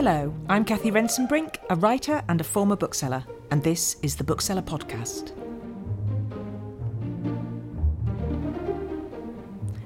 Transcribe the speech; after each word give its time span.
Hello, 0.00 0.32
I'm 0.48 0.64
Cathy 0.64 0.92
Rentzenbrink, 0.92 1.56
a 1.70 1.74
writer 1.74 2.22
and 2.28 2.40
a 2.40 2.44
former 2.44 2.76
bookseller, 2.76 3.24
and 3.50 3.64
this 3.64 3.96
is 4.00 4.14
the 4.14 4.22
Bookseller 4.22 4.62
Podcast. 4.62 5.32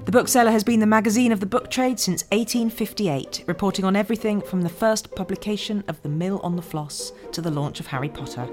The 0.05 0.13
Bookseller 0.13 0.51
has 0.51 0.65
been 0.65 0.81
the 0.81 0.87
magazine 0.87 1.33
of 1.33 1.41
the 1.41 1.47
book 1.47 1.71
trade 1.71 1.99
since 1.99 2.25
1858, 2.25 3.45
reporting 3.47 3.87
on 3.87 3.97
everything 3.97 4.43
from 4.43 4.61
the 4.61 4.69
first 4.69 5.15
publication 5.15 5.83
of 5.89 6.03
The 6.03 6.11
Mill 6.11 6.41
on 6.41 6.57
the 6.57 6.61
Floss 6.61 7.15
to 7.33 7.41
the 7.41 7.51
launch 7.51 7.81
of 7.81 7.87
Harry 7.87 8.11
Potter. 8.11 8.47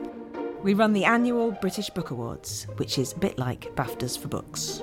We 0.64 0.73
run 0.73 0.94
the 0.94 1.04
annual 1.04 1.52
British 1.52 1.89
Book 1.89 2.12
Awards, 2.12 2.68
which 2.78 2.98
is 2.98 3.12
a 3.12 3.20
bit 3.20 3.38
like 3.38 3.76
BAFTAs 3.76 4.18
for 4.18 4.30
books. 4.30 4.82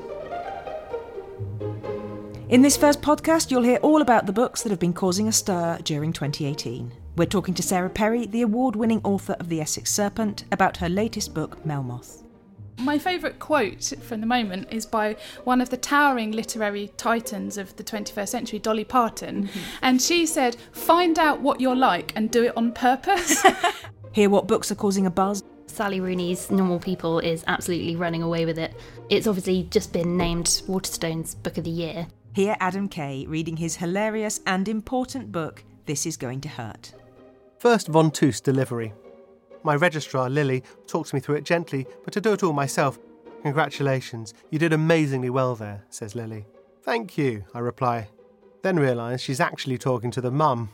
In 2.49 2.63
this 2.63 2.77
first 2.77 3.03
podcast, 3.03 3.51
you'll 3.51 3.65
hear 3.65 3.79
all 3.79 4.03
about 4.03 4.27
the 4.27 4.33
books 4.33 4.63
that 4.63 4.71
have 4.71 4.79
been 4.79 4.93
causing 4.93 5.27
a 5.27 5.33
stir 5.33 5.81
during 5.83 6.13
2018. 6.13 6.93
We're 7.17 7.27
talking 7.27 7.55
to 7.55 7.63
Sarah 7.63 7.91
Perry, 7.91 8.25
the 8.25 8.43
award 8.43 8.77
winning 8.77 9.01
author 9.03 9.33
of 9.41 9.49
The 9.49 9.61
Essex 9.61 9.93
Serpent, 9.93 10.45
about 10.53 10.77
her 10.77 10.89
latest 10.89 11.35
book, 11.35 11.65
Melmoth. 11.67 12.23
My 12.79 13.01
favourite 13.01 13.41
quote 13.41 13.95
from 14.01 14.21
the 14.21 14.29
moment 14.29 14.69
is 14.71 14.87
by 14.87 15.17
one 15.43 15.61
of 15.61 15.71
the 15.71 15.77
towering 15.77 16.31
literary 16.31 16.93
titans 16.97 17.59
of 17.59 17.75
the 17.75 17.83
21st 17.83 18.29
century, 18.29 18.61
Dolly 18.61 18.85
Parton. 18.85 19.49
Mm-hmm. 19.49 19.61
And 19.83 20.01
she 20.01 20.25
said, 20.25 20.57
Find 20.71 21.19
out 21.19 21.41
what 21.41 21.61
you're 21.61 21.75
like 21.75 22.13
and 22.15 22.31
do 22.31 22.45
it 22.45 22.57
on 22.57 22.71
purpose. 22.71 23.45
Hear 24.13 24.31
what 24.31 24.47
books 24.47 24.71
are 24.71 24.77
causing 24.77 25.07
a 25.07 25.11
buzz. 25.11 25.43
Sally 25.67 25.99
Rooney's 25.99 26.49
Normal 26.49 26.79
People 26.79 27.19
is 27.19 27.43
absolutely 27.49 27.97
running 27.97 28.23
away 28.23 28.47
with 28.47 28.59
it. 28.59 28.73
It's 29.11 29.27
obviously 29.27 29.65
just 29.65 29.93
been 29.93 30.17
named 30.17 30.47
Waterstones 30.69 31.35
Book 31.43 31.59
of 31.59 31.65
the 31.65 31.71
Year. 31.71 32.07
Hear 32.37 32.55
Adam 32.61 32.87
Kay 32.91 33.25
reading 33.27 33.57
his 33.57 33.77
hilarious 33.77 34.41
and 34.47 34.69
important 34.69 35.33
book, 35.33 35.65
This 35.87 36.05
Is 36.05 36.19
Going 36.19 36.43
to 36.43 36.51
Hurt. 36.51 36.93
First 37.59 37.91
ventouse 37.91 38.43
delivery. 38.43 38.93
My 39.63 39.75
registrar, 39.75 40.29
Lily, 40.29 40.63
talks 40.87 41.15
me 41.15 41.21
through 41.21 41.37
it 41.37 41.45
gently, 41.45 41.87
but 42.05 42.13
to 42.13 42.21
do 42.21 42.35
it 42.35 42.43
all 42.43 42.53
myself. 42.53 42.99
Congratulations, 43.41 44.35
you 44.51 44.59
did 44.59 44.75
amazingly 44.75 45.31
well 45.31 45.55
there, 45.55 45.83
says 45.89 46.15
Lily. 46.15 46.45
Thank 46.83 47.17
you, 47.17 47.43
I 47.55 47.61
reply. 47.61 48.09
Then 48.61 48.79
realise 48.79 49.23
she's 49.23 49.41
actually 49.41 49.79
talking 49.79 50.11
to 50.11 50.21
the 50.21 50.31
mum. 50.31 50.69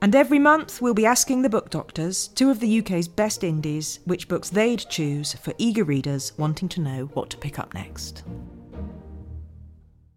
And 0.00 0.16
every 0.16 0.38
month 0.38 0.80
we'll 0.80 0.94
be 0.94 1.04
asking 1.04 1.42
the 1.42 1.50
book 1.50 1.68
doctors, 1.68 2.28
two 2.28 2.48
of 2.48 2.60
the 2.60 2.78
UK's 2.78 3.08
best 3.08 3.44
indies, 3.44 4.00
which 4.06 4.26
books 4.26 4.48
they'd 4.48 4.86
choose 4.88 5.34
for 5.34 5.52
eager 5.58 5.84
readers 5.84 6.32
wanting 6.38 6.70
to 6.70 6.80
know 6.80 7.10
what 7.12 7.28
to 7.28 7.36
pick 7.36 7.58
up 7.58 7.74
next. 7.74 8.24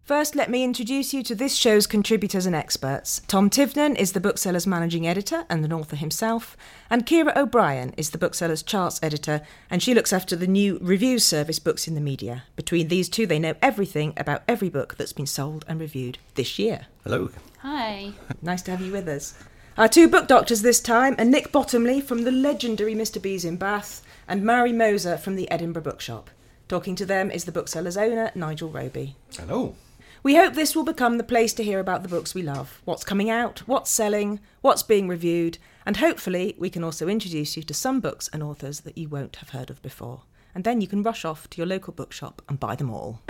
First, 0.06 0.36
let 0.36 0.48
me 0.48 0.62
introduce 0.62 1.12
you 1.12 1.24
to 1.24 1.34
this 1.34 1.56
show's 1.56 1.84
contributors 1.88 2.46
and 2.46 2.54
experts. 2.54 3.22
Tom 3.26 3.50
Tivnan 3.50 3.96
is 3.96 4.12
the 4.12 4.20
bookseller's 4.20 4.64
managing 4.64 5.04
editor 5.04 5.44
and 5.50 5.64
an 5.64 5.72
author 5.72 5.96
himself, 5.96 6.56
and 6.88 7.04
Kiera 7.04 7.36
O'Brien 7.36 7.92
is 7.96 8.10
the 8.10 8.18
bookseller's 8.18 8.62
charts 8.62 9.00
editor, 9.02 9.42
and 9.68 9.82
she 9.82 9.94
looks 9.94 10.12
after 10.12 10.36
the 10.36 10.46
new 10.46 10.78
reviews 10.80 11.24
service 11.24 11.58
Books 11.58 11.88
in 11.88 11.96
the 11.96 12.00
Media. 12.00 12.44
Between 12.54 12.86
these 12.86 13.08
two, 13.08 13.26
they 13.26 13.40
know 13.40 13.56
everything 13.60 14.14
about 14.16 14.44
every 14.46 14.68
book 14.68 14.94
that's 14.96 15.12
been 15.12 15.26
sold 15.26 15.64
and 15.66 15.80
reviewed 15.80 16.18
this 16.36 16.56
year. 16.56 16.86
Hello. 17.02 17.30
Hi. 17.62 18.12
Nice 18.42 18.62
to 18.62 18.70
have 18.70 18.82
you 18.82 18.92
with 18.92 19.08
us. 19.08 19.34
Our 19.76 19.88
two 19.88 20.06
book 20.06 20.28
doctors 20.28 20.62
this 20.62 20.78
time 20.78 21.16
are 21.18 21.24
Nic 21.24 21.50
Bottomley 21.50 22.00
from 22.00 22.22
the 22.22 22.30
legendary 22.30 22.94
Mr. 22.94 23.20
B's 23.20 23.44
in 23.44 23.56
Bath 23.56 24.02
and 24.28 24.44
Marie 24.44 24.72
Moser 24.72 25.16
from 25.16 25.34
the 25.34 25.50
Edinburgh 25.50 25.82
Bookshop. 25.82 26.30
Talking 26.68 26.94
to 26.94 27.06
them 27.06 27.32
is 27.32 27.42
the 27.42 27.50
bookseller's 27.50 27.96
owner, 27.96 28.30
Nigel 28.36 28.68
Roby. 28.68 29.16
Hello. 29.36 29.74
We 30.22 30.36
hope 30.36 30.54
this 30.54 30.74
will 30.74 30.84
become 30.84 31.18
the 31.18 31.24
place 31.24 31.52
to 31.54 31.62
hear 31.62 31.78
about 31.78 32.02
the 32.02 32.08
books 32.08 32.34
we 32.34 32.42
love, 32.42 32.80
what's 32.84 33.04
coming 33.04 33.30
out, 33.30 33.60
what's 33.66 33.90
selling, 33.90 34.40
what's 34.60 34.82
being 34.82 35.08
reviewed, 35.08 35.58
and 35.84 35.98
hopefully 35.98 36.54
we 36.58 36.70
can 36.70 36.82
also 36.82 37.06
introduce 37.06 37.56
you 37.56 37.62
to 37.62 37.74
some 37.74 38.00
books 38.00 38.28
and 38.32 38.42
authors 38.42 38.80
that 38.80 38.98
you 38.98 39.08
won't 39.08 39.36
have 39.36 39.50
heard 39.50 39.70
of 39.70 39.80
before. 39.82 40.22
And 40.54 40.64
then 40.64 40.80
you 40.80 40.88
can 40.88 41.02
rush 41.02 41.24
off 41.24 41.48
to 41.50 41.58
your 41.58 41.66
local 41.66 41.92
bookshop 41.92 42.42
and 42.48 42.58
buy 42.58 42.74
them 42.76 42.90
all. 42.90 43.22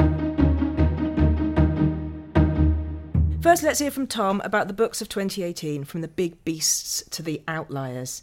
First, 3.42 3.62
let's 3.62 3.78
hear 3.78 3.90
from 3.90 4.06
Tom 4.06 4.40
about 4.44 4.66
the 4.66 4.74
books 4.74 5.02
of 5.02 5.08
2018, 5.08 5.84
from 5.84 6.00
the 6.00 6.08
big 6.08 6.42
beasts 6.44 7.04
to 7.10 7.22
the 7.22 7.42
outliers. 7.46 8.22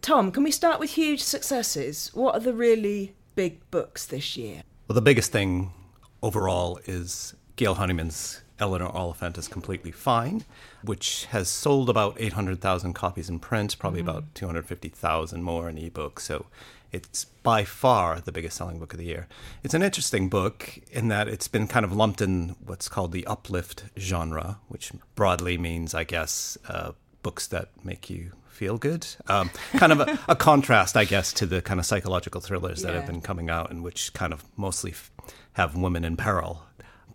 Tom, 0.00 0.32
can 0.32 0.42
we 0.42 0.50
start 0.50 0.80
with 0.80 0.90
huge 0.90 1.22
successes? 1.22 2.10
What 2.14 2.34
are 2.34 2.40
the 2.40 2.52
really 2.52 3.14
big 3.34 3.70
books 3.70 4.04
this 4.04 4.36
year? 4.36 4.62
Well, 4.88 4.94
the 4.94 5.00
biggest 5.02 5.30
thing 5.30 5.72
overall 6.22 6.80
is 6.86 7.34
Gail 7.56 7.74
Honeyman's 7.74 8.42
Eleanor 8.58 8.88
Oliphant 8.88 9.36
is 9.38 9.48
completely 9.48 9.90
fine, 9.90 10.44
which 10.84 11.26
has 11.26 11.48
sold 11.48 11.90
about 11.90 12.16
800,000 12.18 12.92
copies 12.92 13.28
in 13.28 13.40
print, 13.40 13.78
probably 13.78 14.00
mm-hmm. 14.00 14.10
about 14.10 14.34
250,000 14.34 15.42
more 15.42 15.68
in 15.68 15.78
ebook. 15.78 16.20
So 16.20 16.46
it's 16.92 17.24
by 17.42 17.64
far 17.64 18.20
the 18.20 18.30
biggest 18.30 18.56
selling 18.56 18.78
book 18.78 18.92
of 18.92 18.98
the 18.98 19.06
year. 19.06 19.26
It's 19.64 19.74
an 19.74 19.82
interesting 19.82 20.28
book 20.28 20.78
in 20.92 21.08
that 21.08 21.26
it's 21.26 21.48
been 21.48 21.66
kind 21.66 21.84
of 21.84 21.92
lumped 21.92 22.20
in 22.20 22.54
what's 22.64 22.88
called 22.88 23.12
the 23.12 23.26
uplift 23.26 23.84
genre, 23.98 24.58
which 24.68 24.92
broadly 25.14 25.58
means, 25.58 25.94
I 25.94 26.04
guess, 26.04 26.56
uh, 26.68 26.92
books 27.22 27.46
that 27.48 27.70
make 27.82 28.10
you 28.10 28.32
feel 28.48 28.78
good. 28.78 29.06
Um, 29.26 29.50
kind 29.76 29.92
of 29.92 30.00
a, 30.00 30.18
a, 30.28 30.36
contrast, 30.36 30.96
I 30.96 31.04
guess, 31.04 31.32
to 31.34 31.46
the 31.46 31.62
kind 31.62 31.80
of 31.80 31.86
psychological 31.86 32.40
thrillers 32.40 32.82
yeah. 32.82 32.88
that 32.88 32.96
have 32.96 33.06
been 33.06 33.22
coming 33.22 33.50
out 33.50 33.70
and 33.70 33.82
which 33.82 34.12
kind 34.12 34.32
of 34.32 34.44
mostly 34.56 34.92
f- 34.92 35.10
have 35.54 35.74
women 35.74 36.04
in 36.04 36.16
peril 36.16 36.62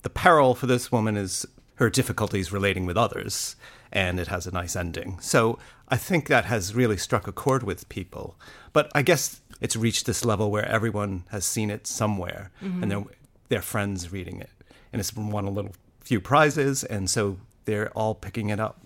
the 0.02 0.10
peril 0.10 0.56
for 0.56 0.68
this 0.68 0.92
woman 0.92 1.18
is 1.18 1.46
her 1.76 1.90
difficulties 1.90 2.52
relating 2.52 2.86
with 2.86 2.98
others, 2.98 3.56
and 3.92 4.20
it 4.20 4.28
has 4.28 4.48
a 4.48 4.52
nice 4.52 4.76
ending. 4.76 5.20
So 5.20 5.60
I 5.90 5.98
think 5.98 6.28
that 6.28 6.46
has 6.46 6.76
really 6.76 6.98
struck 6.98 7.28
a 7.28 7.32
chord 7.32 7.64
with 7.64 7.88
people. 7.90 8.36
But 8.74 8.92
I 8.94 9.02
guess 9.02 9.42
it's 9.62 9.76
reached 9.76 10.06
this 10.06 10.26
level 10.26 10.52
where 10.52 10.66
everyone 10.66 11.24
has 11.30 11.46
seen 11.46 11.70
it 11.70 11.88
somewhere, 11.88 12.52
mm-hmm. 12.62 12.84
and 12.84 12.92
their 12.92 13.04
their 13.50 13.62
friends 13.62 14.12
reading 14.12 14.42
it, 14.42 14.50
and 14.92 15.00
it's 15.00 15.16
won 15.16 15.46
a 15.46 15.52
little 15.52 15.72
few 16.02 16.20
prizes, 16.20 16.84
and 16.84 17.10
so 17.10 17.38
they're 17.66 17.90
all 17.92 18.16
picking 18.16 18.50
it 18.50 18.60
up. 18.60 18.82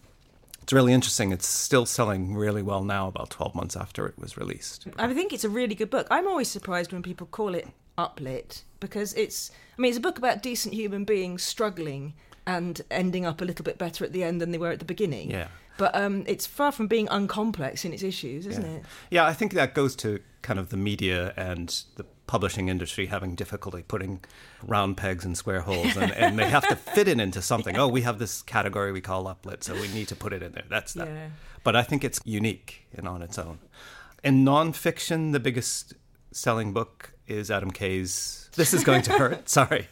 It's 0.61 0.73
really 0.73 0.93
interesting. 0.93 1.31
It's 1.31 1.47
still 1.47 1.85
selling 1.85 2.35
really 2.35 2.61
well 2.61 2.83
now, 2.83 3.07
about 3.07 3.31
12 3.31 3.55
months 3.55 3.75
after 3.75 4.05
it 4.05 4.17
was 4.19 4.37
released. 4.37 4.87
I 4.97 5.11
think 5.13 5.33
it's 5.33 5.43
a 5.43 5.49
really 5.49 5.73
good 5.73 5.89
book. 5.89 6.07
I'm 6.11 6.27
always 6.27 6.49
surprised 6.49 6.93
when 6.93 7.01
people 7.01 7.25
call 7.27 7.55
it 7.55 7.67
uplit 8.01 8.61
because 8.79 9.13
it's 9.13 9.51
I 9.77 9.81
mean 9.81 9.89
it's 9.89 9.97
a 9.97 10.01
book 10.01 10.17
about 10.17 10.41
decent 10.43 10.73
human 10.73 11.05
beings 11.05 11.43
struggling 11.43 12.13
and 12.45 12.81
ending 12.89 13.25
up 13.25 13.41
a 13.41 13.45
little 13.45 13.63
bit 13.63 13.77
better 13.77 14.03
at 14.03 14.13
the 14.13 14.23
end 14.23 14.41
than 14.41 14.51
they 14.51 14.57
were 14.57 14.71
at 14.71 14.79
the 14.79 14.85
beginning. 14.85 15.29
Yeah. 15.29 15.47
But 15.77 15.95
um, 15.95 16.23
it's 16.27 16.45
far 16.45 16.71
from 16.71 16.87
being 16.87 17.07
uncomplex 17.07 17.85
in 17.85 17.93
its 17.93 18.03
issues, 18.03 18.45
isn't 18.45 18.65
yeah. 18.65 18.77
it? 18.77 18.83
Yeah, 19.09 19.25
I 19.25 19.33
think 19.33 19.53
that 19.53 19.73
goes 19.73 19.95
to 19.97 20.19
kind 20.41 20.59
of 20.59 20.69
the 20.69 20.77
media 20.77 21.33
and 21.37 21.69
the 21.95 22.05
publishing 22.27 22.69
industry 22.69 23.07
having 23.07 23.35
difficulty 23.35 23.83
putting 23.87 24.23
round 24.63 24.97
pegs 24.97 25.25
in 25.25 25.35
square 25.35 25.61
holes, 25.61 25.97
and, 25.97 26.11
and 26.13 26.37
they 26.37 26.47
have 26.49 26.67
to 26.67 26.75
fit 26.95 27.07
it 27.07 27.19
into 27.19 27.41
something. 27.41 27.75
Yeah. 27.75 27.81
Oh, 27.81 27.87
we 27.87 28.01
have 28.01 28.19
this 28.19 28.41
category 28.41 28.91
we 28.91 29.01
call 29.01 29.25
uplit, 29.25 29.63
so 29.63 29.73
we 29.73 29.87
need 29.87 30.07
to 30.09 30.15
put 30.15 30.33
it 30.33 30.43
in 30.43 30.51
there. 30.51 30.65
That's 30.69 30.93
that. 30.93 31.07
Yeah. 31.07 31.29
But 31.63 31.75
I 31.75 31.83
think 31.83 32.03
it's 32.03 32.19
unique 32.25 32.87
and 32.93 33.07
on 33.07 33.21
its 33.21 33.37
own. 33.39 33.59
In 34.23 34.45
nonfiction, 34.45 35.31
the 35.31 35.39
biggest 35.39 35.93
selling 36.31 36.73
book 36.73 37.13
is 37.27 37.51
Adam 37.51 37.71
Kay's 37.71 38.49
This 38.55 38.73
Is 38.73 38.83
Going 38.83 39.01
to 39.03 39.11
Hurt, 39.13 39.49
sorry, 39.49 39.87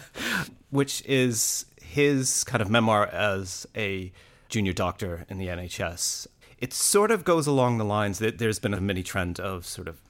which 0.70 1.04
is 1.06 1.66
his 1.80 2.44
kind 2.44 2.62
of 2.62 2.70
memoir 2.70 3.06
as 3.06 3.66
a 3.76 4.12
junior 4.48 4.72
doctor 4.72 5.26
in 5.28 5.38
the 5.38 5.48
NHS. 5.48 6.26
It 6.58 6.72
sort 6.72 7.10
of 7.10 7.24
goes 7.24 7.46
along 7.46 7.78
the 7.78 7.84
lines 7.84 8.18
that 8.18 8.38
there's 8.38 8.58
been 8.58 8.74
a 8.74 8.80
mini 8.80 9.02
trend 9.02 9.38
of 9.38 9.66
sort 9.66 9.88
of 9.88 10.00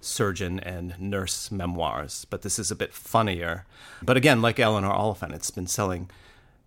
surgeon 0.00 0.60
and 0.60 0.98
nurse 1.00 1.50
memoirs, 1.50 2.26
but 2.28 2.42
this 2.42 2.58
is 2.58 2.70
a 2.70 2.76
bit 2.76 2.92
funnier. 2.92 3.64
But 4.02 4.16
again, 4.16 4.42
like 4.42 4.58
Eleanor 4.58 4.92
Oliphant, 4.92 5.32
it's 5.32 5.50
been 5.50 5.66
selling 5.66 6.10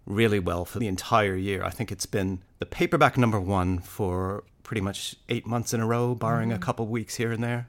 really 0.05 0.39
well 0.39 0.65
for 0.65 0.79
the 0.79 0.87
entire 0.87 1.35
year. 1.35 1.63
I 1.63 1.69
think 1.69 1.91
it's 1.91 2.05
been 2.05 2.39
the 2.59 2.65
paperback 2.65 3.17
number 3.17 3.39
one 3.39 3.79
for 3.79 4.43
pretty 4.63 4.81
much 4.81 5.15
eight 5.29 5.45
months 5.45 5.73
in 5.73 5.81
a 5.81 5.85
row, 5.85 6.15
barring 6.15 6.49
mm. 6.49 6.55
a 6.55 6.59
couple 6.59 6.87
weeks 6.87 7.15
here 7.15 7.31
and 7.31 7.43
there. 7.43 7.67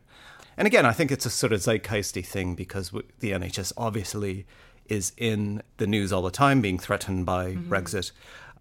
And 0.56 0.66
again, 0.66 0.86
I 0.86 0.92
think 0.92 1.12
it's 1.12 1.26
a 1.26 1.30
sort 1.30 1.52
of 1.52 1.60
zeitgeisty 1.60 2.24
thing 2.24 2.54
because 2.54 2.90
the 2.90 3.32
NHS 3.32 3.72
obviously 3.76 4.46
is 4.86 5.12
in 5.16 5.62
the 5.76 5.86
news 5.86 6.12
all 6.12 6.22
the 6.22 6.30
time, 6.30 6.60
being 6.60 6.78
threatened 6.78 7.26
by 7.26 7.52
mm-hmm. 7.52 7.72
Brexit. 7.72 8.12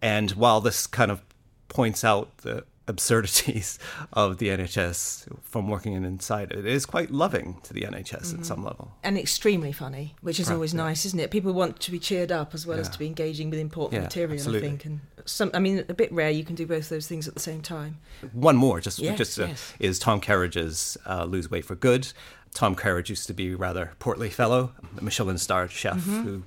And 0.02 0.32
while 0.32 0.60
this 0.60 0.86
kind 0.86 1.10
of 1.10 1.22
points 1.68 2.04
out 2.04 2.36
the 2.38 2.64
absurdities 2.88 3.78
of 4.12 4.38
the 4.38 4.48
NHS 4.48 5.28
from 5.42 5.68
working 5.68 5.92
inside 5.92 6.52
it 6.52 6.66
is 6.66 6.86
quite 6.86 7.10
loving 7.10 7.58
to 7.64 7.72
the 7.72 7.82
NHS 7.82 8.26
mm-hmm. 8.26 8.40
at 8.40 8.46
some 8.46 8.64
level. 8.64 8.92
And 9.02 9.18
extremely 9.18 9.72
funny, 9.72 10.14
which 10.20 10.40
is 10.40 10.48
right, 10.48 10.54
always 10.54 10.72
yeah. 10.72 10.82
nice, 10.82 11.04
isn't 11.04 11.18
it? 11.18 11.30
People 11.30 11.52
want 11.52 11.80
to 11.80 11.90
be 11.90 11.98
cheered 11.98 12.32
up 12.32 12.54
as 12.54 12.66
well 12.66 12.76
yeah. 12.76 12.82
as 12.82 12.88
to 12.90 12.98
be 12.98 13.06
engaging 13.06 13.50
with 13.50 13.58
important 13.58 14.00
yeah, 14.00 14.04
material, 14.04 14.34
absolutely. 14.34 14.68
I 14.68 14.70
think. 14.70 14.84
And 14.84 15.00
some 15.24 15.50
I 15.54 15.58
mean 15.58 15.84
a 15.88 15.94
bit 15.94 16.12
rare 16.12 16.30
you 16.30 16.44
can 16.44 16.54
do 16.54 16.66
both 16.66 16.88
those 16.88 17.06
things 17.06 17.26
at 17.28 17.34
the 17.34 17.40
same 17.40 17.60
time. 17.60 17.98
One 18.32 18.56
more 18.56 18.80
just 18.80 18.98
yes, 18.98 19.18
just 19.18 19.40
uh, 19.40 19.46
yes. 19.46 19.74
is 19.78 19.98
Tom 19.98 20.20
Kerridge's 20.20 20.96
uh, 21.06 21.24
Lose 21.24 21.50
Weight 21.50 21.64
for 21.64 21.74
Good. 21.74 22.12
Tom 22.54 22.74
Kerridge 22.74 23.10
used 23.10 23.26
to 23.26 23.34
be 23.34 23.54
rather 23.54 23.92
portly 23.98 24.30
fellow, 24.30 24.72
Michelin 25.00 25.36
star 25.36 25.68
chef 25.68 25.98
mm-hmm. 25.98 26.22
who 26.22 26.42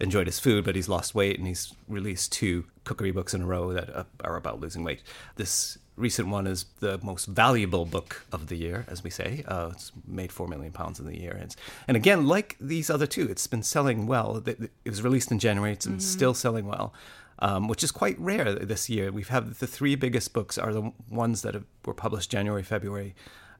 enjoyed 0.00 0.26
his 0.26 0.38
food, 0.38 0.64
but 0.64 0.76
he's 0.76 0.88
lost 0.88 1.14
weight, 1.14 1.38
and 1.38 1.46
he's 1.46 1.74
released 1.88 2.32
two 2.32 2.64
cookery 2.84 3.10
books 3.10 3.34
in 3.34 3.42
a 3.42 3.46
row 3.46 3.72
that 3.72 3.94
uh, 3.94 4.04
are 4.22 4.36
about 4.36 4.60
losing 4.60 4.84
weight. 4.84 5.02
This 5.36 5.78
recent 5.96 6.28
one 6.28 6.46
is 6.46 6.66
the 6.80 6.98
most 7.02 7.26
valuable 7.26 7.84
book 7.84 8.24
of 8.30 8.46
the 8.46 8.56
year, 8.56 8.86
as 8.88 9.02
we 9.02 9.10
say. 9.10 9.44
Uh, 9.46 9.70
it's 9.72 9.92
made 10.06 10.30
four 10.32 10.46
million 10.46 10.72
pounds 10.72 11.00
in 11.00 11.06
the 11.06 11.18
year, 11.18 11.36
and, 11.40 11.54
and 11.86 11.96
again, 11.96 12.26
like 12.26 12.56
these 12.60 12.90
other 12.90 13.06
two, 13.06 13.28
it's 13.28 13.46
been 13.46 13.62
selling 13.62 14.06
well. 14.06 14.42
It 14.46 14.70
was 14.84 15.02
released 15.02 15.30
in 15.30 15.38
January; 15.38 15.72
it's 15.72 15.86
mm-hmm. 15.86 15.98
still 15.98 16.34
selling 16.34 16.66
well. 16.66 16.94
Um, 17.40 17.68
which 17.68 17.84
is 17.84 17.92
quite 17.92 18.18
rare 18.18 18.52
this 18.52 18.90
year. 18.90 19.12
We've 19.12 19.28
had 19.28 19.54
the 19.54 19.68
three 19.68 19.94
biggest 19.94 20.32
books 20.32 20.58
are 20.58 20.74
the 20.74 20.92
ones 21.08 21.42
that 21.42 21.54
have, 21.54 21.66
were 21.84 21.94
published 21.94 22.32
January, 22.32 22.64
February, 22.64 23.14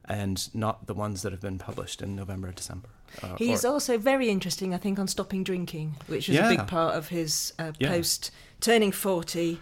and 0.09 0.53
not 0.55 0.87
the 0.87 0.93
ones 0.93 1.21
that 1.21 1.31
have 1.31 1.41
been 1.41 1.59
published 1.59 2.01
in 2.01 2.15
November, 2.15 2.49
or 2.49 2.51
December. 2.51 2.89
Uh, 3.21 3.35
He's 3.37 3.63
or, 3.63 3.69
also 3.69 3.97
very 3.97 4.29
interesting, 4.29 4.73
I 4.73 4.77
think, 4.77 4.99
on 4.99 5.07
stopping 5.07 5.43
drinking, 5.43 5.95
which 6.07 6.27
was 6.27 6.37
yeah. 6.37 6.47
a 6.47 6.57
big 6.57 6.67
part 6.67 6.95
of 6.95 7.09
his 7.09 7.53
uh, 7.59 7.71
yeah. 7.79 7.89
post 7.89 8.31
turning 8.59 8.91
forty 8.91 9.59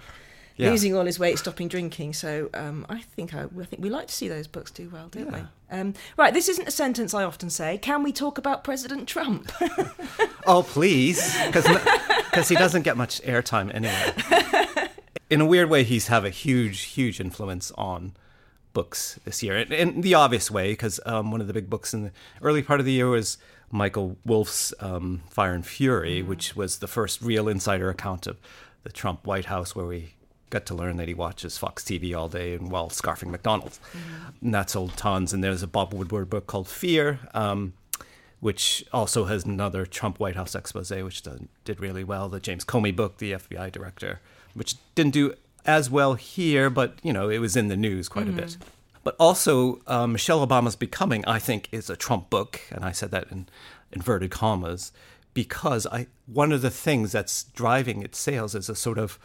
yeah. 0.58 0.72
losing 0.72 0.96
all 0.96 1.06
his 1.06 1.20
weight, 1.20 1.38
stopping 1.38 1.68
drinking. 1.68 2.14
So 2.14 2.50
um, 2.54 2.86
I 2.90 3.00
think 3.02 3.34
I, 3.34 3.44
I, 3.44 3.66
think 3.66 3.82
we 3.82 3.90
like 3.90 4.08
to 4.08 4.14
see 4.14 4.28
those 4.28 4.48
books 4.48 4.72
do 4.72 4.90
well, 4.90 5.08
don't 5.08 5.32
yeah. 5.32 5.46
we? 5.72 5.78
Um, 5.78 5.94
right, 6.18 6.34
this 6.34 6.50
isn't 6.50 6.68
a 6.68 6.72
sentence 6.72 7.14
I 7.14 7.24
often 7.24 7.50
say. 7.50 7.78
Can 7.78 8.04
we 8.04 8.12
talk 8.12 8.38
about 8.38 8.64
President 8.64 9.08
Trump? 9.08 9.52
oh, 10.48 10.64
please, 10.64 11.38
because 11.46 12.50
he 12.50 12.56
doesn't 12.56 12.82
get 12.82 12.98
much 12.98 13.22
airtime 13.22 13.74
anyway. 13.74 14.90
In 15.30 15.42
a 15.42 15.46
weird 15.46 15.70
way, 15.70 15.84
he's 15.84 16.08
have 16.08 16.26
a 16.26 16.30
huge, 16.30 16.82
huge 16.84 17.20
influence 17.20 17.72
on 17.78 18.14
books 18.78 19.20
this 19.26 19.42
year, 19.42 19.58
in, 19.58 19.74
in 19.74 20.02
the 20.02 20.14
obvious 20.14 20.52
way, 20.52 20.74
because 20.74 21.00
um, 21.08 21.32
one 21.32 21.42
of 21.42 21.48
the 21.48 21.54
big 21.54 21.68
books 21.68 21.96
in 21.96 22.04
the 22.04 22.12
early 22.44 22.62
part 22.62 22.80
of 22.80 22.86
the 22.86 22.92
year 22.92 23.10
was 23.10 23.40
Michael 23.72 24.18
Wolff's 24.24 24.72
um, 24.80 25.24
Fire 25.32 25.56
and 25.56 25.66
Fury, 25.66 26.22
mm. 26.22 26.28
which 26.28 26.56
was 26.56 26.78
the 26.78 26.86
first 26.86 27.20
real 27.24 27.48
insider 27.48 27.90
account 27.90 28.28
of 28.28 28.38
the 28.84 28.92
Trump 28.92 29.26
White 29.26 29.46
House, 29.46 29.76
where 29.76 29.88
we 29.88 30.14
got 30.52 30.68
to 30.68 30.76
learn 30.76 30.98
that 30.98 31.08
he 31.08 31.16
watches 31.16 31.58
Fox 31.58 31.84
TV 31.84 32.16
all 32.16 32.30
day 32.30 32.54
and 32.54 32.70
while 32.70 32.90
scarfing 32.90 33.32
McDonald's. 33.32 33.80
Mm-hmm. 33.80 34.46
And 34.46 34.54
that 34.54 34.70
sold 34.70 34.96
tons. 34.96 35.34
And 35.34 35.44
there's 35.44 35.64
a 35.64 35.68
Bob 35.68 35.92
Woodward 35.92 36.30
book 36.30 36.46
called 36.46 36.68
Fear, 36.68 37.20
um, 37.34 37.74
which 38.42 38.86
also 38.94 39.26
has 39.26 39.44
another 39.44 39.88
Trump 39.88 40.20
White 40.20 40.36
House 40.36 40.54
expose, 40.54 40.92
which 40.92 41.24
did, 41.24 41.48
did 41.66 41.80
really 41.80 42.04
well. 42.04 42.30
The 42.30 42.40
James 42.40 42.64
Comey 42.64 42.96
book, 42.96 43.18
the 43.18 43.32
FBI 43.32 43.72
director, 43.72 44.20
which 44.54 44.76
didn't 44.94 45.14
do 45.14 45.34
as 45.68 45.90
well 45.90 46.16
here, 46.16 46.70
but 46.70 46.98
you 47.04 47.14
know 47.14 47.30
it 47.30 47.40
was 47.40 47.56
in 47.56 47.68
the 47.68 47.78
news 47.78 48.10
quite 48.10 48.26
mm-hmm. 48.26 48.40
a 48.40 48.42
bit. 48.44 48.58
But 49.04 49.16
also, 49.20 49.80
uh, 49.88 50.08
Michelle 50.08 50.46
Obama's 50.46 50.76
Becoming, 50.76 51.24
I 51.26 51.40
think, 51.40 51.70
is 51.72 51.90
a 51.90 51.96
Trump 51.96 52.30
book, 52.30 52.62
and 52.72 52.84
I 52.84 52.92
said 52.92 53.12
that 53.12 53.32
in 53.32 53.48
inverted 53.92 54.32
commas 54.32 54.92
because 55.34 55.86
I 55.88 56.08
one 56.26 56.52
of 56.52 56.62
the 56.62 56.72
things 56.72 57.12
that's 57.12 57.44
driving 57.44 58.02
its 58.02 58.18
sales 58.18 58.56
is 58.56 58.70
a 58.70 58.76
sort 58.76 58.98
of 58.98 59.20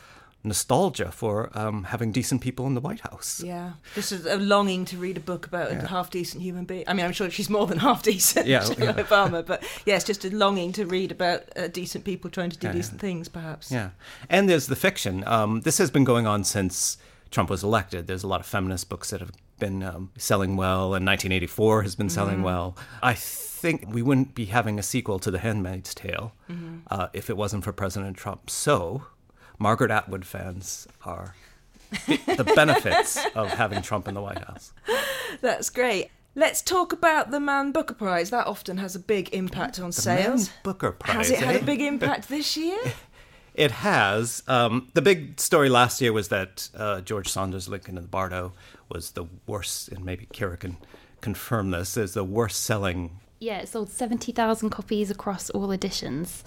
nostalgia 0.44 1.12
for 1.12 1.56
um, 1.56 1.84
having 1.84 2.12
decent 2.12 2.40
people 2.40 2.66
in 2.66 2.74
the 2.74 2.80
White 2.80 3.00
House. 3.00 3.42
Yeah, 3.44 3.74
this 3.94 4.10
is 4.12 4.26
a 4.26 4.36
longing 4.36 4.84
to 4.86 4.96
read 4.96 5.16
a 5.16 5.20
book 5.20 5.46
about 5.46 5.70
yeah. 5.70 5.84
a 5.84 5.86
half 5.86 6.10
decent 6.10 6.42
human 6.42 6.64
being. 6.64 6.84
I 6.86 6.94
mean, 6.94 7.06
I'm 7.06 7.12
sure 7.12 7.30
she's 7.30 7.50
more 7.50 7.66
than 7.66 7.78
half 7.78 8.02
decent, 8.12 8.46
yeah, 8.46 8.66
yeah. 8.78 8.92
Obama, 8.94 9.44
but 9.44 9.62
yeah, 9.86 9.96
it's 9.96 10.04
just 10.04 10.24
a 10.24 10.30
longing 10.30 10.72
to 10.72 10.86
read 10.86 11.12
about 11.12 11.44
uh, 11.56 11.68
decent 11.68 12.04
people 12.04 12.30
trying 12.30 12.50
to 12.50 12.58
do 12.58 12.68
yeah, 12.68 12.72
decent 12.72 13.00
things, 13.00 13.28
perhaps. 13.28 13.70
Yeah, 13.70 13.90
and 14.28 14.48
there's 14.48 14.66
the 14.66 14.76
fiction. 14.76 15.26
Um, 15.26 15.60
this 15.60 15.78
has 15.78 15.90
been 15.90 16.04
going 16.04 16.26
on 16.26 16.44
since 16.44 16.98
Trump 17.30 17.50
was 17.50 17.62
elected. 17.62 18.06
There's 18.06 18.22
a 18.22 18.28
lot 18.28 18.40
of 18.40 18.46
feminist 18.46 18.88
books 18.88 19.10
that 19.10 19.20
have 19.20 19.32
been 19.58 19.82
um, 19.82 20.10
selling 20.16 20.56
well, 20.56 20.94
and 20.94 21.06
1984 21.06 21.82
has 21.82 21.94
been 21.94 22.10
selling 22.10 22.38
mm. 22.38 22.44
well. 22.44 22.76
I 23.02 23.14
think 23.14 23.84
we 23.88 24.02
wouldn't 24.02 24.34
be 24.34 24.46
having 24.46 24.78
a 24.78 24.82
sequel 24.82 25.20
to 25.20 25.30
The 25.30 25.38
Handmaid's 25.38 25.94
Tale 25.94 26.34
mm-hmm. 26.50 26.78
uh, 26.90 27.08
if 27.12 27.30
it 27.30 27.36
wasn't 27.36 27.62
for 27.62 27.72
President 27.72 28.16
Trump. 28.16 28.50
So 28.50 29.04
Margaret 29.62 29.92
Atwood 29.92 30.26
fans 30.26 30.88
are 31.04 31.36
the 32.08 32.52
benefits 32.56 33.16
of 33.36 33.48
having 33.48 33.80
Trump 33.80 34.08
in 34.08 34.14
the 34.14 34.20
White 34.20 34.38
House. 34.38 34.72
That's 35.40 35.70
great. 35.70 36.10
Let's 36.34 36.62
talk 36.62 36.92
about 36.92 37.30
the 37.30 37.38
Man 37.38 37.70
Booker 37.70 37.94
Prize. 37.94 38.30
That 38.30 38.48
often 38.48 38.78
has 38.78 38.96
a 38.96 38.98
big 38.98 39.32
impact 39.32 39.78
on 39.78 39.90
the 39.90 39.92
sales. 39.92 40.48
Man 40.48 40.56
Booker 40.64 40.90
Prize. 40.90 41.28
Has 41.28 41.30
it 41.30 41.42
eh? 41.42 41.44
had 41.44 41.62
a 41.62 41.64
big 41.64 41.80
impact 41.80 42.28
this 42.28 42.56
year? 42.56 42.78
It 43.54 43.70
has. 43.70 44.42
Um, 44.48 44.88
the 44.94 45.02
big 45.02 45.38
story 45.38 45.68
last 45.68 46.00
year 46.00 46.10
was 46.10 46.28
that 46.28 46.70
uh, 46.74 47.02
George 47.02 47.28
Saunders 47.28 47.68
Lincoln 47.68 47.98
in 47.98 48.04
the 48.04 48.08
Bardo 48.08 48.54
was 48.88 49.10
the 49.10 49.26
worst, 49.46 49.90
and 49.90 50.06
maybe 50.06 50.24
Kiera 50.32 50.58
can 50.58 50.78
confirm 51.20 51.70
this, 51.70 51.98
is 51.98 52.14
the 52.14 52.24
worst 52.24 52.62
selling. 52.62 53.20
Yeah, 53.40 53.58
it 53.58 53.68
sold 53.68 53.90
70,000 53.90 54.70
copies 54.70 55.10
across 55.10 55.50
all 55.50 55.70
editions 55.70 56.42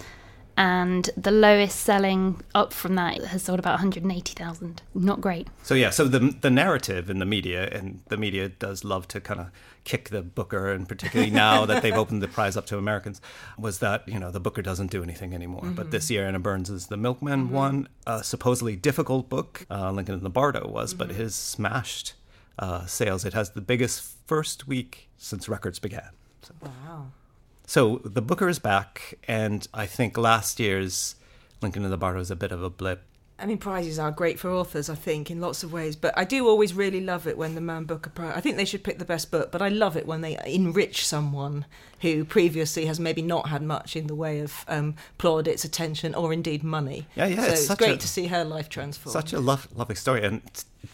and 0.56 1.10
the 1.16 1.30
lowest 1.30 1.80
selling 1.80 2.42
up 2.54 2.72
from 2.72 2.94
that 2.94 3.22
has 3.24 3.42
sold 3.42 3.58
about 3.58 3.74
180,000. 3.74 4.82
Not 4.94 5.20
great. 5.20 5.48
So 5.62 5.74
yeah, 5.74 5.90
so 5.90 6.04
the 6.04 6.34
the 6.40 6.50
narrative 6.50 7.10
in 7.10 7.18
the 7.18 7.26
media 7.26 7.68
and 7.68 8.00
the 8.08 8.16
media 8.16 8.48
does 8.48 8.84
love 8.84 9.06
to 9.08 9.20
kind 9.20 9.40
of 9.40 9.50
kick 9.84 10.08
the 10.08 10.22
Booker 10.22 10.72
and 10.72 10.88
particularly 10.88 11.30
now 11.30 11.64
that 11.64 11.82
they've 11.82 11.94
opened 11.94 12.20
the 12.20 12.28
prize 12.28 12.56
up 12.56 12.66
to 12.66 12.76
Americans 12.76 13.20
was 13.56 13.78
that, 13.78 14.06
you 14.08 14.18
know, 14.18 14.30
the 14.30 14.40
Booker 14.40 14.60
doesn't 14.60 14.90
do 14.90 15.02
anything 15.02 15.32
anymore. 15.32 15.62
Mm-hmm. 15.62 15.74
But 15.74 15.92
this 15.92 16.10
year 16.10 16.26
Anna 16.26 16.40
Burns 16.40 16.68
is 16.68 16.88
the 16.88 16.96
Milkman 16.96 17.44
mm-hmm. 17.44 17.54
one, 17.54 17.88
a 18.06 18.24
supposedly 18.24 18.76
difficult 18.76 19.28
book. 19.28 19.64
Uh, 19.70 19.92
Lincoln 19.92 20.16
in 20.16 20.24
the 20.24 20.30
Bardo 20.30 20.68
was, 20.68 20.92
mm-hmm. 20.92 20.98
but 20.98 21.10
his 21.10 21.34
smashed 21.34 22.14
uh, 22.58 22.86
sales. 22.86 23.24
It 23.24 23.32
has 23.34 23.50
the 23.50 23.60
biggest 23.60 24.16
first 24.26 24.66
week 24.66 25.08
since 25.16 25.48
records 25.48 25.78
began. 25.78 26.10
So. 26.42 26.54
Wow. 26.62 27.12
So 27.66 28.00
the 28.04 28.22
Booker 28.22 28.48
is 28.48 28.58
back, 28.60 29.18
and 29.26 29.66
I 29.74 29.86
think 29.86 30.16
last 30.16 30.60
year's 30.60 31.16
Lincoln 31.60 31.84
in 31.84 31.90
the 31.90 31.96
Bardo 31.96 32.18
was 32.18 32.30
a 32.30 32.36
bit 32.36 32.52
of 32.52 32.62
a 32.62 32.70
blip. 32.70 33.02
I 33.38 33.44
mean, 33.44 33.58
prizes 33.58 33.98
are 33.98 34.10
great 34.10 34.38
for 34.38 34.50
authors, 34.50 34.88
I 34.88 34.94
think, 34.94 35.30
in 35.30 35.42
lots 35.42 35.62
of 35.62 35.70
ways. 35.70 35.94
But 35.94 36.16
I 36.16 36.24
do 36.24 36.48
always 36.48 36.72
really 36.72 37.02
love 37.02 37.26
it 37.26 37.36
when 37.36 37.54
the 37.54 37.60
Man 37.60 37.84
Booker 37.84 38.08
Prize. 38.08 38.32
I 38.34 38.40
think 38.40 38.56
they 38.56 38.64
should 38.64 38.82
pick 38.82 38.98
the 38.98 39.04
best 39.04 39.30
book, 39.30 39.52
but 39.52 39.60
I 39.60 39.68
love 39.68 39.94
it 39.94 40.06
when 40.06 40.22
they 40.22 40.38
enrich 40.46 41.04
someone 41.04 41.66
who 42.00 42.24
previously 42.24 42.86
has 42.86 42.98
maybe 42.98 43.20
not 43.20 43.48
had 43.48 43.60
much 43.60 43.94
in 43.94 44.06
the 44.06 44.14
way 44.14 44.40
of 44.40 44.64
um, 44.68 44.94
plaudits, 45.18 45.64
attention, 45.64 46.14
or 46.14 46.32
indeed 46.32 46.62
money. 46.62 47.08
Yeah, 47.14 47.26
yeah. 47.26 47.42
So 47.42 47.52
it's, 47.52 47.70
it's 47.70 47.74
great 47.74 47.96
a, 47.96 47.98
to 47.98 48.08
see 48.08 48.28
her 48.28 48.44
life 48.44 48.70
transform. 48.70 49.12
Such 49.12 49.34
a 49.34 49.40
lo- 49.40 49.58
lovely 49.74 49.96
story, 49.96 50.24
and 50.24 50.40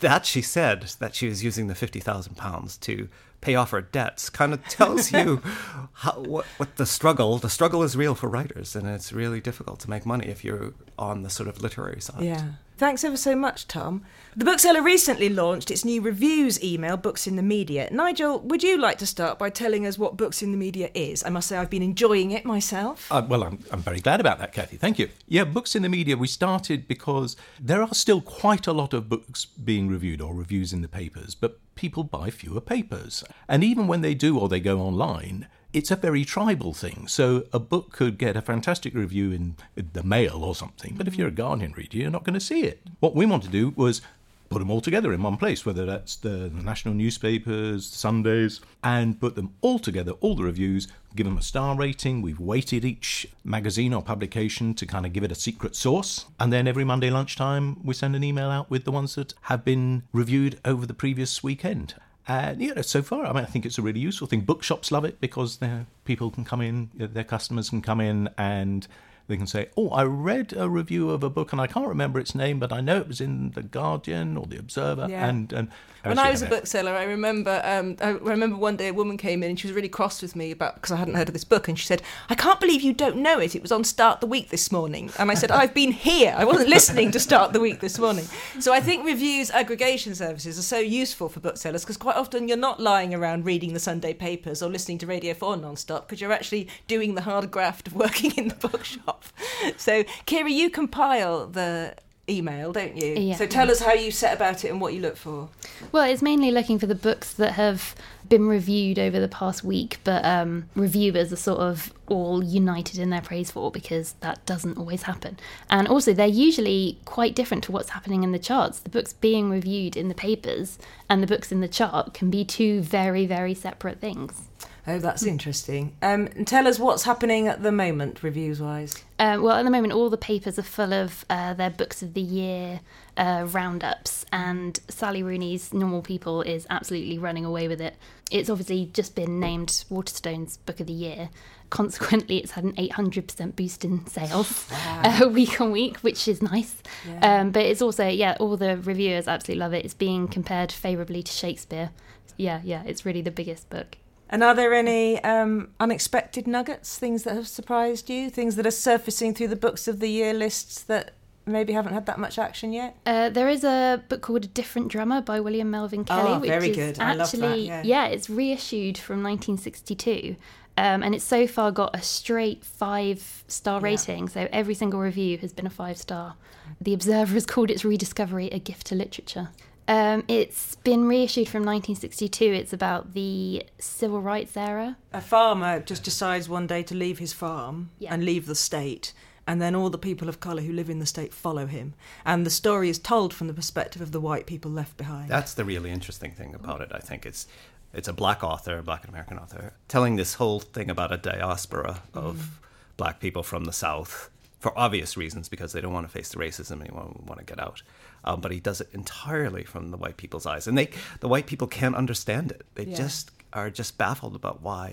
that 0.01 0.27
she 0.27 0.43
said 0.43 0.91
that 0.99 1.15
she 1.15 1.29
was 1.29 1.45
using 1.45 1.69
the 1.69 1.77
fifty 1.77 2.01
thousand 2.01 2.37
pounds 2.37 2.77
to 2.79 3.09
pay 3.43 3.55
off 3.55 3.75
our 3.75 3.83
debts 3.83 4.31
kind 4.31 4.55
of 4.55 4.65
tells 4.69 5.13
you 5.13 5.43
how, 5.93 6.13
what, 6.13 6.47
what 6.57 6.77
the 6.77 6.87
struggle 6.87 7.37
the 7.37 7.51
struggle 7.51 7.83
is 7.83 7.95
real 7.95 8.15
for 8.15 8.29
writers 8.29 8.75
and 8.75 8.89
it's 8.89 9.13
really 9.13 9.41
difficult 9.41 9.81
to 9.81 9.91
make 9.91 10.07
money 10.07 10.29
if 10.29 10.43
you're 10.43 10.73
on 10.99 11.23
the 11.23 11.31
sort 11.31 11.49
of 11.49 11.61
literary 11.61 12.01
side. 12.01 12.23
Yeah 12.23 12.53
Thanks 12.83 13.05
ever 13.05 13.17
so 13.17 13.37
much, 13.37 13.69
Tom. 13.69 14.03
The 14.35 14.45
bookseller 14.45 14.83
recently 14.83 15.29
launched 15.29 15.71
its 15.71 15.85
new 15.85 16.01
reviews 16.01 16.61
email, 16.65 16.97
Books 16.97 17.29
in 17.29 17.37
the 17.37 17.43
Media. 17.43 17.89
Nigel, 17.93 18.41
would 18.41 18.65
you 18.65 18.77
like 18.77 18.99
to 18.99 19.07
start 19.07 19.39
by 19.39 19.51
telling 19.51 19.87
us 19.87 20.01
what 20.01 20.17
Books 20.17 20.43
in 20.43 20.51
the 20.51 20.59
Media 20.59 20.91
is? 20.93 21.23
I 21.25 21.31
must 21.31 21.47
say 21.47 21.57
I've 21.57 21.71
been 21.71 21.85
enjoying 21.85 22.33
it 22.33 22.45
myself. 22.45 23.07
Uh, 23.13 23.25
well, 23.29 23.45
I'm, 23.45 23.61
I'm 23.71 23.83
very 23.83 24.01
glad 24.01 24.19
about 24.19 24.41
that, 24.41 24.53
Cathy. 24.53 24.79
Thank 24.79 24.99
you. 24.99 25.11
Yeah, 25.29 25.45
Books 25.45 25.77
in 25.77 25.83
the 25.83 25.89
Media, 25.89 26.17
we 26.17 26.27
started 26.27 26.89
because 26.89 27.37
there 27.61 27.83
are 27.83 27.95
still 27.95 28.21
quite 28.21 28.67
a 28.67 28.73
lot 28.73 28.93
of 28.93 29.09
books 29.09 29.45
being 29.45 29.87
reviewed 29.87 30.21
or 30.21 30.35
reviews 30.35 30.73
in 30.73 30.83
the 30.83 30.89
papers, 30.89 31.37
but 31.37 31.61
people 31.77 32.03
buy 32.03 32.31
fewer 32.31 32.61
papers. 32.61 33.23
And 33.49 33.63
even 33.63 33.87
when 33.87 34.01
they 34.01 34.15
do 34.15 34.37
or 34.37 34.49
they 34.49 34.59
go 34.59 34.81
online, 34.81 35.47
it's 35.73 35.91
a 35.91 35.97
very 35.97 36.25
tribal 36.25 36.73
thing. 36.75 37.07
So 37.09 37.45
a 37.53 37.59
book 37.59 37.93
could 37.93 38.19
get 38.19 38.37
a 38.37 38.43
fantastic 38.43 38.95
review 38.95 39.33
in 39.33 39.57
the 39.75 40.03
Mail 40.03 40.45
or 40.45 40.55
something, 40.55 40.95
but 40.97 41.09
if 41.09 41.17
you're 41.17 41.29
a 41.29 41.33
Guardian 41.33 41.73
reader, 41.73 41.99
you're 41.99 42.11
not 42.11 42.25
going 42.25 42.35
to 42.35 42.41
see 42.41 42.65
it. 42.65 42.81
What 43.01 43.15
we 43.15 43.27
want 43.27 43.43
to 43.45 43.49
do 43.49 43.73
was 43.77 44.03
put 44.51 44.59
them 44.59 44.71
all 44.71 44.83
together 44.83 45.15
in 45.15 45.23
one 45.23 45.39
place, 45.39 45.65
whether 45.65 45.87
that's 45.87 46.15
the 46.17 46.51
national 46.51 46.93
newspapers, 46.93 47.87
Sundays, 47.87 48.61
and 48.85 49.19
put 49.19 49.35
them 49.35 49.55
all 49.63 49.79
together, 49.79 50.13
all 50.21 50.35
the 50.35 50.43
reviews, 50.43 50.89
give 51.17 51.25
them 51.25 51.39
a 51.39 51.43
star 51.43 51.75
rating. 51.75 52.21
We've 52.21 52.39
weighted 52.39 52.85
each 52.85 53.27
magazine 53.45 53.95
or 53.95 54.03
publication 54.03 54.75
to 54.75 54.85
kind 54.85 55.07
of 55.07 55.15
give 55.15 55.25
it 55.25 55.33
a 55.33 55.37
secret 55.37 55.75
source. 55.75 56.27
And 56.39 56.53
then 56.53 56.69
every 56.69 56.85
Monday 56.85 57.09
lunchtime, 57.09 57.83
we 57.83 57.95
send 57.95 58.15
an 58.15 58.23
email 58.23 58.51
out 58.51 58.69
with 58.69 58.85
the 58.85 58.93
ones 58.93 59.15
that 59.15 59.33
have 59.43 59.65
been 59.65 60.03
reviewed 60.13 60.61
over 60.67 60.85
the 60.85 60.93
previous 60.93 61.43
weekend. 61.43 61.95
And 62.29 62.61
you 62.61 62.75
know, 62.75 62.83
so 62.83 63.03
far, 63.03 63.27
I 63.27 63.33
mean, 63.33 63.45
I 63.45 63.47
think 63.47 63.67
it's 63.67 63.79
a 63.79 63.83
really 63.83 64.01
useful 64.01 64.27
thing. 64.27 64.43
Bookshops 64.43 64.93
love 64.93 65.05
it 65.05 65.21
because 65.21 65.57
their 65.57 65.87
people 66.05 66.31
can 66.31 66.45
come 66.45 66.61
in, 66.61 66.91
their 66.95 67.25
customers 67.25 67.71
can 67.71 67.83
come 67.83 68.01
in 68.01 68.29
and 68.39 68.87
they 69.29 69.37
can 69.37 69.47
say, 69.47 69.69
"Oh, 69.77 69.89
I 69.91 70.05
read 70.05 70.53
a 70.57 70.69
review 70.69 71.11
of 71.11 71.23
a 71.23 71.31
book 71.31 71.53
and 71.53 71.61
I 71.61 71.67
can't 71.67 71.89
remember 71.89 72.19
its 72.19 72.35
name, 72.35 72.59
but 72.59 72.73
I 72.73 72.81
know 72.81 72.99
it 72.99 73.09
was 73.09 73.21
in 73.21 73.51
the 73.53 73.63
Guardian 73.63 74.37
or 74.37 74.47
the 74.47 74.59
Observer." 74.59 75.07
Yeah. 75.09 75.29
And, 75.29 75.53
and 75.53 75.69
when 76.05 76.19
I 76.19 76.31
was 76.31 76.43
a 76.43 76.47
bookseller, 76.47 76.93
I 76.93 77.05
remember 77.05 77.61
um, 77.65 77.97
I 78.01 78.11
remember 78.11 78.57
one 78.57 78.77
day 78.77 78.89
a 78.89 78.95
woman 78.95 79.17
came 79.17 79.43
in 79.43 79.51
and 79.51 79.61
she 79.61 79.69
was 79.69 79.75
really 79.75 79.89
cross 79.89 80.21
with 80.21 80.35
me 80.35 80.51
about 80.51 80.75
because 80.75 80.91
I 80.91 80.97
hadn't 80.97 81.15
heard 81.15 81.29
of 81.29 81.33
this 81.33 81.45
book, 81.45 81.69
and 81.69 81.79
she 81.79 81.87
said, 81.87 82.03
"I 82.29 82.35
can't 82.35 82.59
believe 82.59 82.83
you 82.83 82.93
don't 82.93 83.17
know 83.17 83.39
it. 83.39 83.55
It 83.55 83.63
was 83.63 83.71
on 83.71 83.85
Start 83.85 84.21
the 84.21 84.27
Week 84.27 84.49
this 84.49 84.73
morning." 84.73 85.11
And 85.19 85.31
I 85.31 85.35
said, 85.35 85.51
"I've 85.53 85.75
been 85.75 85.93
here. 85.93 86.35
I 86.37 86.45
wasn't 86.45 86.69
listening 86.69 87.13
to 87.13 87.21
Start 87.21 87.53
the 87.53 87.61
Week 87.61 87.81
this 87.81 87.99
morning." 87.99 88.25
So 88.59 88.73
I 88.73 88.81
think 88.81 89.07
reviews 89.07 89.51
aggregation 89.51 90.15
services 90.15 90.59
are 90.59 90.63
so 90.63 90.79
useful 90.79 91.29
for 91.29 91.41
booksellers 91.41 91.85
because 91.85 91.97
quite 91.97 92.17
often 92.17 92.49
you're 92.49 92.57
not 92.57 92.81
lying 92.81 93.15
around 93.15 93.45
reading 93.45 93.73
the 93.73 93.81
Sunday 93.81 94.13
papers 94.13 94.63
or 94.63 94.69
listening 94.69 94.99
to 94.99 95.07
Radio 95.07 95.35
Four 95.35 95.57
non-stop 95.57 96.09
because 96.09 96.21
you're 96.21 96.33
actually 96.33 96.69
doing 96.89 97.15
the 97.15 97.23
hard 97.23 97.51
graft 97.51 97.87
of 97.87 97.95
working 97.95 98.33
in 98.37 98.49
the 98.49 98.55
bookshop. 98.57 99.12
So, 99.77 100.03
Kiera, 100.27 100.51
you 100.51 100.71
compile 100.71 101.47
the 101.47 101.95
email, 102.29 102.73
don't 102.73 102.97
you? 102.97 103.15
Yeah. 103.15 103.37
So 103.37 103.47
tell 103.47 103.71
us 103.71 103.81
how 103.81 103.93
you 103.93 104.11
set 104.11 104.35
about 104.35 104.65
it 104.65 104.71
and 104.71 104.81
what 104.81 104.95
you 104.95 105.01
look 105.01 105.17
for. 105.17 105.49
Well, 105.91 106.09
it's 106.09 106.23
mainly 106.23 106.51
looking 106.51 106.79
for 106.79 106.87
the 106.87 106.95
books 106.95 107.33
that 107.35 107.53
have 107.53 107.95
been 108.29 108.47
reviewed 108.47 108.99
over 108.99 109.19
the 109.19 109.29
past 109.29 109.65
week, 109.65 109.99
but 110.05 110.25
um, 110.25 110.69
reviewers 110.75 111.33
are 111.33 111.37
sort 111.37 111.59
of 111.59 111.93
all 112.07 112.43
united 112.43 112.99
in 112.99 113.11
their 113.11 113.21
praise 113.21 113.51
for 113.51 113.71
because 113.71 114.15
that 114.21 114.45
doesn't 114.47 114.79
always 114.79 115.03
happen. 115.03 115.39
And 115.69 115.89
also, 115.89 116.13
they're 116.13 116.27
usually 116.27 116.99
quite 117.05 117.35
different 117.35 117.65
to 117.65 117.73
what's 117.73 117.91
happening 117.91 118.23
in 118.23 118.33
the 118.33 118.39
charts. 118.39 118.79
The 118.81 118.91
books 118.91 119.13
being 119.13 119.51
reviewed 119.51 119.97
in 119.97 120.09
the 120.09 120.15
papers 120.15 120.79
and 121.09 121.23
the 121.23 121.27
books 121.27 121.53
in 121.53 121.61
the 121.61 121.69
chart 121.69 122.15
can 122.15 122.31
be 122.31 122.45
two 122.45 122.81
very, 122.81 123.27
very 123.27 123.55
separate 123.55 124.01
things. 124.01 124.49
Oh, 124.85 124.99
that's 124.99 125.23
interesting. 125.23 125.97
Um, 126.03 126.27
tell 126.45 126.67
us 126.67 126.79
what's 126.79 127.05
happening 127.05 127.47
at 127.47 127.63
the 127.63 127.71
moment, 127.71 128.23
reviews 128.25 128.61
wise. 128.61 128.97
Um, 129.21 129.43
well, 129.43 129.57
at 129.57 129.63
the 129.63 129.71
moment, 129.71 129.93
all 129.93 130.11
the 130.11 130.17
papers 130.17 130.59
are 130.59 130.65
full 130.65 130.93
of 130.93 131.25
uh, 131.31 131.55
their 131.55 131.71
books 131.71 132.03
of 132.03 132.15
the 132.15 132.21
year 132.21 132.81
uh, 133.17 133.47
roundups, 133.49 134.27
and 134.33 134.81
Sally 134.89 135.23
Rooney's 135.23 135.73
Normal 135.73 136.03
People 136.03 136.43
is 136.43 136.67
absolutely 136.69 137.17
running 137.17 137.45
away 137.45 137.69
with 137.69 137.81
it. 137.81 137.95
It's 138.33 138.51
obviously 138.51 138.87
just 138.93 139.15
been 139.15 139.39
named 139.39 139.85
Waterstone's 139.89 140.57
Book 140.57 140.81
of 140.81 140.89
the 140.89 140.93
Year. 140.93 141.31
Consequently, 141.71 142.39
it's 142.39 142.53
had 142.53 142.65
an 142.65 142.73
800% 142.73 143.55
boost 143.55 143.85
in 143.85 144.05
sales 144.07 144.67
uh, 144.73 145.29
week 145.31 145.61
on 145.61 145.71
week, 145.71 145.99
which 145.99 146.27
is 146.27 146.43
nice. 146.43 146.75
Yeah. 147.09 147.41
Um, 147.41 147.51
but 147.53 147.63
it's 147.65 147.81
also, 147.81 148.09
yeah, 148.09 148.37
all 148.41 148.57
the 148.57 148.77
reviewers 148.79 149.29
absolutely 149.29 149.61
love 149.61 149.75
it. 149.75 149.85
It's 149.85 149.95
being 149.95 150.27
compared 150.27 150.73
favourably 150.73 151.23
to 151.23 151.33
Shakespeare. 151.33 151.91
Yeah, 152.37 152.61
yeah, 152.65 152.83
it's 152.85 153.07
really 153.07 153.23
the 153.23 153.31
biggest 153.31 153.71
book. 153.71 153.97
And 154.33 154.43
are 154.43 154.55
there 154.55 154.73
any 154.73 155.23
um, 155.23 155.69
unexpected 155.79 156.47
nuggets, 156.49 156.99
things 156.99 157.23
that 157.25 157.35
have 157.35 157.47
surprised 157.47 158.09
you, 158.09 158.31
things 158.31 158.57
that 158.57 158.67
are 158.67 158.71
surfacing 158.71 159.35
through 159.35 159.49
the 159.49 159.57
books 159.57 159.87
of 159.87 160.01
the 160.01 160.09
year 160.09 160.33
lists 160.33 160.83
that 160.85 161.13
maybe 161.45 161.75
haven't 161.75 161.93
had 161.93 162.07
that 162.07 162.19
much 162.19 162.39
action 162.39 162.73
yet? 162.73 162.97
Uh, 163.05 163.29
there 163.29 163.49
is 163.49 163.63
a 163.63 164.03
book 164.09 164.23
called 164.23 164.45
A 164.45 164.49
Different 164.49 164.89
Drummer 164.89 165.21
by 165.21 165.39
William 165.39 165.71
Melvin 165.71 166.05
Kelley, 166.05 166.31
Oh, 166.33 166.39
which 166.39 166.49
very 166.49 166.71
is 166.71 166.77
good. 166.77 166.99
I 166.99 167.13
love 167.13 167.31
that, 167.31 167.43
actually 167.43 167.67
yeah. 167.85 168.07
it's 168.07 168.31
reissued 168.31 168.97
from 168.97 169.23
1962. 169.23 170.37
Um, 170.79 171.03
and 171.03 171.15
it's 171.15 171.25
so 171.25 171.47
far 171.47 171.71
got 171.71 171.95
a 171.95 172.01
straight 172.01 172.65
five 172.65 173.45
star 173.49 173.81
Yeah. 173.81 173.85
rating. 173.85 174.29
So 174.31 174.49
every 174.51 174.75
single 174.75 175.01
review 175.01 175.37
has 175.39 175.53
been 175.53 175.67
a 175.67 175.71
five 175.71 175.99
star. 175.99 176.37
The 176.81 176.95
Observer 176.95 177.35
has 177.35 177.45
called 177.45 177.71
its 177.71 177.85
rediscovery 177.85 178.49
a 178.49 178.59
gift 178.59 178.87
to 178.87 178.95
literature. 178.95 179.51
Um, 179.89 180.25
it's 180.29 180.77
been 180.77 181.07
reissued 181.09 181.49
from 181.49 181.61
1962. 181.65 182.45
It's 182.45 182.73
about 182.73 183.15
the 183.15 183.65
civil 183.79 184.21
rights 184.23 184.57
era. 184.57 184.97
A 185.13 185.21
farmer 185.21 185.81
just 185.81 186.05
decides 186.05 186.49
one 186.49 186.67
day 186.67 186.83
to 186.85 186.95
leave 186.95 187.19
his 187.19 187.33
farm 187.33 187.91
Yeah. 187.99 188.15
and 188.15 188.25
leave 188.25 188.47
the 188.47 188.55
state, 188.55 189.13
and 189.47 189.61
then 189.61 189.75
all 189.75 189.91
the 189.91 189.99
people 189.99 190.29
of 190.29 190.39
colour 190.41 190.63
who 190.63 190.73
live 190.73 190.89
in 190.89 191.01
the 191.01 191.07
state 191.07 191.35
follow 191.35 191.67
him. 191.67 191.95
And 192.25 192.47
the 192.47 192.51
story 192.51 192.89
is 192.89 192.99
told 192.99 193.35
from 193.35 193.49
the 193.49 193.55
perspective 193.55 194.01
of 194.01 194.13
the 194.13 194.21
white 194.21 194.47
people 194.47 194.71
left 194.71 194.97
behind. 194.97 195.29
That's 195.29 195.55
the 195.55 195.65
really 195.65 195.91
interesting 195.91 196.31
thing 196.33 196.55
about 196.55 196.81
it. 196.81 196.91
I 196.93 196.99
think 197.01 197.27
it's 197.27 197.47
it's 197.95 198.09
a 198.09 198.13
black 198.15 198.43
author, 198.43 198.79
a 198.79 198.83
black 198.83 199.07
American 199.07 199.39
author, 199.39 199.75
telling 199.87 200.17
this 200.17 200.35
whole 200.35 200.61
thing 200.61 200.89
about 200.89 201.13
a 201.13 201.19
diaspora 201.19 202.03
of 202.15 202.59
black 202.97 203.21
people 203.21 203.43
from 203.43 203.65
the 203.65 203.73
South 203.73 204.31
for 204.63 204.73
obvious 204.79 205.17
reasons 205.17 205.49
because 205.49 205.73
they 205.73 205.81
don't 205.83 205.93
want 205.93 206.07
to 206.07 206.13
face 206.19 206.29
the 206.31 206.39
racism 206.39 206.73
and 206.73 206.83
they 206.83 206.91
want, 206.99 207.25
want 207.25 207.39
to 207.41 207.45
get 207.53 207.59
out. 207.67 207.83
Um, 208.25 208.41
but 208.41 208.51
he 208.53 208.61
does 208.61 208.81
it 208.81 208.89
entirely 208.93 209.65
from 209.65 209.91
the 209.91 209.97
white 209.97 210.17
people's 210.17 210.47
eyes, 210.47 210.67
and 210.69 210.79
they 210.79 210.89
the 211.21 211.29
white 211.29 211.47
people 211.47 211.67
can't 211.67 211.97
understand 211.97 212.47
it. 212.53 212.63
They 212.77 212.85
Yeah. 212.85 212.97
just 212.97 213.31
are 213.53 213.69
just 213.71 213.99
baffled 213.99 214.35
about 214.35 214.63
why. 214.63 214.87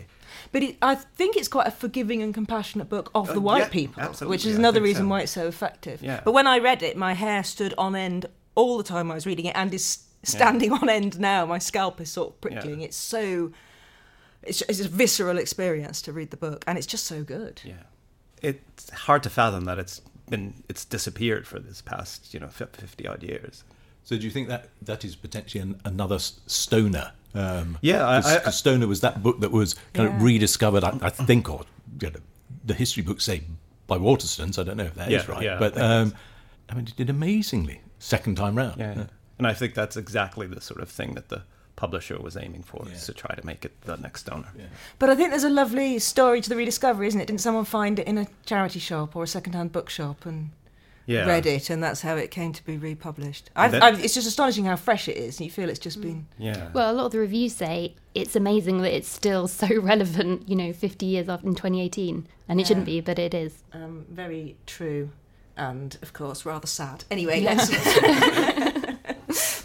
But 0.51 0.63
it, 0.63 0.77
I 0.81 0.95
think 0.95 1.37
it's 1.37 1.47
quite 1.47 1.67
a 1.67 1.71
forgiving 1.71 2.21
and 2.21 2.33
compassionate 2.33 2.89
book 2.89 3.09
of 3.13 3.29
Uh, 3.29 3.33
the 3.33 3.39
white 3.49 3.59
yeah, 3.59 3.69
people, 3.69 4.03
absolutely, 4.03 4.33
which 4.35 4.45
is 4.45 4.55
I 4.55 4.59
another 4.59 4.81
reason 4.81 5.05
so. 5.05 5.09
why 5.09 5.21
it's 5.21 5.31
so 5.31 5.47
effective. 5.47 6.01
Yeah. 6.03 6.21
But 6.25 6.33
when 6.33 6.47
I 6.47 6.57
read 6.59 6.81
it, 6.83 6.97
my 6.97 7.13
hair 7.13 7.43
stood 7.43 7.73
on 7.77 7.95
end 7.95 8.25
all 8.55 8.77
the 8.77 8.83
time 8.83 9.11
I 9.11 9.13
was 9.13 9.25
reading 9.25 9.45
it, 9.45 9.55
and 9.55 9.73
is 9.73 9.99
standing 10.23 10.71
on 10.73 10.89
end 10.89 11.19
now. 11.19 11.45
My 11.45 11.59
scalp 11.59 12.01
is 12.01 12.11
sort 12.11 12.29
of 12.33 12.41
prickling. 12.41 12.81
It's 12.81 12.97
so. 12.97 13.51
It's, 14.41 14.61
it's 14.63 14.79
a 14.79 14.87
visceral 14.87 15.37
experience 15.37 16.01
to 16.03 16.13
read 16.13 16.31
the 16.31 16.37
book, 16.37 16.63
and 16.67 16.77
it's 16.77 16.87
just 16.87 17.05
so 17.05 17.23
good. 17.23 17.61
Yeah, 17.63 17.83
it's 18.41 18.89
hard 18.91 19.23
to 19.23 19.29
fathom 19.29 19.65
that 19.65 19.79
it's 19.79 20.01
been 20.29 20.53
it's 20.69 20.85
disappeared 20.85 21.47
for 21.47 21.59
this 21.59 21.81
past 21.81 22.33
you 22.33 22.39
know 22.39 22.47
fifty 22.47 23.07
odd 23.07 23.23
years. 23.23 23.63
So 24.03 24.17
do 24.17 24.23
you 24.23 24.31
think 24.31 24.47
that 24.47 24.69
that 24.81 25.03
is 25.05 25.15
potentially 25.15 25.61
an, 25.61 25.79
another 25.85 26.19
Stoner? 26.19 27.11
Um, 27.35 27.77
Yeah, 27.81 28.07
I- 28.07 28.21
'cause- 28.21 28.31
I- 28.31 28.39
'cause 28.39 28.57
Stoner 28.57 28.87
was 28.87 29.01
that 29.01 29.21
book 29.21 29.39
that 29.41 29.51
was 29.51 29.75
kind 29.93 30.09
of 30.09 30.21
rediscovered. 30.21 30.83
I, 30.83 30.97
I 31.01 31.09
think, 31.09 31.49
or 31.49 31.65
you 32.01 32.09
know, 32.09 32.19
the 32.65 32.73
history 32.73 33.03
books 33.03 33.23
say 33.25 33.43
by 33.87 33.97
Waterstones. 33.97 34.57
I 34.57 34.63
don't 34.63 34.77
know 34.77 34.85
if 34.85 34.95
that 34.95 35.11
is 35.11 35.25
Yeah, 35.27 35.31
right, 35.31 35.43
yeah, 35.43 35.59
but 35.59 35.73
think 35.73 35.83
um, 35.85 36.13
I 36.69 36.75
mean, 36.75 36.87
it 36.87 36.95
did 36.95 37.09
amazingly 37.09 37.81
second 37.99 38.35
time 38.35 38.55
round. 38.55 38.79
Yeah, 38.79 39.05
and 39.37 39.45
I 39.47 39.53
think 39.53 39.73
that's 39.75 39.97
exactly 39.97 40.47
the 40.47 40.61
sort 40.61 40.81
of 40.81 40.89
thing 40.89 41.13
that 41.15 41.29
the 41.29 41.43
publisher 41.79 42.17
was 42.19 42.35
aiming 42.35 42.63
for 42.63 42.83
Yeah. 42.85 42.93
is 42.95 43.05
to 43.05 43.13
try 43.13 43.33
to 43.35 43.45
make 43.45 43.63
it 43.63 43.73
the 43.81 43.95
next 43.95 44.21
Stoner. 44.21 44.49
Yeah. 44.57 44.65
But 44.99 45.09
I 45.09 45.15
think 45.15 45.29
there's 45.29 45.45
a 45.45 45.49
lovely 45.63 45.97
story 45.99 46.41
to 46.41 46.49
the 46.49 46.55
rediscovery, 46.57 47.07
isn't 47.07 47.21
it? 47.21 47.27
Didn't 47.27 47.41
someone 47.41 47.63
find 47.65 47.99
it 47.99 48.05
in 48.07 48.17
a 48.17 48.27
charity 48.45 48.79
shop 48.79 49.15
or 49.15 49.23
a 49.23 49.27
second-hand 49.27 49.71
bookshop 49.71 50.25
and 50.25 50.49
Yeah, 51.05 51.25
read 51.25 51.45
it, 51.45 51.69
and 51.69 51.81
that's 51.81 52.01
how 52.01 52.15
it 52.17 52.31
came 52.31 52.51
to 52.53 52.63
be 52.65 52.77
republished? 52.77 53.49
I've, 53.55 53.71
That- 53.71 53.81
I've, 53.83 54.03
it's 54.03 54.13
just 54.13 54.27
astonishing 54.27 54.65
how 54.65 54.75
fresh 54.75 55.07
it 55.07 55.15
is, 55.15 55.39
and 55.39 55.45
you 55.45 55.51
feel 55.51 55.69
it's 55.69 55.79
just 55.79 56.01
been. 56.01 56.27
Yeah, 56.37 56.67
Well, 56.73 56.91
a 56.91 56.95
lot 56.95 57.05
of 57.07 57.11
the 57.13 57.19
reviews 57.19 57.55
say 57.55 57.95
it's 58.13 58.35
amazing 58.35 58.81
that 58.81 58.93
it's 58.93 59.07
still 59.09 59.47
so 59.47 59.67
relevant, 59.93 60.49
you 60.49 60.55
know, 60.57 60.73
50 60.73 61.05
years 61.05 61.29
after 61.29 61.47
in 61.47 61.55
2018. 61.55 62.27
And 62.49 62.59
it 62.59 62.63
Yeah. 62.63 62.67
shouldn't 62.67 62.85
be, 62.87 62.99
but 62.99 63.17
it 63.17 63.33
is. 63.33 63.53
Um, 63.73 64.05
very 64.09 64.57
true, 64.65 65.11
and 65.55 65.97
of 66.01 66.11
course 66.13 66.45
rather 66.45 66.67
sad. 66.67 67.05
Anyway, 67.09 67.39
let's. 67.41 67.69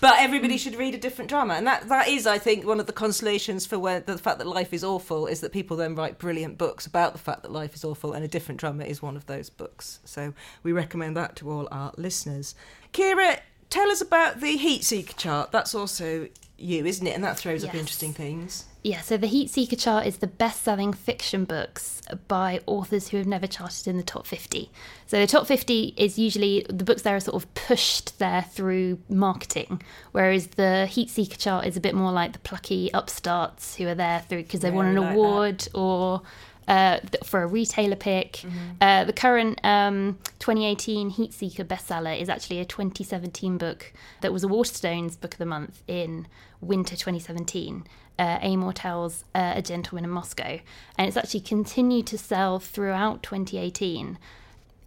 but 0.04 0.18
everybody 0.18 0.58
should 0.58 0.76
read 0.76 0.94
a 0.94 0.99
different 0.99 1.30
drummer, 1.30 1.54
and 1.54 1.66
that 1.66 1.88
that 1.88 2.08
is, 2.08 2.26
I 2.26 2.37
think, 2.37 2.66
one 2.66 2.78
of 2.78 2.84
the 2.84 2.92
consolations 2.92 3.64
for 3.64 3.78
where 3.78 4.00
the 4.00 4.18
fact 4.18 4.37
that 4.37 4.46
life 4.46 4.75
is 4.75 4.84
awful 4.84 5.26
is 5.26 5.40
that 5.40 5.50
people 5.50 5.78
then 5.78 5.94
write 5.94 6.18
brilliant 6.18 6.58
books 6.58 6.84
about 6.84 7.14
the 7.14 7.18
fact 7.18 7.40
that 7.40 7.50
life 7.50 7.75
is 7.75 7.84
awful, 7.87 8.12
and 8.12 8.23
a 8.23 8.28
different 8.28 8.61
drummer 8.61 8.84
is 8.84 9.00
one 9.00 9.16
of 9.16 9.25
those 9.25 9.49
books. 9.49 10.00
So 10.04 10.34
we 10.62 10.73
recommend 10.73 11.16
that 11.16 11.37
to 11.37 11.50
all 11.50 11.68
our 11.70 11.94
listeners. 11.96 12.54
Kiera, 12.92 13.40
tell 13.70 13.90
us 13.90 14.02
about 14.02 14.40
the 14.40 14.58
heat 14.58 14.84
seeker 14.84 15.14
chart. 15.14 15.52
That's 15.52 15.75
also 15.75 16.28
you, 16.56 16.87
isn't 16.87 17.06
it? 17.06 17.14
And 17.14 17.25
that 17.25 17.38
throws 17.38 17.64
up 17.64 17.75
interesting 17.75 18.12
things. 18.12 18.64
Yeah, 18.82 19.00
so 19.00 19.16
the 19.16 19.26
Heat 19.26 19.49
Seeker 19.49 19.76
chart 19.76 20.06
is 20.06 20.18
the 20.18 20.26
best 20.26 20.62
selling 20.62 20.92
fiction 20.92 21.46
books 21.46 22.02
by 22.28 22.61
authors 22.66 23.08
who 23.08 23.16
have 23.16 23.26
never 23.26 23.46
charted 23.46 23.88
in 23.88 23.96
the 23.96 24.02
top 24.02 24.26
50. 24.26 24.70
So 25.06 25.18
the 25.18 25.26
top 25.26 25.46
50 25.46 25.94
is 25.96 26.18
usually 26.18 26.66
the 26.68 26.84
books 26.84 27.00
there 27.02 27.16
are 27.16 27.20
sort 27.20 27.42
of 27.42 27.52
pushed 27.54 28.18
there 28.18 28.42
through 28.42 28.99
marketing, 29.08 29.82
whereas 30.12 30.49
the 30.49 30.87
Heat 30.87 31.08
Seeker 31.08 31.37
chart 31.37 31.66
is 31.66 31.76
a 31.78 31.80
bit 31.80 31.94
more 31.94 32.12
like 32.12 32.34
the 32.34 32.38
plucky 32.40 32.90
upstarts 32.92 33.76
who 33.76 33.88
are 33.88 33.94
there 33.94 34.20
through 34.28 34.42
because 34.42 34.61
they 34.61 34.70
won 34.70 34.87
an 34.87 34.96
like 34.96 35.04
that. 35.06 35.14
award 35.14 35.68
or. 35.75 36.23
Uh, 36.66 36.99
for 37.25 37.42
a 37.42 37.47
retailer 37.47 37.97
pick, 37.97 38.33
Mm-hmm. 38.35 38.59
uh, 38.80 39.04
the 39.04 39.12
current 39.12 39.61
um, 39.64 40.18
2018 40.38 41.11
Heat 41.11 41.33
Seeker 41.33 41.64
bestseller 41.64 42.18
is 42.18 42.28
actually 42.28 42.59
a 42.61 42.64
2017 42.64 43.59
book 43.59 43.92
that 44.23 44.33
was 44.33 44.44
a 44.44 44.47
Waterstones 44.49 45.21
Book 45.21 45.35
of 45.35 45.38
the 45.38 45.47
Month 45.47 45.83
in 45.87 46.26
winter 46.61 46.97
2017 46.97 47.85
uh, 48.18 48.38
Amor 48.40 48.73
Towles 48.73 49.25
uh, 49.35 49.52
A 49.56 49.62
Gentleman 49.62 50.04
in 50.04 50.11
Moscow. 50.11 50.61
And 50.97 51.09
it's 51.09 51.16
actually 51.16 51.40
continued 51.40 52.06
to 52.09 52.18
sell 52.18 52.59
throughout 52.59 53.23
2018. 53.23 54.18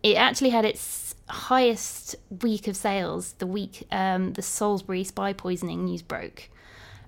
It 0.03 0.15
actually 0.15 0.51
had 0.51 0.65
its 0.65 1.15
highest 1.29 2.15
week 2.41 2.67
of 2.67 2.75
sales 2.75 3.33
the 3.33 3.47
week 3.47 3.85
um, 3.91 4.33
the 4.33 4.41
Salisbury 4.41 5.03
spy 5.03 5.33
poisoning 5.33 5.85
news 5.85 6.01
broke. 6.01 6.49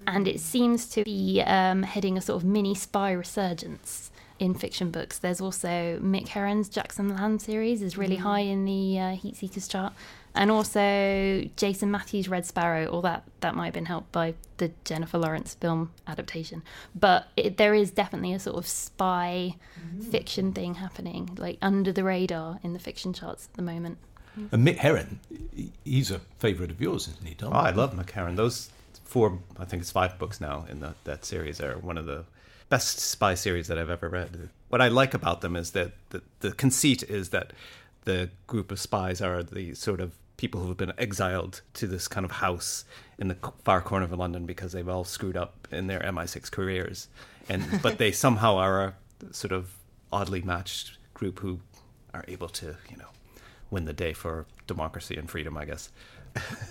And 0.07 0.27
it 0.27 0.39
seems 0.39 0.87
to 0.91 1.03
be 1.03 1.41
um, 1.41 1.83
heading 1.83 2.17
a 2.17 2.21
sort 2.21 2.41
of 2.41 2.47
mini 2.47 2.73
spy 2.73 3.11
resurgence 3.11 4.08
in 4.39 4.53
fiction 4.53 4.89
books. 4.89 5.19
There's 5.19 5.41
also 5.41 5.99
Mick 6.01 6.29
Herron's 6.29 6.69
Jackson 6.69 7.09
Lamb 7.15 7.39
series 7.39 7.81
is 7.81 7.97
really 7.97 8.17
mm. 8.17 8.21
high 8.21 8.39
in 8.39 8.65
the 8.65 8.99
uh, 8.99 9.11
Heat 9.11 9.35
Seekers 9.35 9.67
chart, 9.67 9.93
and 10.33 10.49
also 10.49 11.43
Jason 11.57 11.91
Matthews' 11.91 12.29
Red 12.29 12.45
Sparrow. 12.45 12.87
All 12.87 13.01
that 13.01 13.23
that 13.41 13.55
might 13.55 13.65
have 13.65 13.73
been 13.73 13.85
helped 13.85 14.11
by 14.11 14.33
the 14.57 14.71
Jennifer 14.85 15.17
Lawrence 15.17 15.53
film 15.55 15.91
adaptation, 16.07 16.63
but 16.95 17.27
it, 17.35 17.57
there 17.57 17.73
is 17.73 17.91
definitely 17.91 18.33
a 18.33 18.39
sort 18.39 18.57
of 18.57 18.65
spy 18.65 19.55
mm. 19.79 20.03
fiction 20.03 20.53
thing 20.53 20.75
happening, 20.75 21.29
like 21.37 21.57
under 21.61 21.91
the 21.91 22.03
radar 22.03 22.59
in 22.63 22.73
the 22.73 22.79
fiction 22.79 23.13
charts 23.13 23.49
at 23.51 23.57
the 23.57 23.61
moment. 23.61 23.97
Mm. 24.39 24.53
And 24.53 24.67
Mick 24.67 24.77
Herron, 24.77 25.19
he's 25.83 26.11
a 26.11 26.19
favourite 26.37 26.71
of 26.71 26.79
yours, 26.79 27.07
isn't 27.07 27.27
he, 27.27 27.35
Tom? 27.35 27.51
Oh, 27.53 27.57
I 27.57 27.71
love 27.71 27.93
Mick 27.93 28.11
Herron. 28.11 28.35
Those 28.35 28.69
four, 29.03 29.39
I 29.57 29.65
think 29.65 29.81
it's 29.81 29.91
five 29.91 30.17
books 30.19 30.39
now 30.39 30.65
in 30.69 30.79
the, 30.79 30.93
that 31.03 31.25
series 31.25 31.59
are 31.59 31.77
one 31.79 31.97
of 31.97 32.05
the 32.05 32.25
best 32.69 32.99
spy 32.99 33.33
series 33.33 33.67
that 33.67 33.77
I've 33.77 33.89
ever 33.89 34.09
read. 34.09 34.49
What 34.69 34.81
I 34.81 34.87
like 34.87 35.13
about 35.13 35.41
them 35.41 35.55
is 35.55 35.71
that 35.71 35.91
the, 36.09 36.21
the 36.39 36.51
conceit 36.51 37.03
is 37.03 37.29
that 37.29 37.53
the 38.05 38.29
group 38.47 38.71
of 38.71 38.79
spies 38.79 39.21
are 39.21 39.43
the 39.43 39.73
sort 39.73 39.99
of 39.99 40.13
people 40.37 40.61
who 40.61 40.69
have 40.69 40.77
been 40.77 40.93
exiled 40.97 41.61
to 41.73 41.85
this 41.85 42.07
kind 42.07 42.25
of 42.25 42.31
house 42.31 42.85
in 43.17 43.27
the 43.27 43.37
far 43.63 43.81
corner 43.81 44.05
of 44.05 44.11
London 44.13 44.45
because 44.45 44.71
they've 44.71 44.87
all 44.87 45.03
screwed 45.03 45.35
up 45.35 45.67
in 45.71 45.87
their 45.87 45.99
MI6 45.99 46.49
careers, 46.49 47.09
and 47.49 47.63
but 47.81 47.97
they 47.97 48.11
somehow 48.11 48.55
are 48.55 48.81
a 48.83 48.93
sort 49.33 49.51
of 49.51 49.73
oddly 50.11 50.41
matched 50.41 50.97
group 51.13 51.39
who 51.39 51.59
are 52.13 52.23
able 52.27 52.47
to, 52.47 52.77
you 52.89 52.97
know, 52.97 53.09
win 53.69 53.85
the 53.85 53.93
day 53.93 54.13
for 54.13 54.45
democracy 54.65 55.17
and 55.17 55.29
freedom, 55.29 55.57
I 55.57 55.65
guess. 55.65 55.91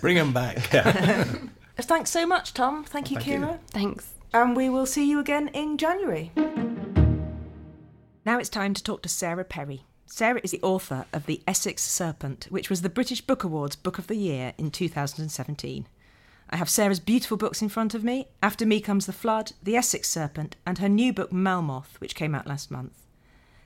Bring 0.01 0.15
them 0.15 0.33
back. 0.33 0.57
Thanks 1.77 2.09
so 2.09 2.25
much, 2.25 2.53
Tom. 2.53 2.83
Thank 2.83 3.11
you, 3.11 3.17
Thank 3.17 3.27
you. 3.27 3.39
Kiera. 3.39 3.59
Thanks. 3.71 4.13
And 4.31 4.55
we 4.55 4.69
will 4.69 4.85
see 4.85 5.09
you 5.09 5.19
again 5.19 5.47
in 5.49 5.77
January. 5.77 6.31
Now 8.25 8.37
it's 8.37 8.49
time 8.49 8.75
to 8.75 8.83
talk 8.83 9.01
to 9.01 9.09
Sarah 9.09 9.43
Perry. 9.43 9.85
Sarah 10.05 10.41
is 10.43 10.51
the 10.51 10.61
author 10.61 11.05
of 11.11 11.25
The 11.25 11.41
Essex 11.47 11.81
Serpent, 11.83 12.45
which 12.49 12.69
was 12.69 12.81
the 12.81 12.89
British 12.89 13.21
Book 13.21 13.43
Awards 13.43 13.75
Book 13.75 13.97
of 13.97 14.07
the 14.07 14.15
Year 14.15 14.53
in 14.57 14.69
2017. 14.69 15.87
I 16.51 16.55
have 16.57 16.69
Sarah's 16.69 16.99
beautiful 16.99 17.37
books 17.37 17.61
in 17.61 17.69
front 17.69 17.93
of 17.93 18.03
me 18.03 18.27
After 18.41 18.65
Me 18.65 18.81
Comes 18.81 19.07
the 19.07 19.13
Flood, 19.13 19.53
The 19.63 19.75
Essex 19.75 20.09
Serpent, 20.09 20.55
and 20.65 20.77
her 20.77 20.89
new 20.89 21.11
book 21.11 21.31
Melmoth, 21.31 21.99
which 21.99 22.15
came 22.15 22.35
out 22.35 22.47
last 22.47 22.69
month. 22.69 23.05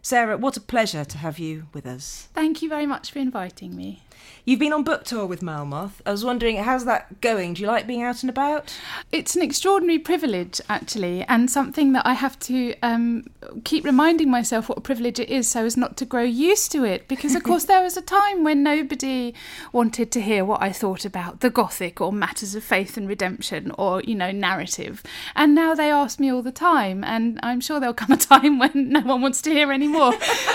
Sarah, 0.06 0.36
what 0.36 0.58
a 0.58 0.60
pleasure 0.60 1.06
to 1.06 1.18
have 1.20 1.40
you 1.40 1.68
with 1.72 1.86
us. 1.86 2.28
Thank 2.34 2.62
you 2.62 2.68
very 2.68 2.86
much 2.86 3.10
for 3.10 3.20
inviting 3.20 3.74
me. 3.74 4.04
You've 4.46 4.60
been 4.60 4.74
on 4.74 4.84
book 4.84 5.06
tour 5.06 5.26
with 5.26 5.40
Melmoth. 5.42 6.02
I 6.06 6.12
was 6.12 6.26
wondering, 6.26 6.58
how's 6.58 6.84
that 6.84 7.22
going? 7.22 7.54
Do 7.54 7.62
you 7.62 7.68
like 7.68 7.88
being 7.88 8.04
out 8.04 8.24
and 8.24 8.30
about? 8.30 8.78
It's 9.10 9.38
an 9.38 9.42
extraordinary 9.42 10.00
privilege, 10.00 10.60
actually, 10.68 11.24
and 11.24 11.50
something 11.50 11.94
that 11.94 12.06
I 12.06 12.14
have 12.14 12.38
to 12.40 12.76
um, 12.84 13.26
keep 13.64 13.86
reminding 13.86 14.30
myself 14.30 14.68
what 14.68 14.78
a 14.78 14.82
privilege 14.82 15.18
it 15.18 15.30
is 15.30 15.48
so 15.48 15.66
as 15.66 15.78
not 15.78 15.96
to 15.98 16.06
grow 16.06 16.24
used 16.24 16.74
to 16.74 16.84
it. 16.84 17.08
Because, 17.08 17.36
of 17.36 17.44
course, 17.46 17.64
there 17.64 17.82
was 17.82 17.96
a 17.96 18.02
time 18.02 18.44
when 18.44 18.64
nobody 18.64 19.34
wanted 19.72 20.12
to 20.12 20.22
hear 20.22 20.44
what 20.44 20.62
I 20.62 20.74
thought 20.74 21.06
about 21.06 21.40
the 21.40 21.50
Gothic 21.50 22.02
or 22.02 22.12
matters 22.12 22.54
of 22.54 22.66
faith 22.66 22.98
and 22.98 23.08
redemption 23.08 23.72
or, 23.78 24.02
you 24.02 24.16
know, 24.16 24.32
narrative. 24.32 25.04
And 25.38 25.56
now 25.56 25.74
they 25.74 25.90
ask 25.90 26.20
me 26.20 26.30
all 26.30 26.42
the 26.42 26.52
time, 26.52 27.02
and 27.06 27.40
I'm 27.42 27.62
sure 27.62 27.80
there'll 27.80 27.94
come 27.94 28.12
a 28.12 28.18
time 28.34 28.60
when 28.60 28.90
no 28.90 29.02
one 29.02 29.22
wants 29.22 29.42
to 29.44 29.52
hear 29.52 29.72
any 29.72 29.88
more. 29.94 30.14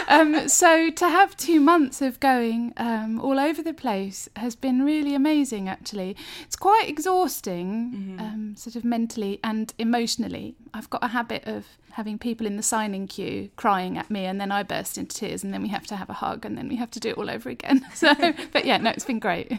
um, 0.08 0.48
so 0.48 0.90
to 0.90 1.08
have 1.08 1.36
two 1.36 1.60
months 1.60 2.02
of 2.02 2.20
going 2.20 2.72
um, 2.76 3.20
all 3.20 3.38
over 3.38 3.62
the 3.62 3.72
place 3.72 4.28
has 4.36 4.54
been 4.54 4.84
really 4.84 5.14
amazing, 5.14 5.68
actually. 5.68 6.16
It's 6.42 6.56
quite 6.56 6.88
exhausting, 6.88 8.16
um, 8.18 8.54
sort 8.56 8.76
of 8.76 8.84
mentally 8.84 9.40
and 9.42 9.72
emotionally. 9.78 10.54
I've 10.74 10.90
got 10.90 11.02
a 11.02 11.08
habit 11.08 11.44
of 11.46 11.66
having 11.92 12.18
people 12.18 12.46
in 12.46 12.56
the 12.56 12.62
signing 12.62 13.06
queue 13.06 13.50
crying 13.56 13.96
at 13.98 14.10
me, 14.10 14.24
and 14.26 14.40
then 14.40 14.52
I 14.52 14.62
burst 14.62 14.98
into 14.98 15.16
tears, 15.16 15.42
and 15.42 15.52
then 15.54 15.62
we 15.62 15.68
have 15.68 15.86
to 15.86 15.96
have 15.96 16.10
a 16.10 16.14
hug, 16.14 16.44
and 16.44 16.56
then 16.58 16.68
we 16.68 16.76
have 16.76 16.90
to 16.92 17.00
do 17.00 17.10
it 17.10 17.18
all 17.18 17.30
over 17.30 17.48
again. 17.48 17.86
So, 17.94 18.14
but 18.52 18.64
yeah, 18.64 18.76
no, 18.76 18.90
it's 18.90 19.04
been 19.04 19.18
great. 19.18 19.52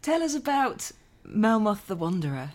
Tell 0.00 0.22
us 0.22 0.34
about 0.36 0.92
Melmoth 1.26 1.86
the 1.86 1.96
Wanderer. 1.96 2.50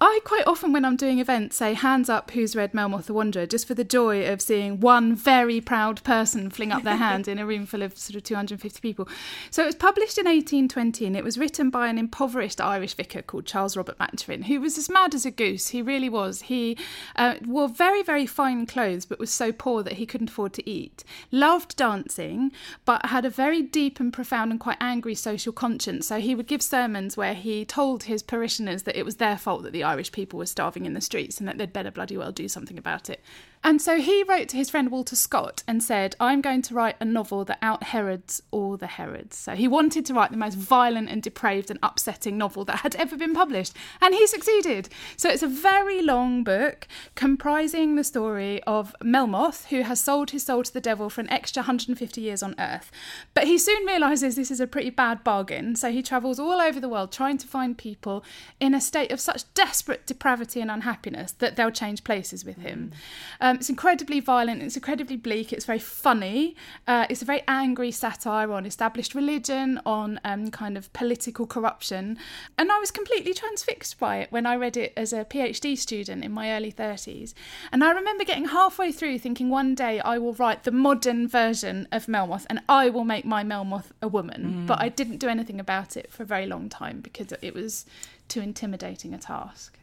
I 0.00 0.20
quite 0.24 0.46
often, 0.46 0.72
when 0.72 0.84
I'm 0.84 0.96
doing 0.96 1.18
events, 1.18 1.56
say 1.56 1.74
hands 1.74 2.08
up 2.08 2.32
who's 2.32 2.56
read 2.56 2.72
Melmoth 2.72 3.06
the 3.06 3.14
Wanderer, 3.14 3.46
just 3.46 3.66
for 3.66 3.74
the 3.74 3.84
joy 3.84 4.26
of 4.26 4.42
seeing 4.42 4.80
one 4.80 5.14
very 5.14 5.60
proud 5.60 6.02
person 6.02 6.50
fling 6.50 6.72
up 6.72 6.82
their 6.82 6.96
hand 6.96 7.28
in 7.28 7.38
a 7.38 7.46
room 7.46 7.64
full 7.64 7.82
of 7.82 7.96
sort 7.96 8.16
of 8.16 8.24
250 8.24 8.80
people. 8.80 9.08
So 9.50 9.62
it 9.62 9.66
was 9.66 9.74
published 9.76 10.18
in 10.18 10.24
1820 10.24 11.06
and 11.06 11.16
it 11.16 11.22
was 11.22 11.38
written 11.38 11.70
by 11.70 11.88
an 11.88 11.98
impoverished 11.98 12.60
Irish 12.60 12.94
vicar 12.94 13.22
called 13.22 13.46
Charles 13.46 13.76
Robert 13.76 13.98
Maturin, 13.98 14.42
who 14.42 14.60
was 14.60 14.76
as 14.78 14.88
mad 14.88 15.14
as 15.14 15.24
a 15.24 15.30
goose. 15.30 15.68
He 15.68 15.80
really 15.80 16.08
was. 16.08 16.42
He 16.42 16.76
uh, 17.14 17.36
wore 17.46 17.68
very, 17.68 18.02
very 18.02 18.26
fine 18.26 18.66
clothes, 18.66 19.06
but 19.06 19.18
was 19.18 19.30
so 19.30 19.52
poor 19.52 19.82
that 19.84 19.94
he 19.94 20.06
couldn't 20.06 20.30
afford 20.30 20.54
to 20.54 20.68
eat. 20.68 21.04
Loved 21.30 21.76
dancing, 21.76 22.50
but 22.84 23.06
had 23.06 23.24
a 23.24 23.30
very 23.30 23.62
deep 23.62 24.00
and 24.00 24.12
profound 24.12 24.50
and 24.50 24.58
quite 24.58 24.78
angry 24.80 25.14
social 25.14 25.52
conscience. 25.52 26.08
So 26.08 26.18
he 26.18 26.34
would 26.34 26.48
give 26.48 26.62
sermons 26.62 27.16
where 27.16 27.34
he 27.34 27.64
told 27.64 28.04
his 28.04 28.22
parishioners 28.22 28.82
that 28.82 28.98
it 28.98 29.04
was 29.04 29.16
their 29.16 29.38
fault 29.38 29.62
that 29.62 29.72
the 29.72 29.83
Irish 29.84 30.12
people 30.12 30.38
were 30.38 30.46
starving 30.46 30.86
in 30.86 30.94
the 30.94 31.00
streets 31.00 31.38
and 31.38 31.48
that 31.48 31.58
they'd 31.58 31.72
better 31.72 31.90
bloody 31.90 32.16
well 32.16 32.32
do 32.32 32.48
something 32.48 32.78
about 32.78 33.08
it. 33.08 33.22
And 33.64 33.80
so 33.80 33.98
he 33.98 34.22
wrote 34.22 34.48
to 34.50 34.58
his 34.58 34.68
friend 34.68 34.90
Walter 34.90 35.16
Scott 35.16 35.62
and 35.66 35.82
said, 35.82 36.14
I'm 36.20 36.42
going 36.42 36.60
to 36.62 36.74
write 36.74 36.96
a 37.00 37.04
novel 37.06 37.46
that 37.46 37.58
out 37.62 37.84
Herods 37.84 38.42
all 38.50 38.76
the 38.76 38.86
Herods. 38.86 39.38
So 39.38 39.54
he 39.54 39.66
wanted 39.66 40.04
to 40.04 40.12
write 40.12 40.30
the 40.30 40.36
most 40.36 40.58
violent 40.58 41.08
and 41.08 41.22
depraved 41.22 41.70
and 41.70 41.78
upsetting 41.82 42.36
novel 42.36 42.66
that 42.66 42.80
had 42.80 42.94
ever 42.96 43.16
been 43.16 43.32
published. 43.32 43.74
And 44.02 44.14
he 44.14 44.26
succeeded. 44.26 44.90
So 45.16 45.30
it's 45.30 45.42
a 45.42 45.48
very 45.48 46.02
long 46.02 46.44
book 46.44 46.86
comprising 47.14 47.96
the 47.96 48.04
story 48.04 48.62
of 48.64 48.94
Melmoth, 49.02 49.68
who 49.68 49.80
has 49.80 49.98
sold 49.98 50.32
his 50.32 50.44
soul 50.44 50.62
to 50.62 50.72
the 50.72 50.80
devil 50.80 51.08
for 51.08 51.22
an 51.22 51.30
extra 51.30 51.60
150 51.60 52.20
years 52.20 52.42
on 52.42 52.54
Earth. 52.58 52.90
But 53.32 53.44
he 53.44 53.56
soon 53.56 53.86
realises 53.86 54.36
this 54.36 54.50
is 54.50 54.60
a 54.60 54.66
pretty 54.66 54.90
bad 54.90 55.24
bargain. 55.24 55.74
So 55.74 55.90
he 55.90 56.02
travels 56.02 56.38
all 56.38 56.60
over 56.60 56.80
the 56.80 56.88
world 56.90 57.12
trying 57.12 57.38
to 57.38 57.46
find 57.46 57.78
people 57.78 58.24
in 58.60 58.74
a 58.74 58.80
state 58.80 59.10
of 59.10 59.20
such 59.20 59.52
desperate 59.54 60.04
depravity 60.04 60.60
and 60.60 60.70
unhappiness 60.70 61.32
that 61.32 61.56
they'll 61.56 61.70
change 61.70 62.04
places 62.04 62.44
with 62.44 62.58
him. 62.58 62.92
Um, 63.40 63.53
it's 63.54 63.68
incredibly 63.68 64.20
violent, 64.20 64.62
it's 64.62 64.76
incredibly 64.76 65.16
bleak, 65.16 65.52
it's 65.52 65.64
very 65.64 65.78
funny. 65.78 66.54
Uh, 66.86 67.06
it's 67.08 67.22
a 67.22 67.24
very 67.24 67.42
angry 67.48 67.90
satire 67.90 68.52
on 68.52 68.66
established 68.66 69.14
religion, 69.14 69.80
on 69.86 70.20
um, 70.24 70.50
kind 70.50 70.76
of 70.76 70.92
political 70.92 71.46
corruption. 71.46 72.18
And 72.58 72.70
I 72.70 72.78
was 72.78 72.90
completely 72.90 73.34
transfixed 73.34 73.98
by 73.98 74.18
it 74.18 74.32
when 74.32 74.46
I 74.46 74.56
read 74.56 74.76
it 74.76 74.92
as 74.96 75.12
a 75.12 75.24
PhD 75.24 75.76
student 75.76 76.24
in 76.24 76.32
my 76.32 76.52
early 76.52 76.72
30s. 76.72 77.34
And 77.72 77.82
I 77.82 77.92
remember 77.92 78.24
getting 78.24 78.46
halfway 78.48 78.92
through 78.92 79.18
thinking 79.18 79.50
one 79.50 79.74
day 79.74 80.00
I 80.00 80.18
will 80.18 80.34
write 80.34 80.64
the 80.64 80.70
modern 80.70 81.28
version 81.28 81.88
of 81.92 82.06
Melmoth 82.06 82.46
and 82.48 82.60
I 82.68 82.90
will 82.90 83.04
make 83.04 83.24
my 83.24 83.42
Melmoth 83.42 83.92
a 84.00 84.08
woman. 84.08 84.66
But 84.66 84.80
I 84.80 84.88
didn't 84.88 85.18
do 85.18 85.28
anything 85.28 85.60
about 85.60 85.96
it 85.96 86.10
for 86.10 86.22
a 86.22 86.26
very 86.26 86.46
long 86.46 86.68
time 86.68 87.00
because 87.00 87.32
it 87.40 87.54
was 87.54 87.86
too 88.28 88.40
intimidating 88.40 89.14
a 89.14 89.18
task. 89.18 89.78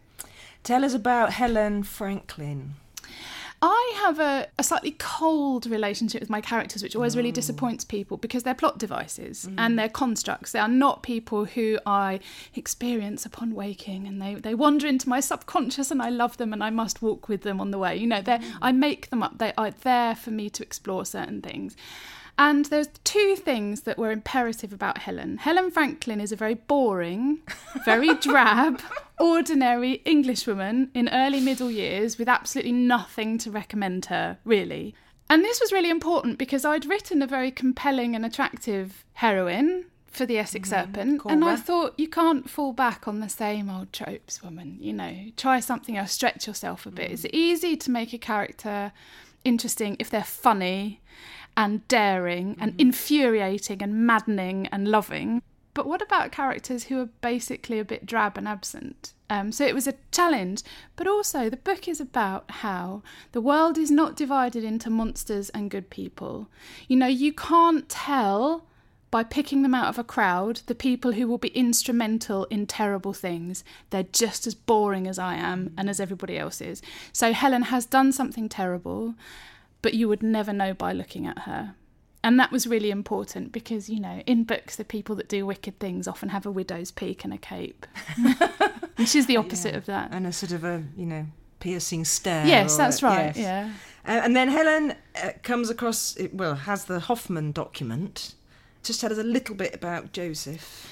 Tell 0.64 0.86
us 0.86 0.94
about 0.94 1.34
Helen 1.34 1.84
Franklin. 1.84 2.76
I 3.63 3.93
have 3.97 4.19
a, 4.19 4.47
a 4.58 4.63
slightly 4.63 4.95
cold 4.97 5.67
relationship 5.67 6.19
with 6.19 6.32
my 6.32 6.41
characters, 6.41 6.82
which 6.82 6.95
always 6.95 7.15
really 7.15 7.32
mm. 7.32 7.36
disappoints 7.36 7.86
people 7.86 8.17
because 8.17 8.41
they're 8.41 8.56
plot 8.56 8.80
devices 8.80 9.47
mm. 9.47 9.54
and 9.58 9.78
they're 9.78 9.88
constructs. 9.89 10.52
They 10.52 10.60
are 10.60 10.67
not 10.67 11.04
people 11.04 11.45
who 11.45 11.78
I 11.86 12.21
experience 12.56 13.24
upon 13.24 13.54
waking 13.54 14.08
and 14.08 14.19
they, 14.19 14.34
they 14.34 14.56
wander 14.56 14.88
into 14.88 15.08
my 15.08 15.19
subconscious 15.19 15.91
and 15.91 16.02
I 16.02 16.10
love 16.10 16.38
them 16.38 16.54
and 16.54 16.63
I 16.63 16.71
must 16.71 17.04
walk 17.04 17.30
with 17.30 17.43
them 17.43 17.62
on 17.62 17.69
the 17.69 17.78
way. 17.78 17.95
You 17.95 18.08
know, 18.08 18.21
they 18.21 18.39
mm. 18.39 18.54
I 18.63 18.71
make 18.71 19.12
them 19.12 19.21
up. 19.21 19.38
They 19.38 19.54
are 19.58 19.69
there 19.69 20.15
for 20.15 20.32
me 20.32 20.50
to 20.50 20.63
explore 20.63 21.06
certain 21.06 21.41
things. 21.41 21.76
And 22.42 22.66
there's 22.66 22.88
two 23.04 23.36
things 23.36 23.82
that 23.82 24.00
were 24.00 24.10
imperative 24.10 24.74
about 24.74 24.98
Helen. 24.98 25.38
Helen 25.38 25.70
Franklin 25.70 26.20
is 26.20 26.32
a 26.32 26.36
very 26.36 26.56
boring, 26.56 27.42
very 27.86 28.16
drab, 28.20 28.82
ordinary 29.20 30.02
Englishwoman 30.06 30.90
in 30.96 31.08
early 31.10 31.40
middle 31.40 31.70
years 31.70 32.18
with 32.18 32.28
absolutely 32.28 32.72
nothing 32.72 33.38
to 33.38 33.52
recommend 33.52 34.08
her, 34.08 34.40
really. 34.44 34.96
And 35.30 35.44
this 35.44 35.62
was 35.62 35.72
really 35.72 35.92
important 35.92 36.40
because 36.40 36.66
I'd 36.66 36.88
written 36.88 37.22
a 37.22 37.28
very 37.28 37.52
compelling 37.52 38.16
and 38.16 38.26
attractive 38.26 39.06
heroine 39.14 39.86
for 40.08 40.26
the 40.26 40.40
Essex 40.40 40.72
mm-hmm. 40.72 40.94
Serpent, 40.94 41.22
and 41.28 41.46
I 41.46 41.56
thought 41.56 41.94
you 42.00 42.08
can't 42.08 42.50
fall 42.50 42.74
back 42.74 43.08
on 43.08 43.20
the 43.20 43.30
same 43.30 43.70
old 43.70 43.94
tropes, 43.94 44.42
woman. 44.42 44.78
You 44.82 44.94
know, 44.94 45.16
try 45.38 45.60
something 45.60 45.96
else, 45.96 46.12
stretch 46.12 46.48
yourself 46.48 46.88
a 46.88 46.92
bit. 46.92 47.12
It's 47.12 47.22
mm. 47.22 47.30
easy 47.34 47.78
to 47.78 47.92
make 47.92 48.14
a 48.14 48.18
character 48.18 48.94
interesting 49.44 49.96
if 50.00 50.10
they're 50.10 50.24
funny 50.24 51.02
and 51.56 51.88
daring 51.88 52.56
and 52.60 52.80
infuriating 52.80 53.82
and 53.82 54.06
maddening 54.06 54.68
and 54.68 54.88
loving. 54.88 55.42
But 55.74 55.88
what 55.88 56.02
about 56.02 56.32
characters 56.32 56.86
who 56.86 57.00
are 57.00 57.10
basically 57.22 57.80
a 57.80 57.86
bit 57.86 58.06
drab 58.06 58.38
and 58.38 58.48
absent? 58.48 59.14
Um, 59.30 59.54
so 59.54 59.66
it 59.66 59.74
was 59.74 59.88
a 59.88 59.96
challenge, 60.12 60.64
but 60.98 61.08
also 61.08 61.50
the 61.50 61.56
book 61.56 61.88
is 61.88 62.02
about 62.02 62.52
how 62.52 63.02
the 63.32 63.40
world 63.40 63.78
is 63.78 63.90
not 63.90 64.18
divided 64.18 64.66
into 64.66 64.90
monsters 64.90 65.50
and 65.52 65.72
good 65.72 65.90
people. 65.90 66.50
You 66.90 66.98
know, 66.98 67.08
you 67.08 67.32
can't 67.32 67.88
tell 67.88 68.66
by 69.10 69.24
picking 69.24 69.62
them 69.62 69.76
out 69.76 69.88
of 69.88 70.00
a 70.00 70.04
crowd 70.04 70.62
the 70.68 70.76
people 70.76 71.12
who 71.14 71.28
will 71.28 71.38
be 71.38 71.50
instrumental 71.50 72.46
in 72.46 72.66
terrible 72.66 73.14
things. 73.14 73.64
They're 73.90 74.04
just 74.04 74.48
as 74.48 74.56
boring 74.56 75.08
as 75.08 75.20
I 75.20 75.36
am 75.36 75.74
and 75.78 75.90
as 75.90 76.00
everybody 76.00 76.38
else 76.38 76.62
is. 76.62 76.82
So 77.14 77.34
Helen 77.34 77.64
has 77.64 77.86
done 77.86 78.12
something 78.14 78.50
terrible, 78.50 79.16
but 79.82 79.94
you 79.94 80.08
would 80.08 80.24
never 80.24 80.54
know 80.54 80.74
by 80.74 80.94
looking 80.94 81.26
at 81.28 81.39
her. 81.39 81.76
And 82.24 82.39
that 82.39 82.52
was 82.52 82.67
really 82.67 82.91
important 82.91 83.52
because, 83.52 83.89
you 83.89 84.00
know, 84.00 84.22
in 84.28 84.44
books, 84.44 84.76
the 84.76 84.86
people 84.86 85.15
that 85.15 85.28
do 85.28 85.44
wicked 85.46 85.80
things 85.80 86.08
often 86.08 86.30
have 86.30 86.46
a 86.46 86.52
widow's 86.52 86.91
peak 86.91 87.24
and 87.24 87.34
a 87.34 87.38
cape. 87.38 87.88
and 88.98 89.08
she's 89.10 89.26
the 89.26 89.38
opposite 89.38 89.74
of 89.76 89.88
that. 89.88 90.10
And 90.12 90.28
a 90.28 90.32
sort 90.32 90.52
of 90.52 90.63
a, 90.63 90.84
you 90.96 91.08
know, 91.08 91.26
piercing 91.60 92.06
stare. 92.06 92.46
Yes, 92.46 92.78
that's 92.78 93.02
right. 93.02 93.36
yes. 93.36 93.38
Yeah. 93.38 93.72
Uh, 94.08 94.22
and 94.24 94.36
then 94.36 94.50
Helen 94.50 94.94
uh, 95.22 95.30
comes 95.41 95.70
across, 95.72 96.15
it- 96.15 96.34
well, 96.36 96.54
has 96.56 96.86
the 96.86 97.00
Hoffman 97.00 97.52
document. 97.54 98.36
Just 98.84 99.02
tell 99.02 99.12
us 99.12 99.17
a 99.17 99.24
little 99.24 99.56
bit 99.56 99.74
about 99.74 100.12
Joseph. 100.12 100.88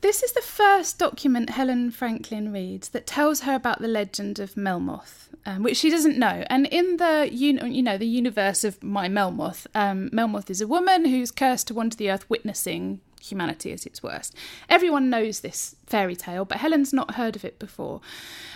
This 0.00 0.22
is 0.22 0.32
the 0.32 0.40
first 0.40 0.98
document 0.98 1.50
Helen 1.50 1.90
Franklin 1.90 2.52
reads 2.52 2.90
that 2.90 3.06
tells 3.06 3.40
her 3.40 3.54
about 3.54 3.80
the 3.80 3.88
legend 3.88 4.38
of 4.38 4.54
Melmoth, 4.54 5.28
um, 5.44 5.64
which 5.64 5.76
she 5.76 5.90
doesn't 5.90 6.16
know. 6.16 6.44
And 6.48 6.66
in 6.66 6.98
the 6.98 7.28
you 7.32 7.82
know 7.82 7.98
the 7.98 8.06
universe 8.06 8.62
of 8.62 8.82
my 8.82 9.08
Melmoth, 9.08 9.66
um, 9.74 10.08
Melmoth 10.10 10.50
is 10.50 10.60
a 10.60 10.68
woman 10.68 11.04
who's 11.04 11.32
cursed 11.32 11.66
to 11.68 11.74
wander 11.74 11.96
the 11.96 12.12
earth, 12.12 12.30
witnessing 12.30 13.00
humanity 13.20 13.72
at 13.72 13.86
its 13.86 14.00
worst. 14.00 14.36
Everyone 14.68 15.10
knows 15.10 15.40
this 15.40 15.74
fairy 15.86 16.14
tale, 16.14 16.44
but 16.44 16.58
Helen's 16.58 16.92
not 16.92 17.16
heard 17.16 17.34
of 17.34 17.44
it 17.44 17.58
before. 17.58 18.00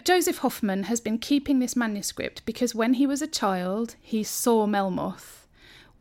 Joseph 0.05 0.39
Hoffman 0.39 0.85
has 0.85 1.01
been 1.01 1.19
keeping 1.19 1.59
this 1.59 1.75
manuscript 1.75 2.47
because 2.47 2.73
when 2.73 2.95
he 2.95 3.07
was 3.07 3.21
a 3.21 3.27
child, 3.27 3.97
he 4.01 4.23
saw 4.23 4.67
Melmoth 4.67 5.42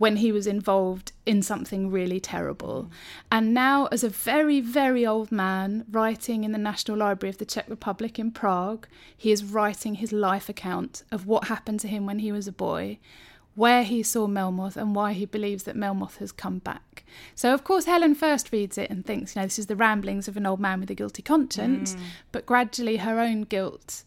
when 0.01 0.15
he 0.15 0.31
was 0.31 0.47
involved 0.47 1.11
in 1.27 1.43
something 1.43 1.91
really 1.91 2.19
terrible. 2.19 2.89
And 3.31 3.53
now, 3.53 3.85
as 3.91 4.03
a 4.03 4.09
very, 4.09 4.59
very 4.59 5.05
old 5.05 5.31
man 5.31 5.85
writing 5.91 6.43
in 6.43 6.53
the 6.53 6.57
National 6.57 6.97
Library 6.97 7.29
of 7.29 7.37
the 7.37 7.45
Czech 7.45 7.69
Republic 7.69 8.17
in 8.17 8.31
Prague, 8.31 8.87
he 9.15 9.31
is 9.31 9.43
writing 9.43 9.93
his 9.93 10.11
life 10.11 10.49
account 10.49 11.03
of 11.11 11.27
what 11.27 11.49
happened 11.49 11.81
to 11.81 11.87
him 11.87 12.07
when 12.07 12.17
he 12.17 12.31
was 12.31 12.47
a 12.47 12.51
boy. 12.51 12.97
Where 13.53 13.83
he 13.83 14.01
saw 14.01 14.25
Melmoth 14.25 14.75
and 14.75 14.95
why 14.95 15.13
he 15.13 15.25
believes 15.27 15.65
that 15.65 15.75
Melmoth 15.75 16.17
has 16.17 16.31
come 16.31 16.57
back. 16.57 17.05
So, 17.35 17.53
of 17.53 17.63
course, 17.63 17.85
Helen 17.85 18.15
first 18.15 18.51
reads 18.51 18.79
it 18.79 18.89
and 18.89 19.05
thinks, 19.05 19.35
you 19.35 19.41
know, 19.41 19.45
this 19.45 19.59
is 19.59 19.67
the 19.67 19.75
ramblings 19.75 20.27
of 20.27 20.35
an 20.35 20.47
old 20.47 20.59
man 20.59 20.79
with 20.79 20.89
a 20.89 20.95
guilty 20.95 21.21
conscience. 21.21 21.93
Mm. 21.93 21.99
But 22.31 22.47
gradually, 22.47 22.97
her 22.97 23.19
own 23.19 23.43
guilt 23.43 24.03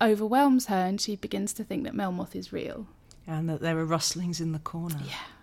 overwhelms 0.00 0.66
her 0.66 0.84
and 0.88 1.00
she 1.00 1.14
begins 1.14 1.52
to 1.52 1.62
think 1.62 1.84
that 1.84 1.94
Melmoth 1.94 2.34
is 2.34 2.52
real. 2.52 2.88
And 3.28 3.48
that 3.48 3.60
there 3.60 3.78
are 3.78 3.84
rustlings 3.84 4.40
in 4.40 4.50
the 4.50 4.58
corner. 4.58 4.98
Yeah. 5.06 5.35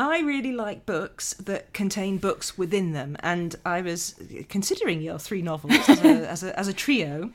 I 0.00 0.20
really 0.20 0.52
like 0.52 0.86
books 0.86 1.34
that 1.34 1.74
contain 1.74 2.16
books 2.16 2.56
within 2.56 2.92
them, 2.92 3.18
and 3.20 3.54
I 3.66 3.82
was 3.82 4.14
considering 4.48 5.02
your 5.02 5.18
three 5.18 5.42
novels 5.42 5.74
as 5.90 6.02
a, 6.02 6.08
as 6.30 6.42
a, 6.42 6.58
as 6.58 6.68
a 6.68 6.72
trio. 6.72 7.32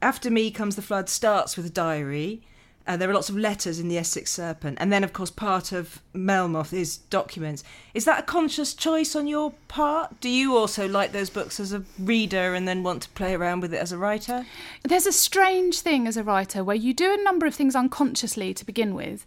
After 0.00 0.30
Me 0.30 0.50
Comes 0.50 0.74
the 0.74 0.80
Flood 0.80 1.10
starts 1.10 1.54
with 1.54 1.66
a 1.66 1.70
diary. 1.70 2.40
Uh, 2.88 2.96
there 2.96 3.10
are 3.10 3.12
lots 3.12 3.28
of 3.28 3.36
letters 3.36 3.78
in 3.78 3.88
the 3.88 3.98
Essex 3.98 4.32
Serpent, 4.32 4.78
and 4.80 4.90
then, 4.90 5.04
of 5.04 5.12
course, 5.12 5.30
part 5.30 5.72
of 5.72 6.00
Melmoth 6.14 6.72
is 6.72 6.96
documents. 6.96 7.62
Is 7.92 8.06
that 8.06 8.20
a 8.20 8.22
conscious 8.22 8.72
choice 8.72 9.14
on 9.14 9.26
your 9.26 9.52
part? 9.68 10.18
Do 10.22 10.30
you 10.30 10.56
also 10.56 10.88
like 10.88 11.12
those 11.12 11.28
books 11.28 11.60
as 11.60 11.74
a 11.74 11.84
reader 11.98 12.54
and 12.54 12.66
then 12.66 12.82
want 12.82 13.02
to 13.02 13.10
play 13.10 13.34
around 13.34 13.60
with 13.60 13.74
it 13.74 13.76
as 13.76 13.92
a 13.92 13.98
writer? 13.98 14.46
There's 14.84 15.06
a 15.06 15.12
strange 15.12 15.80
thing 15.80 16.06
as 16.06 16.16
a 16.16 16.22
writer 16.22 16.64
where 16.64 16.76
you 16.76 16.94
do 16.94 17.12
a 17.12 17.22
number 17.22 17.44
of 17.44 17.54
things 17.54 17.76
unconsciously 17.76 18.54
to 18.54 18.64
begin 18.64 18.94
with, 18.94 19.26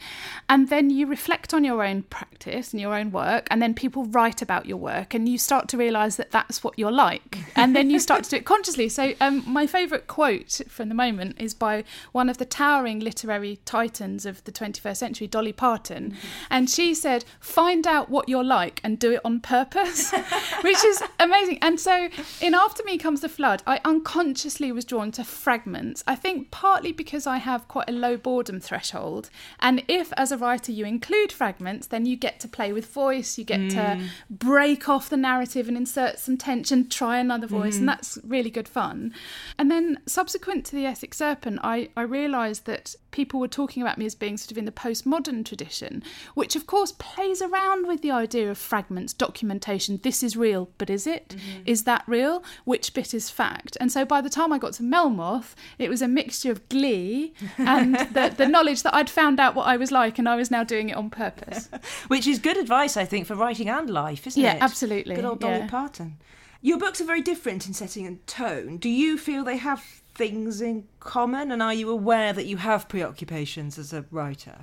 and 0.49 0.69
then 0.69 0.89
you 0.89 1.05
reflect 1.05 1.53
on 1.53 1.63
your 1.63 1.83
own 1.83 2.01
practice 2.01 2.73
and 2.73 2.81
your 2.81 2.95
own 2.95 3.11
work, 3.11 3.45
and 3.51 3.61
then 3.61 3.75
people 3.75 4.05
write 4.05 4.41
about 4.41 4.65
your 4.65 4.77
work, 4.77 5.13
and 5.13 5.29
you 5.29 5.37
start 5.37 5.67
to 5.67 5.77
realise 5.77 6.15
that 6.15 6.31
that's 6.31 6.63
what 6.63 6.79
you're 6.79 6.91
like, 6.91 7.37
and 7.55 7.75
then 7.75 7.91
you 7.91 7.99
start 7.99 8.23
to 8.23 8.29
do 8.31 8.37
it 8.37 8.45
consciously. 8.45 8.89
So, 8.89 9.13
um, 9.21 9.43
my 9.45 9.67
favourite 9.67 10.07
quote 10.07 10.61
from 10.67 10.89
the 10.89 10.95
moment 10.95 11.35
is 11.39 11.53
by 11.53 11.83
one 12.11 12.27
of 12.27 12.39
the 12.39 12.45
towering 12.45 12.99
literary 12.99 13.50
titans 13.57 14.25
of 14.25 14.43
the 14.43 14.51
21st 14.51 14.97
century, 14.97 15.27
Dolly 15.27 15.53
Parton, 15.53 16.11
mm-hmm. 16.11 16.27
and 16.49 16.69
she 16.69 16.93
said, 16.93 17.25
"Find 17.39 17.85
out 17.87 18.09
what 18.09 18.29
you're 18.29 18.43
like 18.43 18.81
and 18.83 18.99
do 18.99 19.11
it 19.11 19.21
on 19.23 19.39
purpose," 19.39 20.11
which 20.61 20.83
is 20.83 21.03
amazing. 21.19 21.59
And 21.61 21.79
so, 21.79 22.09
in 22.41 22.53
After 22.53 22.83
Me 22.83 22.97
Comes 22.97 23.21
the 23.21 23.29
Flood, 23.29 23.63
I 23.65 23.79
unconsciously 23.85 24.71
was 24.71 24.85
drawn 24.85 25.11
to 25.13 25.23
fragments. 25.23 26.03
I 26.07 26.15
think 26.15 26.51
partly 26.51 26.91
because 26.91 27.27
I 27.27 27.37
have 27.37 27.67
quite 27.67 27.89
a 27.89 27.93
low 27.93 28.17
boredom 28.17 28.59
threshold, 28.59 29.29
and 29.59 29.83
if 29.87 30.11
as 30.17 30.31
a 30.31 30.37
writer 30.37 30.71
you 30.71 30.85
include 30.85 31.31
fragments, 31.31 31.87
then 31.87 32.05
you 32.05 32.15
get 32.15 32.39
to 32.41 32.47
play 32.47 32.73
with 32.73 32.85
voice, 32.85 33.37
you 33.37 33.43
get 33.43 33.69
to 33.71 33.77
mm. 33.77 34.07
break 34.29 34.89
off 34.89 35.09
the 35.09 35.17
narrative 35.17 35.67
and 35.67 35.77
insert 35.77 36.19
some 36.19 36.37
tension, 36.37 36.89
try 36.89 37.17
another 37.17 37.47
voice, 37.47 37.77
and 37.77 37.87
mm-hmm. 37.87 37.97
that's 37.97 38.17
really 38.23 38.49
good 38.49 38.67
fun. 38.67 39.13
And 39.57 39.69
then 39.69 39.99
subsequent 40.05 40.65
to 40.67 40.75
the 40.75 40.85
Essex 40.85 41.17
Serpent, 41.17 41.59
I, 41.63 41.89
I 41.95 42.01
realised 42.01 42.65
that 42.65 42.95
people 43.11 43.39
were 43.41 43.47
talking 43.47 43.81
about 43.83 43.97
me 43.97 44.05
as 44.05 44.15
being 44.15 44.37
sort 44.37 44.51
of 44.51 44.57
in 44.57 44.65
the 44.65 44.71
postmodern 44.71 45.43
tradition, 45.45 46.03
which 46.35 46.55
of 46.55 46.65
course 46.67 46.93
plays 46.93 47.41
around 47.41 47.87
with 47.87 48.01
the 48.01 48.11
idea 48.11 48.49
of 48.49 48.57
fragments, 48.57 49.13
documentation. 49.13 49.99
This 50.03 50.23
is 50.23 50.37
real, 50.37 50.69
but 50.77 50.89
is 50.89 51.05
it? 51.05 51.29
Mm-hmm. 51.29 51.63
Is 51.65 51.83
that 51.83 52.03
real? 52.07 52.43
Which 52.65 52.93
bit 52.93 53.13
is 53.13 53.29
fact? 53.29 53.75
And 53.79 53.91
so 53.91 54.05
by 54.05 54.21
the 54.21 54.29
time 54.29 54.53
I 54.53 54.57
got 54.57 54.73
to 54.73 54.83
Melmoth, 54.83 55.55
it 55.77 55.89
was 55.89 56.01
a 56.01 56.07
mixture 56.07 56.51
of 56.51 56.67
glee 56.69 57.33
and 57.57 57.95
the, 58.13 58.33
the 58.35 58.47
knowledge 58.47 58.83
that 58.83 58.93
I'd 58.95 59.09
found 59.09 59.39
out 59.39 59.55
what 59.55 59.67
I 59.67 59.77
was 59.77 59.91
like 59.91 60.19
and 60.19 60.29
I 60.29 60.35
was 60.35 60.51
now 60.51 60.63
doing 60.63 60.89
it 60.89 60.95
on 60.95 61.09
purpose. 61.09 61.69
Which 62.07 62.27
is 62.27 62.39
good 62.39 62.57
advice, 62.57 62.95
I 62.95 63.05
think, 63.05 63.27
for 63.27 63.35
writing 63.35 63.69
and 63.69 63.89
life, 63.89 64.27
isn't 64.27 64.41
Yeah, 64.41 64.53
it? 64.53 64.57
Yeah, 64.57 64.63
absolutely, 64.63 65.15
Good 65.15 65.25
old 65.25 65.39
Dolly 65.39 65.57
yeah. 65.59 65.67
Parton. 65.67 66.17
Your 66.61 66.77
books 66.77 67.01
are 67.01 67.05
very 67.05 67.21
different 67.21 67.65
in 67.65 67.73
setting 67.73 68.05
and 68.05 68.25
tone. 68.27 68.77
Do 68.77 68.87
you 68.87 69.17
feel 69.17 69.43
they 69.43 69.57
have 69.57 70.00
things 70.15 70.61
in 70.61 70.87
common, 70.99 71.51
and 71.51 71.61
are 71.61 71.73
you 71.73 71.89
aware 71.89 72.33
that 72.33 72.45
you 72.45 72.57
have 72.57 72.89
preoccupations 72.89 73.77
as 73.77 73.93
a 73.93 74.05
writer? 74.11 74.57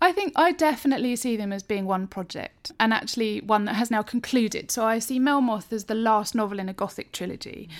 I 0.00 0.12
think 0.12 0.32
I 0.36 0.52
definitely 0.52 1.16
see 1.16 1.36
them 1.36 1.52
as 1.52 1.62
being 1.62 1.86
one 1.86 2.06
project 2.06 2.72
and 2.78 2.92
actually 2.92 3.40
one 3.40 3.64
that 3.64 3.76
has 3.76 3.90
now 3.90 4.02
concluded. 4.02 4.70
So 4.70 4.84
I 4.84 4.98
see 4.98 5.18
Melmoth 5.18 5.72
as 5.72 5.84
the 5.84 5.94
last 5.94 6.34
novel 6.34 6.58
in 6.58 6.68
a 6.68 6.74
Gothic 6.74 7.10
trilogy. 7.10 7.70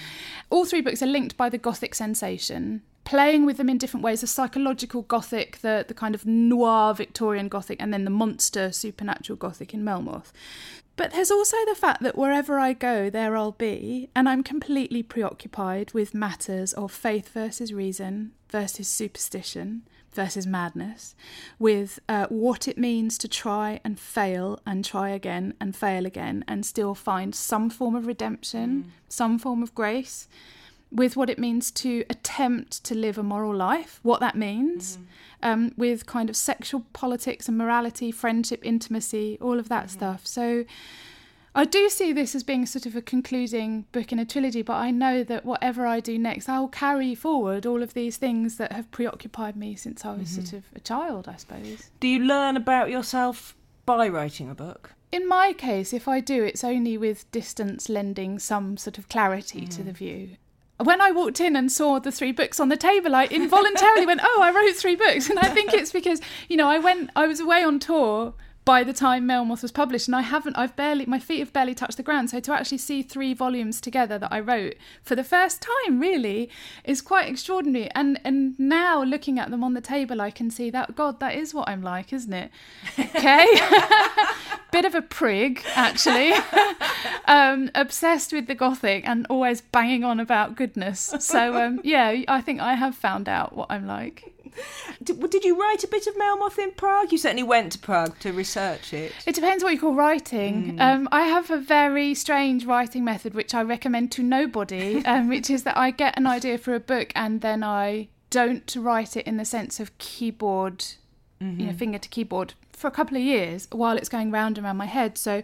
All 0.49 0.65
three 0.65 0.81
books 0.81 1.03
are 1.03 1.07
linked 1.07 1.37
by 1.37 1.51
the 1.51 1.59
Gothic 1.59 1.95
sensation, 1.95 2.81
playing 3.05 3.45
with 3.45 3.59
them 3.59 3.69
in 3.69 3.77
different 3.77 4.05
ways 4.05 4.23
the 4.23 4.27
psychological 4.27 5.03
Gothic, 5.03 5.59
the, 5.59 5.85
the 5.87 5.93
kind 5.93 6.15
of 6.15 6.25
noir 6.25 6.95
Victorian 6.95 7.49
Gothic, 7.49 7.83
and 7.83 7.93
then 7.93 8.05
the 8.05 8.11
monster 8.11 8.73
supernatural 8.73 9.37
Gothic 9.37 9.75
in 9.75 9.85
Melmoth. 9.85 10.33
But 10.97 11.13
there's 11.13 11.31
also 11.31 11.57
the 11.67 11.75
fact 11.75 12.03
that 12.03 12.17
wherever 12.17 12.59
I 12.59 12.73
go, 12.73 13.11
there 13.11 13.37
I'll 13.37 13.53
be, 13.53 14.11
and 14.15 14.29
I'm 14.29 14.43
completely 14.43 15.03
preoccupied 15.03 15.93
with 15.93 16.15
matters 16.15 16.73
of 16.73 16.93
faith 16.93 17.31
versus 17.31 17.73
reason 17.73 18.33
versus 18.49 18.87
superstition 18.87 19.83
versus 20.15 20.47
madness, 20.47 21.15
with 21.59 21.99
uh, 22.09 22.27
what 22.29 22.69
it 22.69 22.79
means 22.79 23.19
to 23.19 23.29
try 23.29 23.81
and 23.85 23.99
fail 23.99 24.61
and 24.65 24.85
try 24.85 25.09
again 25.11 25.55
and 25.61 25.75
fail 25.75 26.07
again 26.07 26.45
and 26.47 26.65
still 26.65 26.95
find 26.95 27.35
some 27.35 27.69
form 27.69 27.95
of 27.95 28.07
redemption, 28.07 28.93
some 29.09 29.39
form 29.39 29.63
of 29.63 29.75
grace, 29.75 30.29
with 30.95 31.17
what 31.17 31.29
it 31.29 31.39
means 31.39 31.71
to 31.73 32.05
attempt 32.09 32.85
to 32.85 32.95
live 32.95 33.19
a 33.19 33.23
moral 33.23 33.55
life, 33.55 33.99
what 34.03 34.21
that 34.21 34.37
means, 34.37 34.97
mm-hmm. 34.97 35.05
um, 35.43 35.73
with 35.77 36.07
kind 36.07 36.31
of 36.31 36.37
sexual 36.37 36.85
politics 36.93 37.49
and 37.49 37.59
morality, 37.59 38.13
friendship, 38.13 38.61
intimacy, 38.65 39.37
all 39.41 39.59
of 39.59 39.69
that 39.69 39.87
mm-hmm. 39.87 39.99
stuff. 39.99 40.27
So 40.27 40.65
I 41.57 41.65
do 41.65 41.91
see 41.91 42.13
this 42.13 42.35
as 42.35 42.45
being 42.45 42.65
sort 42.65 42.87
of 42.87 42.95
a 42.95 43.03
concluding 43.03 43.87
book 43.93 44.13
in 44.13 44.19
a 44.21 44.25
trilogy, 44.25 44.63
but 44.63 44.75
I 44.75 44.93
know 44.93 45.25
that 45.25 45.45
whatever 45.45 45.85
I 45.87 45.99
do 45.99 46.19
next, 46.19 46.49
I 46.49 46.61
will 46.61 46.69
carry 46.69 47.15
forward 47.15 47.67
all 47.67 47.83
of 47.83 47.95
these 47.95 48.17
things 48.17 48.57
that 48.57 48.73
have 48.73 48.91
preoccupied 48.93 49.57
me 49.57 49.75
since 49.75 50.05
I 50.05 50.15
was 50.15 50.31
sort 50.31 50.47
mm-hmm. 50.47 50.57
of 50.57 50.65
a 50.77 50.81
child, 50.81 51.29
I 51.29 51.37
suppose. 51.37 51.91
Do 51.99 52.07
you 52.07 52.21
learn 52.21 52.57
about 52.57 52.91
yourself 52.91 53.57
by 53.85 54.09
writing 54.09 54.49
a 54.49 54.55
book? 54.55 54.95
In 55.13 55.29
my 55.29 55.53
case, 55.53 55.93
if 55.93 56.09
I 56.09 56.19
do, 56.19 56.43
it's 56.43 56.65
only 56.65 56.99
with 56.99 57.31
distance 57.31 57.89
lending 57.89 58.41
some 58.41 58.77
sort 58.77 58.99
of 58.99 59.09
clarity 59.09 59.65
to 59.67 59.85
the 59.85 59.93
mm. 59.93 59.97
view. 59.97 60.37
When 60.83 61.01
I 61.01 61.13
walked 61.13 61.41
in 61.41 61.55
and 61.55 61.71
saw 61.71 62.01
the 62.01 62.11
three 62.11 62.33
books 62.33 62.59
on 62.59 62.69
the 62.69 62.77
table, 62.77 63.15
I 63.15 63.27
involuntarily 63.27 64.07
went, 64.07 64.21
"Oh, 64.25 64.41
I 64.43 64.51
wrote 64.51 64.75
three 64.75 64.97
books," 64.97 65.31
and 65.31 65.39
I 65.39 65.49
think 65.49 65.73
it's 65.73 65.93
because 65.93 66.21
you 66.49 66.57
know 66.57 66.69
I 66.69 66.79
went, 66.79 67.11
I 67.15 67.27
was 67.27 67.39
away 67.41 67.63
on 67.63 67.79
tour 67.79 68.35
by 68.65 68.83
the 68.83 68.95
time 68.95 69.29
Melmoth 69.29 69.63
was 69.63 69.73
published, 69.73 70.09
and 70.09 70.17
I 70.17 70.23
haven't, 70.23 70.57
I've 70.57 70.75
barely, 70.75 71.05
my 71.05 71.19
feet 71.19 71.41
have 71.41 71.53
barely 71.53 71.75
touched 71.75 71.99
the 71.99 72.03
ground. 72.03 72.31
So 72.31 72.41
to 72.41 72.53
actually 72.53 72.79
see 72.79 73.03
three 73.03 73.35
volumes 73.35 73.81
together 73.81 74.19
that 74.19 74.33
I 74.33 74.41
wrote 74.41 74.75
for 75.03 75.15
the 75.15 75.25
first 75.25 75.63
time, 75.63 76.01
really, 76.01 76.49
is 76.83 77.03
quite 77.03 77.29
extraordinary. 77.29 77.91
And 77.95 78.19
and 78.25 78.59
now 78.59 79.03
looking 79.03 79.39
at 79.39 79.51
them 79.51 79.63
on 79.63 79.75
the 79.75 79.81
table, 79.81 80.21
I 80.21 80.31
can 80.31 80.51
see 80.51 80.71
that 80.71 80.97
God, 80.97 81.21
that 81.21 81.35
is 81.35 81.53
what 81.53 81.69
I'm 81.69 81.83
like, 81.83 82.13
isn't 82.13 82.33
it? 82.33 82.51
Okay, 82.99 83.47
bit 84.73 84.85
of 84.87 84.95
a 84.95 85.03
prig 85.03 85.63
actually, 85.75 86.33
um, 87.27 87.71
obsessed 87.75 88.33
with 88.33 88.47
the 88.47 88.55
Gothic 88.55 89.07
and 89.07 89.27
always 89.29 89.61
banging 89.61 90.05
on 90.05 90.21
about 90.21 90.57
goodness. 90.57 91.15
So 91.19 91.63
um, 91.63 91.81
yeah, 91.85 92.23
I 92.29 92.41
think 92.41 92.61
I 92.61 92.75
have 92.75 92.95
found 92.95 93.29
out 93.29 93.55
what 93.55 93.67
I'm 93.71 93.87
like. 93.87 94.34
Did, 95.03 95.31
did 95.31 95.45
you 95.45 95.61
write 95.61 95.85
a 95.85 95.89
bit 95.89 96.07
of 96.07 96.17
Melmoth 96.17 96.59
in 96.59 96.73
Prague? 96.73 97.13
You 97.13 97.19
certainly 97.19 97.43
went 97.43 97.73
to 97.73 97.79
Prague 97.79 98.19
to 98.21 98.33
research 98.33 98.93
it. 98.93 99.13
It 99.27 99.35
depends 99.35 99.63
what 99.63 99.73
you 99.73 99.81
call 99.81 99.95
writing. 99.95 100.81
Um, 100.81 101.09
I 101.13 101.23
have 101.23 101.51
a 101.51 101.59
very 101.59 102.15
strange 102.15 102.65
writing 102.65 103.05
method 103.05 103.35
which 103.35 103.55
I 103.55 103.63
recommend 103.63 104.13
to 104.13 104.23
nobody, 104.23 105.03
um, 105.07 105.29
which 105.29 105.51
is 105.51 105.65
that 105.65 105.77
I 105.77 105.91
get 105.91 106.17
an 106.17 106.27
idea 106.27 106.59
for 106.59 106.75
a 106.75 106.81
book 106.81 107.13
and 107.15 107.41
then 107.41 107.63
I 107.63 108.09
don't 108.31 108.75
write 108.77 109.17
it 109.17 109.27
in 109.27 109.37
the 109.37 109.45
sense 109.45 109.79
of 109.81 109.97
keyboard, 109.99 110.85
you 111.41 111.67
know, 111.67 111.73
finger 111.73 111.99
to 111.99 112.09
keyboard 112.09 112.55
for 112.77 112.89
a 112.89 112.91
couple 112.91 113.17
of 113.17 113.23
years 113.23 113.69
while 113.73 113.97
it's 113.97 114.09
going 114.09 114.31
round 114.31 114.59
and 114.59 114.65
round 114.65 114.79
my 114.79 114.87
head. 114.87 115.17
So 115.17 115.43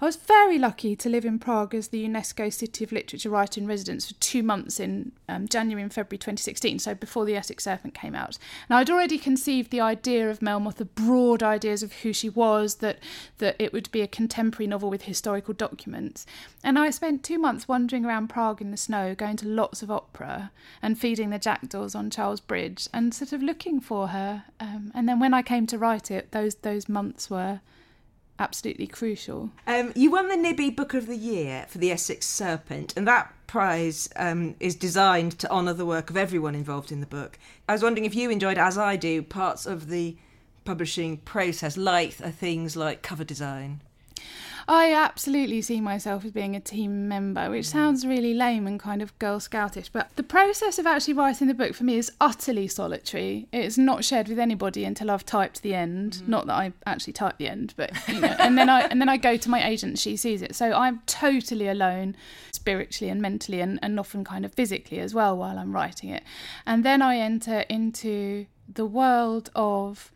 I 0.00 0.04
was 0.04 0.16
very 0.16 0.58
lucky 0.58 0.96
to 0.96 1.08
live 1.08 1.24
in 1.24 1.38
Prague 1.38 1.74
as 1.74 1.88
the 1.88 2.04
UNESCO 2.06 2.52
City 2.52 2.84
of 2.84 2.92
Literature 2.92 3.30
Writer 3.30 3.60
in 3.60 3.66
Residence 3.66 4.08
for 4.08 4.14
two 4.14 4.42
months 4.42 4.80
in 4.80 5.12
um, 5.28 5.48
January 5.48 5.82
and 5.82 5.92
February 5.92 6.18
2016, 6.18 6.78
so 6.78 6.94
before 6.94 7.24
the 7.24 7.36
Essex 7.36 7.64
Serpent 7.64 7.94
came 7.94 8.14
out. 8.14 8.38
And 8.68 8.76
I'd 8.76 8.90
already 8.90 9.18
conceived 9.18 9.70
the 9.70 9.80
idea 9.80 10.30
of 10.30 10.40
Melmoth, 10.40 10.76
the 10.76 10.84
broad 10.84 11.42
ideas 11.42 11.82
of 11.82 11.92
who 11.92 12.12
she 12.12 12.28
was, 12.28 12.76
that, 12.76 12.98
that 13.38 13.56
it 13.58 13.72
would 13.72 13.90
be 13.90 14.02
a 14.02 14.06
contemporary 14.06 14.66
novel 14.66 14.90
with 14.90 15.02
historical 15.02 15.54
documents. 15.54 16.26
And 16.64 16.78
I 16.78 16.90
spent 16.90 17.22
two 17.22 17.38
months 17.38 17.68
wandering 17.68 18.04
around 18.04 18.28
Prague 18.28 18.60
in 18.60 18.70
the 18.70 18.76
snow, 18.76 19.14
going 19.14 19.36
to 19.38 19.48
lots 19.48 19.82
of 19.82 19.90
opera 19.90 20.50
and 20.80 20.98
feeding 20.98 21.30
the 21.30 21.38
jackdaws 21.38 21.94
on 21.94 22.10
Charles 22.10 22.40
Bridge 22.40 22.88
and 22.92 23.12
sort 23.12 23.32
of 23.32 23.42
looking 23.42 23.80
for 23.80 24.08
her. 24.08 24.44
Um, 24.60 24.92
and 24.94 25.08
then 25.08 25.18
when 25.18 25.34
I 25.34 25.42
came 25.42 25.66
to 25.68 25.78
write 25.78 26.10
it, 26.10 26.30
those 26.32 26.54
those 26.56 26.71
months 26.88 27.30
were 27.30 27.60
absolutely 28.38 28.86
crucial. 28.86 29.50
Um, 29.66 29.92
you 29.94 30.10
won 30.10 30.28
the 30.28 30.36
Nibby 30.36 30.70
Book 30.70 30.94
of 30.94 31.06
the 31.06 31.16
Year 31.16 31.66
for 31.68 31.78
the 31.78 31.90
Essex 31.90 32.26
Serpent, 32.26 32.94
and 32.96 33.06
that 33.06 33.32
prize 33.46 34.08
um, 34.16 34.54
is 34.58 34.74
designed 34.74 35.38
to 35.38 35.50
honour 35.50 35.74
the 35.74 35.86
work 35.86 36.10
of 36.10 36.16
everyone 36.16 36.54
involved 36.54 36.90
in 36.90 37.00
the 37.00 37.06
book. 37.06 37.38
I 37.68 37.72
was 37.72 37.82
wondering 37.82 38.04
if 38.04 38.14
you 38.14 38.30
enjoyed, 38.30 38.58
as 38.58 38.78
I 38.78 38.96
do, 38.96 39.22
parts 39.22 39.66
of 39.66 39.88
the 39.88 40.16
publishing 40.64 41.18
process 41.18 41.76
like 41.76 42.12
things 42.12 42.76
like 42.76 43.02
cover 43.02 43.24
design? 43.24 43.80
I 44.68 44.92
absolutely 44.92 45.60
see 45.62 45.80
myself 45.80 46.24
as 46.24 46.30
being 46.32 46.54
a 46.56 46.60
team 46.60 47.08
member, 47.08 47.50
which 47.50 47.66
Mm. 47.66 47.72
sounds 47.72 48.06
really 48.06 48.34
lame 48.34 48.66
and 48.66 48.78
kind 48.78 49.02
of 49.02 49.18
Girl 49.18 49.38
Scoutish. 49.40 49.90
But 49.92 50.14
the 50.16 50.22
process 50.22 50.78
of 50.78 50.86
actually 50.86 51.14
writing 51.14 51.48
the 51.48 51.54
book 51.54 51.74
for 51.74 51.84
me 51.84 51.96
is 51.96 52.12
utterly 52.20 52.68
solitary. 52.68 53.48
It's 53.52 53.76
not 53.78 54.04
shared 54.04 54.28
with 54.28 54.38
anybody 54.38 54.84
until 54.84 55.10
I've 55.10 55.26
typed 55.26 55.62
the 55.62 55.74
end. 55.74 56.12
Mm-hmm. 56.14 56.30
Not 56.30 56.46
that 56.46 56.54
I 56.54 56.72
actually 56.86 57.12
type 57.14 57.38
the 57.38 57.48
end, 57.48 57.74
but 57.76 57.90
you 58.08 58.20
know, 58.20 58.34
and 58.38 58.56
then 58.56 58.68
I 58.68 58.82
and 58.82 59.00
then 59.00 59.08
I 59.08 59.16
go 59.16 59.36
to 59.36 59.50
my 59.50 59.66
agent. 59.66 59.98
She 59.98 60.16
sees 60.16 60.42
it, 60.42 60.54
so 60.54 60.72
I'm 60.72 61.00
totally 61.06 61.68
alone, 61.68 62.16
spiritually 62.52 63.10
and 63.10 63.20
mentally, 63.20 63.60
and, 63.60 63.78
and 63.82 63.98
often 63.98 64.24
kind 64.24 64.44
of 64.44 64.52
physically 64.54 64.98
as 65.00 65.14
well 65.14 65.36
while 65.36 65.58
I'm 65.58 65.72
writing 65.72 66.10
it. 66.10 66.22
And 66.66 66.84
then 66.84 67.02
I 67.02 67.18
enter 67.18 67.60
into 67.68 68.46
the 68.72 68.86
world 68.86 69.50
of 69.54 70.12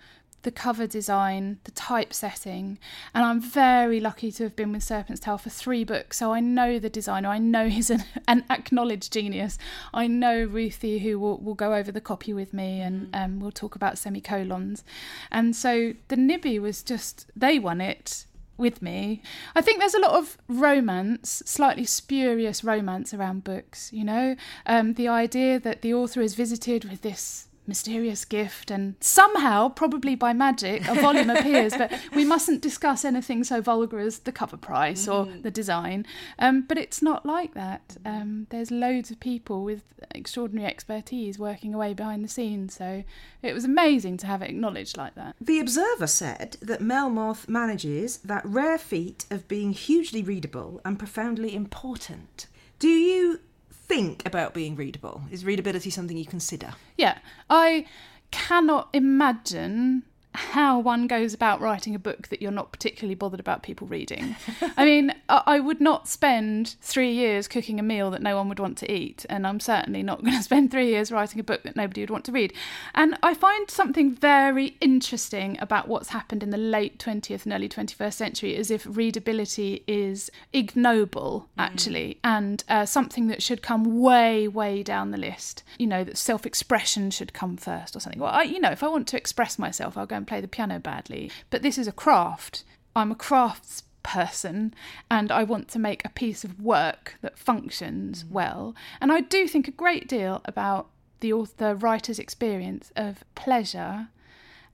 the 0.46 0.52
cover 0.52 0.86
design, 0.86 1.58
the 1.64 1.72
typesetting, 1.72 2.78
and 3.12 3.24
I'm 3.24 3.40
very 3.40 3.98
lucky 3.98 4.30
to 4.30 4.44
have 4.44 4.54
been 4.54 4.70
with 4.70 4.84
Serpent's 4.84 5.18
Tail 5.18 5.38
for 5.38 5.50
three 5.50 5.82
books. 5.82 6.18
So 6.18 6.32
I 6.32 6.38
know 6.38 6.78
the 6.78 6.88
designer, 6.88 7.28
I 7.30 7.38
know 7.38 7.68
he's 7.68 7.90
an, 7.90 8.04
an 8.28 8.44
acknowledged 8.48 9.12
genius. 9.12 9.58
I 9.92 10.06
know 10.06 10.44
Ruthie, 10.44 11.00
who 11.00 11.18
will, 11.18 11.38
will 11.38 11.56
go 11.56 11.74
over 11.74 11.90
the 11.90 12.00
copy 12.00 12.32
with 12.32 12.54
me, 12.54 12.80
and 12.80 13.10
um, 13.12 13.40
we'll 13.40 13.50
talk 13.50 13.74
about 13.74 13.98
semicolons. 13.98 14.84
And 15.32 15.56
so 15.56 15.94
the 16.06 16.16
Nibby 16.16 16.60
was 16.60 16.84
just, 16.84 17.26
they 17.34 17.58
won 17.58 17.80
it 17.80 18.26
with 18.56 18.80
me. 18.80 19.22
I 19.56 19.62
think 19.62 19.80
there's 19.80 19.94
a 19.94 20.00
lot 20.00 20.12
of 20.12 20.38
romance, 20.46 21.42
slightly 21.44 21.84
spurious 21.84 22.62
romance 22.62 23.12
around 23.12 23.42
books, 23.42 23.92
you 23.92 24.04
know? 24.04 24.36
Um, 24.64 24.94
the 24.94 25.08
idea 25.08 25.58
that 25.58 25.82
the 25.82 25.92
author 25.92 26.20
is 26.20 26.36
visited 26.36 26.84
with 26.88 27.02
this 27.02 27.48
mysterious 27.68 28.24
gift 28.24 28.70
and 28.70 28.94
somehow 29.00 29.68
probably 29.68 30.14
by 30.14 30.32
magic 30.32 30.86
a 30.88 30.94
volume 30.94 31.30
appears 31.30 31.76
but 31.76 31.92
we 32.14 32.24
mustn't 32.24 32.62
discuss 32.62 33.04
anything 33.04 33.44
so 33.44 33.60
vulgar 33.60 33.98
as 33.98 34.20
the 34.20 34.32
cover 34.32 34.56
price 34.56 35.08
or 35.08 35.26
the 35.42 35.50
design. 35.50 36.06
Um, 36.38 36.62
but 36.62 36.78
it's 36.78 37.02
not 37.02 37.26
like 37.26 37.54
that. 37.54 37.96
Um, 38.04 38.46
there's 38.50 38.70
loads 38.70 39.10
of 39.10 39.20
people 39.20 39.64
with 39.64 39.82
extraordinary 40.12 40.68
expertise 40.68 41.38
working 41.38 41.74
away 41.74 41.94
behind 41.94 42.24
the 42.24 42.28
scenes 42.28 42.74
so 42.74 43.04
it 43.42 43.52
was 43.52 43.64
amazing 43.64 44.16
to 44.18 44.26
have 44.26 44.42
it 44.42 44.50
acknowledged 44.50 44.96
like 44.96 45.14
that. 45.14 45.36
The 45.40 45.60
Observer 45.60 46.06
said 46.06 46.56
that 46.60 46.80
Melmoth 46.80 47.48
manages 47.48 48.18
that 48.18 48.44
rare 48.44 48.78
feat 48.78 49.26
of 49.30 49.48
being 49.48 49.72
hugely 49.72 50.22
readable 50.22 50.80
and 50.84 50.98
profoundly 50.98 51.54
important. 51.54 52.46
Do 52.78 52.88
you 52.88 53.40
think 53.88 54.26
about 54.26 54.54
being 54.54 54.76
readable? 54.76 55.22
Is 55.30 55.44
readability 55.44 55.90
something 55.90 56.16
you 56.16 56.26
consider? 56.26 56.74
Yeah, 56.96 57.18
I 57.48 57.86
cannot 58.30 58.88
imagine 58.92 60.02
how 60.36 60.78
one 60.78 61.06
goes 61.06 61.34
about 61.34 61.60
writing 61.60 61.94
a 61.94 61.98
book 61.98 62.28
that 62.28 62.40
you're 62.40 62.50
not 62.50 62.72
particularly 62.72 63.14
bothered 63.14 63.40
about 63.40 63.62
people 63.62 63.86
reading. 63.86 64.36
I 64.76 64.84
mean, 64.84 65.14
I 65.28 65.60
would 65.60 65.80
not 65.80 66.08
spend 66.08 66.76
three 66.80 67.12
years 67.12 67.48
cooking 67.48 67.80
a 67.80 67.82
meal 67.82 68.10
that 68.10 68.22
no 68.22 68.36
one 68.36 68.48
would 68.48 68.60
want 68.60 68.78
to 68.78 68.92
eat, 68.92 69.26
and 69.28 69.46
I'm 69.46 69.60
certainly 69.60 70.02
not 70.02 70.20
going 70.24 70.36
to 70.36 70.42
spend 70.42 70.70
three 70.70 70.88
years 70.88 71.10
writing 71.10 71.40
a 71.40 71.44
book 71.44 71.62
that 71.64 71.76
nobody 71.76 72.02
would 72.02 72.10
want 72.10 72.24
to 72.26 72.32
read. 72.32 72.52
And 72.94 73.18
I 73.22 73.34
find 73.34 73.70
something 73.70 74.14
very 74.14 74.76
interesting 74.80 75.58
about 75.60 75.88
what's 75.88 76.10
happened 76.10 76.42
in 76.42 76.50
the 76.50 76.56
late 76.56 76.98
20th 76.98 77.44
and 77.44 77.52
early 77.52 77.68
21st 77.68 78.14
century 78.14 78.56
as 78.56 78.70
if 78.70 78.86
readability 78.88 79.82
is 79.86 80.30
ignoble, 80.52 81.48
actually, 81.58 82.18
and 82.22 82.62
uh, 82.68 82.84
something 82.86 83.28
that 83.28 83.42
should 83.42 83.62
come 83.62 84.00
way, 84.00 84.46
way 84.48 84.82
down 84.82 85.10
the 85.10 85.18
list. 85.18 85.62
You 85.78 85.86
know, 85.86 86.04
that 86.04 86.18
self 86.18 86.46
expression 86.46 87.10
should 87.10 87.32
come 87.32 87.56
first 87.56 87.96
or 87.96 88.00
something. 88.00 88.20
Well, 88.20 88.32
I, 88.32 88.42
you 88.42 88.60
know, 88.60 88.70
if 88.70 88.82
I 88.82 88.88
want 88.88 89.08
to 89.08 89.16
express 89.16 89.58
myself, 89.58 89.96
I'll 89.96 90.06
go 90.06 90.16
and 90.16 90.25
play 90.26 90.40
the 90.40 90.48
piano 90.48 90.78
badly. 90.78 91.30
But 91.50 91.62
this 91.62 91.78
is 91.78 91.88
a 91.88 91.92
craft. 91.92 92.64
I'm 92.94 93.12
a 93.12 93.16
crafts 93.16 93.82
person 94.02 94.72
and 95.10 95.32
I 95.32 95.42
want 95.42 95.68
to 95.68 95.78
make 95.78 96.04
a 96.04 96.10
piece 96.10 96.44
of 96.44 96.60
work 96.60 97.16
that 97.22 97.38
functions 97.38 98.22
mm. 98.22 98.30
well. 98.30 98.74
And 99.00 99.12
I 99.12 99.20
do 99.20 99.48
think 99.48 99.66
a 99.66 99.72
great 99.72 100.08
deal 100.08 100.40
about 100.44 100.88
the 101.20 101.32
author 101.32 101.74
writer's 101.74 102.18
experience 102.18 102.92
of 102.94 103.24
pleasure 103.34 104.08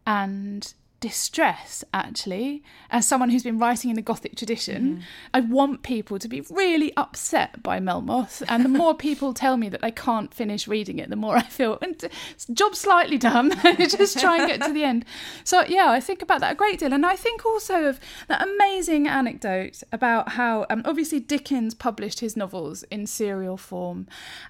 and 0.06 0.74
distress 1.02 1.82
actually 1.92 2.62
as 2.88 3.04
someone 3.04 3.28
who's 3.28 3.42
been 3.42 3.58
writing 3.58 3.90
in 3.90 3.96
the 3.96 4.02
gothic 4.02 4.36
tradition 4.36 5.02
i 5.34 5.40
want 5.40 5.82
people 5.82 6.16
to 6.16 6.28
be 6.28 6.40
really 6.48 6.96
upset 6.96 7.60
by 7.60 7.80
melmoth 7.80 8.40
and 8.48 8.64
the 8.64 8.68
more 8.68 8.94
people 9.08 9.34
tell 9.34 9.56
me 9.56 9.68
that 9.68 9.80
they 9.80 9.90
can't 9.90 10.32
finish 10.32 10.68
reading 10.68 11.00
it 11.00 11.10
the 11.10 11.16
more 11.16 11.36
i 11.36 11.42
feel 11.42 11.76
"And 11.82 12.08
job 12.54 12.76
slightly 12.76 13.18
done 13.18 13.50
just 13.78 14.20
try 14.20 14.38
and 14.38 14.46
get 14.46 14.62
to 14.64 14.72
the 14.72 14.84
end. 14.84 15.04
So 15.42 15.64
yeah 15.66 15.90
i 15.90 15.98
think 15.98 16.22
about 16.22 16.40
that 16.40 16.52
a 16.52 16.54
great 16.54 16.78
deal 16.78 16.92
and 16.92 17.04
i 17.04 17.16
think 17.16 17.44
also 17.44 17.86
of 17.86 17.98
that 18.28 18.40
amazing 18.40 19.08
anecdote 19.08 19.82
about 19.90 20.30
how 20.30 20.66
um, 20.70 20.82
obviously 20.84 21.18
dickens 21.18 21.74
published 21.74 22.20
his 22.20 22.36
novels 22.36 22.84
in 22.84 23.08
serial 23.08 23.56
form 23.56 24.06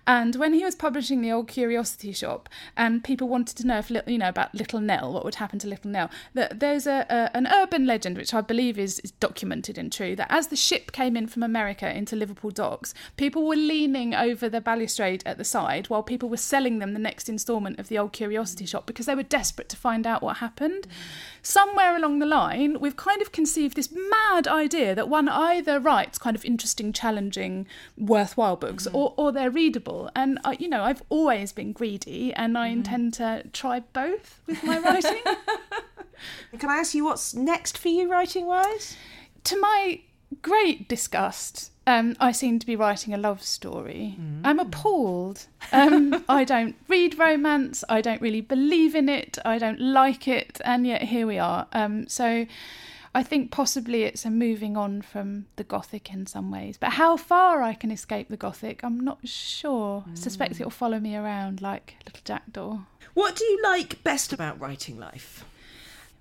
and 0.07 0.37
when 0.37 0.53
he 0.53 0.62
was 0.62 0.75
publishing 0.75 1.23
the 1.23 1.33
old 1.33 1.49
curiosity 1.49 2.12
shop 2.12 2.51
and 2.77 3.03
people 3.03 3.27
wanted 3.27 3.57
to 3.57 3.67
know 3.67 3.79
if 3.79 3.91
you 4.07 4.19
know 4.19 4.29
about 4.29 4.55
little 4.55 4.81
nell 4.81 5.15
what 5.15 5.25
would 5.25 5.37
happen 5.37 5.59
to 5.59 5.67
little 5.67 5.91
nell 5.91 6.11
that 6.42 6.59
there's 6.59 6.88
a, 6.88 7.07
a 7.09 7.37
an 7.37 7.46
urban 7.46 7.87
legend 7.87 8.16
which 8.18 8.35
I 8.35 8.40
believe 8.40 8.76
is, 8.76 8.98
is 9.00 9.12
documented 9.12 9.78
and 9.78 9.92
true 9.92 10.16
that 10.16 10.26
as 10.28 10.48
the 10.48 10.57
ship 10.57 10.90
came 10.90 11.16
in 11.16 11.28
from 11.28 11.44
America 11.44 11.96
into 11.96 12.16
Liverpool 12.16 12.50
docks, 12.50 12.94
people 13.16 13.46
were 13.46 13.55
leaning 13.55 14.12
over 14.12 14.48
the 14.48 14.61
balustrade 14.61 15.22
at 15.24 15.38
the 15.38 15.44
side 15.44 15.88
while 15.88 16.02
people 16.02 16.28
were 16.28 16.37
selling 16.37 16.81
them 16.81 16.94
the 16.94 16.98
next 16.98 17.28
instalment 17.28 17.78
of 17.78 17.87
the 17.87 17.96
old 17.96 18.12
curiosity 18.12 18.66
shop 18.66 18.87
because 18.87 19.07
they 19.07 19.14
were 19.14 19.22
desperate 19.22 19.68
to 19.68 19.76
find 19.76 20.05
out 20.05 20.20
what 20.20 20.38
happened. 20.38 20.88
Somewhere 21.42 21.94
along 21.94 22.18
the 22.18 22.26
line, 22.26 22.81
we've 22.81 22.96
kind 22.96 23.22
of 23.22 23.31
conceived 23.31 23.76
this 23.76 23.92
mad 23.92 24.48
idea 24.48 24.96
that 24.96 25.09
one 25.09 25.28
either 25.28 25.78
writes 25.78 26.18
kind 26.18 26.35
of 26.35 26.44
interesting, 26.44 26.92
challenging, 26.92 27.68
worthwhile 27.96 28.57
books, 28.57 28.88
mm-hmm. 28.88 28.96
or, 28.96 29.14
or 29.16 29.31
they're 29.31 29.50
readable. 29.50 30.11
And 30.16 30.40
I, 30.44 30.57
you 30.59 30.68
know, 30.68 30.83
I've 30.83 31.05
always 31.09 31.52
been 31.52 31.72
greedy, 31.72 32.33
and 32.35 32.59
I 32.59 32.68
mm-hmm. 32.68 32.78
intend 32.78 33.14
to 33.14 33.44
try 33.52 33.81
both 33.92 34.40
with 34.46 34.64
my 34.64 34.78
writing. 34.81 35.22
Can 36.59 36.71
I 36.71 36.77
ask 36.77 36.95
you 36.95 37.05
what's 37.05 37.35
next 37.35 37.79
for 37.79 37.88
you 37.88 38.11
writing 38.11 38.47
wise? 38.47 38.97
to 39.45 39.61
my 39.61 40.01
great 40.40 40.88
disgust, 40.88 41.71
um, 41.87 42.16
I 42.21 42.33
seem 42.33 42.59
to 42.59 42.66
be 42.66 42.77
writing 42.77 43.12
a 43.12 43.18
love 43.18 43.42
story. 43.42 44.16
I'm 44.45 44.61
appalled. 44.61 45.47
Um, 45.73 46.25
I 46.29 46.45
don't 46.45 46.77
read 46.88 47.18
romance. 47.18 47.83
I 47.88 48.01
don't 48.01 48.23
really 48.23 48.40
believe 48.40 48.95
in 48.95 49.09
it. 49.09 49.38
I 49.45 49.59
don't 49.59 49.81
like 49.81 50.29
it, 50.29 50.61
and 50.64 50.87
yet 50.87 51.03
here 51.03 51.27
we 51.27 51.38
are. 51.38 51.66
Um, 51.73 52.07
so. 52.09 52.47
I 53.14 53.23
think 53.23 53.51
possibly 53.51 54.05
it's 54.05 54.25
a 54.25 54.31
moving 54.31 54.75
on 54.75 55.03
from 55.03 55.45
the 55.57 55.64
Gothic 55.64 56.14
in 56.14 56.27
some 56.27 56.51
ways. 56.51 56.79
But 56.79 56.92
how 56.92 57.18
far 57.18 57.61
I 57.61 57.75
can 57.75 57.90
escape 57.90 58.29
the 58.31 58.38
Gothic, 58.38 58.83
I'm 58.83 58.99
not 58.99 59.29
sure. 59.29 60.05
I 60.11 60.14
suspect 60.14 60.59
it'll 60.59 60.71
follow 60.71 60.99
me 60.99 61.14
around 61.14 61.61
like 61.61 61.97
little 62.07 62.23
jackdaw. 62.25 62.79
What 63.12 63.37
do 63.37 63.45
you 63.45 63.61
like 63.62 64.03
best 64.03 64.33
about 64.33 64.59
writing 64.59 64.99
life? 64.99 65.45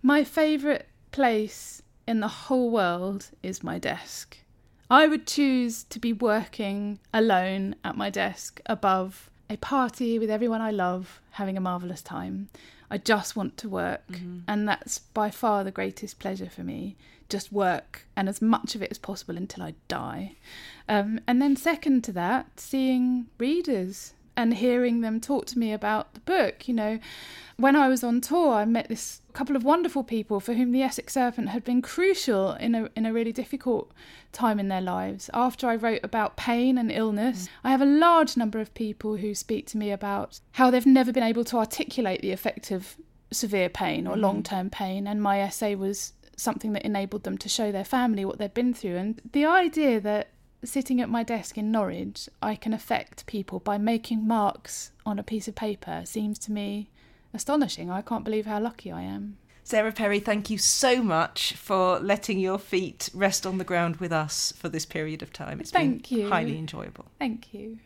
My 0.03 0.23
favourite 0.23 0.85
place 1.11 1.83
in 2.07 2.21
the 2.21 2.27
whole 2.27 2.71
world 2.71 3.29
is 3.43 3.63
my 3.63 3.77
desk. 3.77 4.37
I 4.89 5.07
would 5.07 5.27
choose 5.27 5.83
to 5.85 5.99
be 5.99 6.11
working 6.11 6.99
alone 7.13 7.75
at 7.83 7.95
my 7.95 8.09
desk 8.09 8.61
above 8.65 9.29
a 9.49 9.57
party 9.57 10.17
with 10.17 10.29
everyone 10.29 10.61
I 10.61 10.71
love, 10.71 11.21
having 11.31 11.55
a 11.55 11.61
marvellous 11.61 12.01
time. 12.01 12.49
I 12.89 12.97
just 12.97 13.35
want 13.35 13.57
to 13.57 13.69
work, 13.69 14.03
and 14.47 14.67
that's 14.67 14.99
by 14.99 15.29
far 15.29 15.63
the 15.63 15.71
greatest 15.71 16.19
pleasure 16.19 16.49
for 16.49 16.63
me. 16.63 16.97
Just 17.29 17.53
work, 17.53 18.05
and 18.15 18.27
as 18.27 18.41
much 18.41 18.75
of 18.75 18.81
it 18.81 18.91
as 18.91 18.97
possible 18.97 19.37
until 19.37 19.63
I 19.63 19.75
die. 19.87 20.35
Um, 20.89 21.21
and 21.27 21.41
then, 21.41 21.55
second 21.55 22.03
to 22.05 22.11
that, 22.13 22.59
seeing 22.59 23.27
readers 23.37 24.13
and 24.41 24.55
hearing 24.55 25.01
them 25.01 25.21
talk 25.21 25.45
to 25.47 25.59
me 25.59 25.71
about 25.71 26.13
the 26.13 26.19
book. 26.21 26.67
You 26.67 26.73
know, 26.73 26.99
when 27.57 27.75
I 27.75 27.87
was 27.87 28.03
on 28.03 28.21
tour, 28.21 28.53
I 28.53 28.65
met 28.65 28.89
this 28.89 29.21
couple 29.33 29.55
of 29.55 29.63
wonderful 29.63 30.03
people 30.03 30.39
for 30.39 30.53
whom 30.53 30.71
the 30.71 30.81
Essex 30.81 31.13
Serpent 31.13 31.49
had 31.49 31.63
been 31.63 31.81
crucial 31.81 32.53
in 32.53 32.75
a 32.75 32.89
in 32.95 33.05
a 33.05 33.13
really 33.13 33.31
difficult 33.31 33.91
time 34.31 34.59
in 34.59 34.67
their 34.67 34.81
lives. 34.81 35.29
After 35.33 35.67
I 35.67 35.75
wrote 35.75 36.01
about 36.03 36.37
pain 36.37 36.77
and 36.77 36.91
illness, 36.91 37.45
mm. 37.45 37.49
I 37.63 37.71
have 37.71 37.81
a 37.81 37.85
large 37.85 38.35
number 38.35 38.59
of 38.59 38.73
people 38.73 39.17
who 39.17 39.35
speak 39.35 39.67
to 39.67 39.77
me 39.77 39.91
about 39.91 40.39
how 40.53 40.71
they've 40.71 40.85
never 40.85 41.11
been 41.11 41.23
able 41.23 41.45
to 41.45 41.57
articulate 41.57 42.21
the 42.21 42.31
effect 42.31 42.71
of 42.71 42.95
severe 43.31 43.69
pain 43.69 44.07
or 44.07 44.15
mm. 44.15 44.21
long 44.21 44.43
term 44.43 44.69
pain, 44.69 45.07
and 45.07 45.21
my 45.21 45.39
essay 45.39 45.75
was 45.75 46.13
something 46.35 46.73
that 46.73 46.83
enabled 46.83 47.23
them 47.23 47.37
to 47.37 47.47
show 47.47 47.71
their 47.71 47.85
family 47.85 48.25
what 48.25 48.39
they'd 48.39 48.53
been 48.53 48.73
through. 48.73 48.97
And 48.97 49.21
the 49.31 49.45
idea 49.45 49.99
that 50.01 50.29
sitting 50.63 51.01
at 51.01 51.09
my 51.09 51.23
desk 51.23 51.57
in 51.57 51.71
Norwich, 51.71 52.29
I 52.41 52.55
can 52.55 52.73
affect 52.73 53.25
people 53.25 53.59
by 53.59 53.77
making 53.77 54.27
marks 54.27 54.91
on 55.05 55.17
a 55.19 55.23
piece 55.23 55.47
of 55.47 55.55
paper 55.55 56.03
seems 56.05 56.37
to 56.39 56.51
me 56.51 56.89
astonishing. 57.33 57.89
I 57.89 58.01
can't 58.01 58.23
believe 58.23 58.45
how 58.45 58.59
lucky 58.59 58.91
I 58.91 59.01
am. 59.01 59.37
Sarah 59.63 59.91
Perry, 59.91 60.19
thank 60.19 60.49
you 60.49 60.57
so 60.57 61.01
much 61.03 61.53
for 61.53 61.99
letting 61.99 62.39
your 62.39 62.57
feet 62.57 63.09
rest 63.13 63.45
on 63.45 63.57
the 63.57 63.63
ground 63.63 63.97
with 63.97 64.11
us 64.11 64.53
for 64.57 64.69
this 64.69 64.85
period 64.85 65.21
of 65.21 65.31
time. 65.31 65.59
It's 65.61 65.71
Thank 65.71 66.09
been 66.09 66.19
you. 66.19 66.29
highly 66.29 66.57
enjoyable. 66.57 67.05
Thank 67.19 67.53
you. 67.53 67.77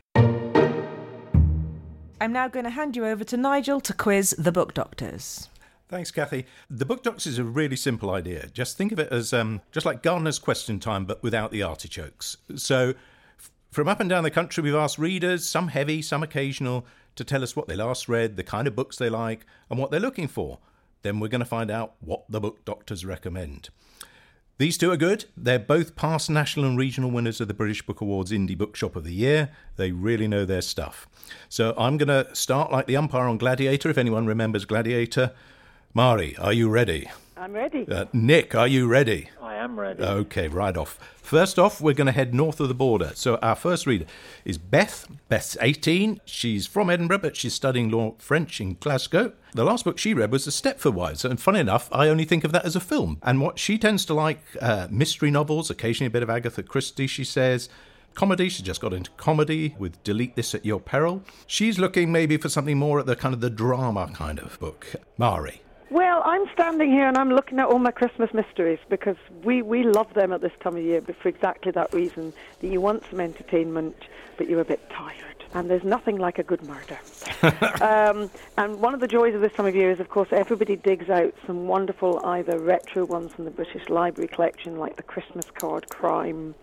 I'm 2.21 2.31
now 2.31 2.47
going 2.47 2.63
to 2.63 2.71
hand 2.71 2.95
you 2.95 3.05
over 3.05 3.23
to 3.25 3.37
Nigel 3.37 3.81
to 3.81 3.93
quiz 3.93 4.33
the 4.37 4.51
book 4.51 4.73
doctors. 4.73 5.49
Thanks, 5.87 6.09
Cathy. 6.09 6.47
The 6.67 6.85
Book 6.85 7.03
Docs 7.03 7.27
is 7.27 7.37
a 7.37 7.43
really 7.43 7.75
simple 7.75 8.09
idea. 8.09 8.47
Just 8.47 8.75
think 8.75 8.91
of 8.91 8.97
it 8.97 9.11
as 9.11 9.33
um, 9.33 9.61
just 9.71 9.85
like 9.85 10.01
Gardener's 10.01 10.39
Question 10.39 10.79
Time, 10.79 11.05
but 11.05 11.21
without 11.21 11.51
the 11.51 11.61
artichokes. 11.61 12.37
So, 12.55 12.95
f- 13.37 13.51
from 13.71 13.87
up 13.87 13.99
and 13.99 14.09
down 14.09 14.23
the 14.23 14.31
country, 14.31 14.63
we've 14.63 14.73
asked 14.73 14.97
readers, 14.97 15.47
some 15.47 15.67
heavy, 15.67 16.01
some 16.01 16.23
occasional, 16.23 16.87
to 17.15 17.23
tell 17.23 17.43
us 17.43 17.55
what 17.55 17.67
they 17.67 17.75
last 17.75 18.09
read, 18.09 18.35
the 18.35 18.43
kind 18.43 18.67
of 18.67 18.75
books 18.75 18.97
they 18.97 19.09
like, 19.09 19.45
and 19.69 19.77
what 19.77 19.91
they're 19.91 19.99
looking 19.99 20.27
for. 20.27 20.57
Then 21.03 21.19
we're 21.19 21.27
going 21.27 21.39
to 21.39 21.45
find 21.45 21.69
out 21.69 21.93
what 21.99 22.23
the 22.29 22.41
book 22.41 22.65
doctors 22.65 23.05
recommend. 23.05 23.69
These 24.57 24.79
two 24.79 24.89
are 24.89 24.97
good. 24.97 25.25
They're 25.37 25.59
both 25.59 25.95
past 25.95 26.31
national 26.31 26.65
and 26.65 26.79
regional 26.79 27.11
winners 27.11 27.39
of 27.41 27.47
the 27.47 27.53
British 27.53 27.85
Book 27.85 28.01
Awards 28.01 28.31
Indie 28.31 28.57
Bookshop 28.57 28.95
of 28.95 29.03
the 29.03 29.13
Year. 29.13 29.51
They 29.75 29.91
really 29.91 30.27
know 30.27 30.45
their 30.45 30.61
stuff. 30.61 31.07
So 31.47 31.75
I'm 31.77 31.97
going 31.97 32.07
to 32.07 32.33
start 32.33 32.71
like 32.71 32.87
the 32.87 32.97
umpire 32.97 33.27
on 33.27 33.37
Gladiator, 33.37 33.89
if 33.89 33.99
anyone 33.99 34.25
remembers 34.25 34.65
Gladiator. 34.65 35.33
Marie, 35.97 36.35
are 36.41 36.51
you 36.51 36.67
ready? 36.67 37.09
I'm 37.37 37.53
ready. 37.53 37.87
Uh, 37.89 38.03
Nic, 38.11 38.53
are 38.53 38.67
you 38.67 38.85
ready? 38.85 39.29
I 39.41 39.55
am 39.55 39.79
ready. 39.79 40.03
Okay, 40.03 40.49
right 40.49 40.75
off. 40.75 40.99
First 41.15 41.57
off, 41.57 41.79
we're 41.79 41.93
going 41.93 42.07
to 42.07 42.11
head 42.11 42.33
north 42.33 42.59
of 42.59 42.67
the 42.67 42.73
border. 42.73 43.13
So 43.15 43.37
our 43.37 43.55
first 43.55 43.87
reader 43.87 44.05
is 44.43 44.57
Beth. 44.57 45.07
Beth's 45.29 45.55
18. 45.61 46.19
She's 46.25 46.67
from 46.67 46.89
Edinburgh, 46.89 47.19
but 47.19 47.37
she's 47.37 47.53
studying 47.53 47.89
law 47.89 48.15
French 48.17 48.59
in 48.59 48.75
Glasgow. 48.81 49.31
The 49.53 49.63
last 49.63 49.85
book 49.85 49.97
she 49.97 50.13
read 50.13 50.33
was 50.33 50.43
The 50.43 50.51
Stepford 50.51 50.95
Wives, 50.95 51.23
and 51.23 51.39
funny 51.39 51.61
enough, 51.61 51.87
I 51.93 52.09
only 52.09 52.25
think 52.25 52.43
of 52.43 52.51
that 52.51 52.65
as 52.65 52.75
a 52.75 52.81
film. 52.81 53.17
And 53.23 53.39
what 53.39 53.57
she 53.57 53.77
tends 53.77 54.03
to 54.07 54.13
like, 54.13 54.41
uh, 54.59 54.89
mystery 54.91 55.31
novels, 55.31 55.69
occasionally 55.69 56.07
a 56.07 56.11
bit 56.11 56.23
of 56.23 56.29
Agatha 56.29 56.63
Christie, 56.63 57.07
she 57.07 57.23
says. 57.23 57.69
Comedy, 58.15 58.49
she 58.49 58.63
just 58.63 58.81
got 58.81 58.91
into 58.91 59.11
comedy 59.11 59.75
with 59.79 60.03
Delete 60.03 60.35
This 60.35 60.53
at 60.53 60.65
Your 60.65 60.81
Peril. 60.81 61.23
She's 61.47 61.79
looking 61.79 62.11
maybe 62.11 62.35
for 62.35 62.49
something 62.49 62.77
more 62.77 62.99
at 62.99 63.05
the 63.05 63.15
kind 63.15 63.33
of 63.33 63.39
the 63.39 63.49
drama 63.49 64.11
kind 64.13 64.39
of 64.39 64.59
book. 64.59 64.87
Marie. 65.17 65.61
Well, 65.91 66.23
I'm 66.25 66.45
standing 66.51 66.89
here 66.89 67.07
and 67.07 67.15
I'm 67.17 67.29
looking 67.29 67.59
at 67.59 67.67
all 67.67 67.77
my 67.77 67.91
Christmas 67.91 68.33
mysteries 68.33 68.79
because 68.89 69.17
we, 69.43 69.61
we 69.61 69.83
love 69.83 70.11
them 70.15 70.33
at 70.33 70.41
this 70.41 70.51
time 70.61 70.75
of 70.75 70.83
year, 70.83 70.99
but 70.99 71.15
for 71.17 71.29
exactly 71.29 71.71
that 71.73 71.93
reason 71.93 72.33
that 72.59 72.67
you 72.67 72.81
want 72.81 73.03
some 73.09 73.19
entertainment, 73.19 73.95
but 74.37 74.49
you're 74.49 74.61
a 74.61 74.65
bit 74.65 74.89
tired. 74.89 75.43
And 75.53 75.69
there's 75.69 75.83
nothing 75.83 76.17
like 76.17 76.39
a 76.39 76.43
good 76.43 76.63
murder. 76.63 76.99
um, 77.83 78.31
and 78.57 78.81
one 78.81 78.95
of 78.95 78.99
the 78.99 79.07
joys 79.07 79.35
of 79.35 79.41
this 79.41 79.53
time 79.53 79.67
of 79.67 79.75
year 79.75 79.91
is, 79.91 79.99
of 79.99 80.09
course, 80.09 80.29
everybody 80.31 80.75
digs 80.75 81.09
out 81.09 81.33
some 81.45 81.67
wonderful 81.67 82.19
either 82.25 82.59
retro 82.59 83.05
ones 83.05 83.31
from 83.31 83.45
the 83.45 83.51
British 83.51 83.87
Library 83.87 84.27
collection, 84.27 84.77
like 84.77 84.95
the 84.95 85.03
Christmas 85.03 85.45
card 85.51 85.87
crime. 85.89 86.55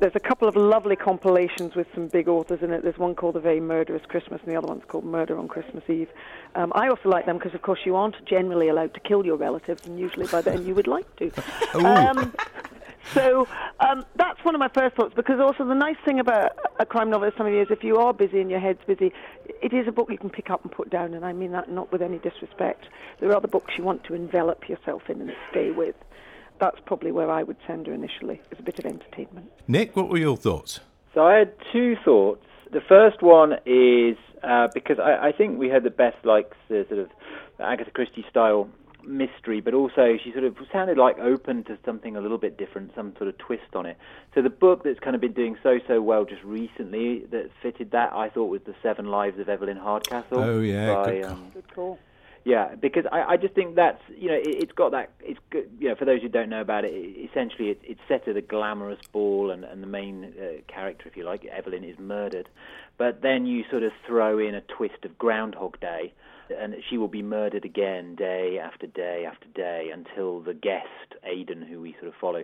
There's 0.00 0.14
a 0.14 0.20
couple 0.20 0.46
of 0.46 0.54
lovely 0.54 0.94
compilations 0.94 1.74
with 1.74 1.88
some 1.92 2.06
big 2.06 2.28
authors 2.28 2.62
in 2.62 2.72
it. 2.72 2.84
There's 2.84 2.98
one 2.98 3.16
called 3.16 3.34
A 3.34 3.40
Very 3.40 3.58
Murderous 3.58 4.06
Christmas, 4.06 4.40
and 4.44 4.52
the 4.52 4.56
other 4.56 4.68
one's 4.68 4.84
called 4.86 5.04
Murder 5.04 5.36
on 5.36 5.48
Christmas 5.48 5.82
Eve. 5.88 6.08
Um, 6.54 6.72
I 6.76 6.88
also 6.88 7.08
like 7.08 7.26
them 7.26 7.36
because, 7.36 7.52
of 7.52 7.62
course, 7.62 7.80
you 7.84 7.96
aren't 7.96 8.14
generally 8.24 8.68
allowed 8.68 8.94
to 8.94 9.00
kill 9.00 9.26
your 9.26 9.36
relatives, 9.36 9.86
and 9.86 9.98
usually 9.98 10.28
by 10.28 10.40
then 10.40 10.64
you 10.64 10.74
would 10.74 10.86
like 10.86 11.16
to. 11.16 11.32
Um, 11.74 12.34
so 13.14 13.48
um, 13.80 14.04
that's 14.16 14.42
one 14.44 14.54
of 14.54 14.58
my 14.58 14.68
first 14.68 14.96
thoughts 14.96 15.14
because 15.14 15.40
also 15.40 15.64
the 15.66 15.74
nice 15.74 15.96
thing 16.04 16.20
about 16.20 16.52
a 16.78 16.86
crime 16.86 17.10
novel 17.10 17.28
this 17.28 17.36
time 17.36 17.46
of 17.46 17.52
year 17.52 17.62
is 17.62 17.70
if 17.70 17.82
you 17.82 17.96
are 17.98 18.12
busy 18.12 18.40
and 18.40 18.50
your 18.50 18.60
head's 18.60 18.82
busy, 18.86 19.12
it 19.62 19.72
is 19.72 19.86
a 19.88 19.92
book 19.92 20.08
you 20.10 20.18
can 20.18 20.30
pick 20.30 20.50
up 20.50 20.62
and 20.62 20.72
put 20.72 20.90
down, 20.90 21.14
and 21.14 21.24
I 21.24 21.32
mean 21.32 21.52
that 21.52 21.70
not 21.70 21.90
with 21.92 22.02
any 22.02 22.18
disrespect. 22.18 22.86
There 23.20 23.30
are 23.30 23.36
other 23.36 23.48
books 23.48 23.74
you 23.76 23.84
want 23.84 24.04
to 24.04 24.14
envelop 24.14 24.68
yourself 24.68 25.02
in 25.08 25.20
and 25.20 25.32
stay 25.50 25.70
with. 25.70 25.94
That's 26.60 26.78
probably 26.86 27.12
where 27.12 27.30
I 27.30 27.42
would 27.42 27.56
send 27.66 27.86
her 27.86 27.92
initially, 27.92 28.40
as 28.52 28.58
a 28.58 28.62
bit 28.62 28.78
of 28.78 28.86
entertainment. 28.86 29.50
Nic, 29.66 29.96
what 29.96 30.08
were 30.08 30.18
your 30.18 30.36
thoughts? 30.36 30.80
So 31.14 31.24
I 31.24 31.38
had 31.38 31.52
two 31.72 31.96
thoughts. 32.04 32.44
The 32.72 32.80
first 32.80 33.22
one 33.22 33.54
is 33.64 34.16
uh, 34.42 34.68
because 34.74 34.98
I, 34.98 35.28
I 35.28 35.32
think 35.32 35.58
we 35.58 35.68
had 35.68 35.82
the 35.82 35.90
best 35.90 36.24
likes 36.24 36.56
the 36.68 36.84
sort 36.88 37.00
of 37.00 37.08
Agatha 37.60 37.90
Christie 37.90 38.26
style 38.30 38.68
mystery, 39.04 39.60
but 39.60 39.72
also 39.74 40.18
she 40.22 40.32
sort 40.32 40.44
of 40.44 40.56
sounded 40.70 40.98
like 40.98 41.18
open 41.18 41.64
to 41.64 41.78
something 41.84 42.16
a 42.16 42.20
little 42.20 42.36
bit 42.38 42.58
different, 42.58 42.92
some 42.94 43.14
sort 43.16 43.28
of 43.28 43.38
twist 43.38 43.74
on 43.74 43.86
it. 43.86 43.96
So 44.34 44.42
the 44.42 44.50
book 44.50 44.84
that's 44.84 45.00
kind 45.00 45.14
of 45.14 45.20
been 45.22 45.32
doing 45.32 45.56
so 45.62 45.78
so 45.86 46.02
well 46.02 46.24
just 46.24 46.42
recently 46.44 47.20
that 47.30 47.50
fitted 47.62 47.90
that 47.92 48.12
I 48.12 48.28
thought 48.28 48.46
was 48.46 48.60
the 48.66 48.74
Seven 48.82 49.06
Lives 49.06 49.38
of 49.38 49.48
Evelyn 49.48 49.78
Hardcastle. 49.78 50.38
Oh, 50.38 50.60
yeah, 50.60 50.94
by, 50.94 51.10
good 51.12 51.22
call. 51.22 51.32
um, 51.32 51.50
Good 51.54 51.74
call. 51.74 51.98
Yeah, 52.48 52.76
because 52.76 53.04
I, 53.12 53.34
I 53.34 53.36
just 53.36 53.54
think 53.54 53.76
that's 53.76 54.00
you 54.08 54.28
know 54.28 54.36
it, 54.36 54.46
it's 54.46 54.72
got 54.72 54.92
that 54.92 55.10
it's 55.20 55.38
good 55.50 55.70
you 55.78 55.90
know 55.90 55.94
for 55.94 56.06
those 56.06 56.22
who 56.22 56.30
don't 56.30 56.48
know 56.48 56.62
about 56.62 56.86
it, 56.86 56.94
it 56.94 57.28
essentially 57.30 57.68
it, 57.68 57.80
it's 57.82 58.00
set 58.08 58.26
at 58.26 58.38
a 58.38 58.40
glamorous 58.40 58.98
ball 59.12 59.50
and, 59.50 59.64
and 59.64 59.82
the 59.82 59.86
main 59.86 60.32
uh, 60.40 60.72
character 60.72 61.06
if 61.06 61.14
you 61.14 61.24
like 61.24 61.44
Evelyn 61.44 61.84
is 61.84 61.98
murdered, 61.98 62.48
but 62.96 63.20
then 63.20 63.44
you 63.44 63.64
sort 63.70 63.82
of 63.82 63.92
throw 64.06 64.38
in 64.38 64.54
a 64.54 64.62
twist 64.62 65.04
of 65.04 65.18
Groundhog 65.18 65.78
Day, 65.78 66.14
and 66.50 66.74
she 66.88 66.98
will 66.98 67.08
be 67.08 67.22
murdered 67.22 67.64
again 67.64 68.14
day 68.14 68.58
after 68.62 68.86
day 68.86 69.24
after 69.26 69.46
day 69.54 69.90
until 69.92 70.40
the 70.40 70.54
guest 70.54 70.86
Aidan 71.24 71.62
who 71.62 71.80
we 71.80 71.94
sort 71.94 72.08
of 72.08 72.14
follow 72.20 72.42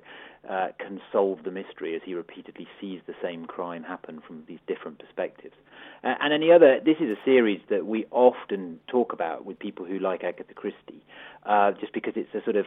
uh, 0.48 0.68
can 0.78 1.00
solve 1.12 1.44
the 1.44 1.50
mystery 1.50 1.94
as 1.94 2.02
he 2.04 2.14
repeatedly 2.14 2.66
sees 2.80 3.00
the 3.06 3.14
same 3.22 3.46
crime 3.46 3.82
happen 3.82 4.20
from 4.26 4.44
these 4.46 4.58
different 4.66 4.98
perspectives. 4.98 5.54
Uh, 6.02 6.14
and 6.20 6.32
any 6.32 6.52
other, 6.52 6.80
this 6.84 6.96
is 7.00 7.08
a 7.08 7.24
series 7.24 7.60
that 7.70 7.86
we 7.86 8.06
often 8.10 8.78
talk 8.88 9.12
about 9.12 9.44
with 9.44 9.58
people 9.58 9.86
who 9.86 9.98
like 9.98 10.22
Agatha 10.24 10.54
Christie, 10.54 11.02
uh, 11.46 11.72
just 11.80 11.92
because 11.92 12.12
it's 12.16 12.34
a 12.34 12.42
sort 12.44 12.56
of 12.56 12.66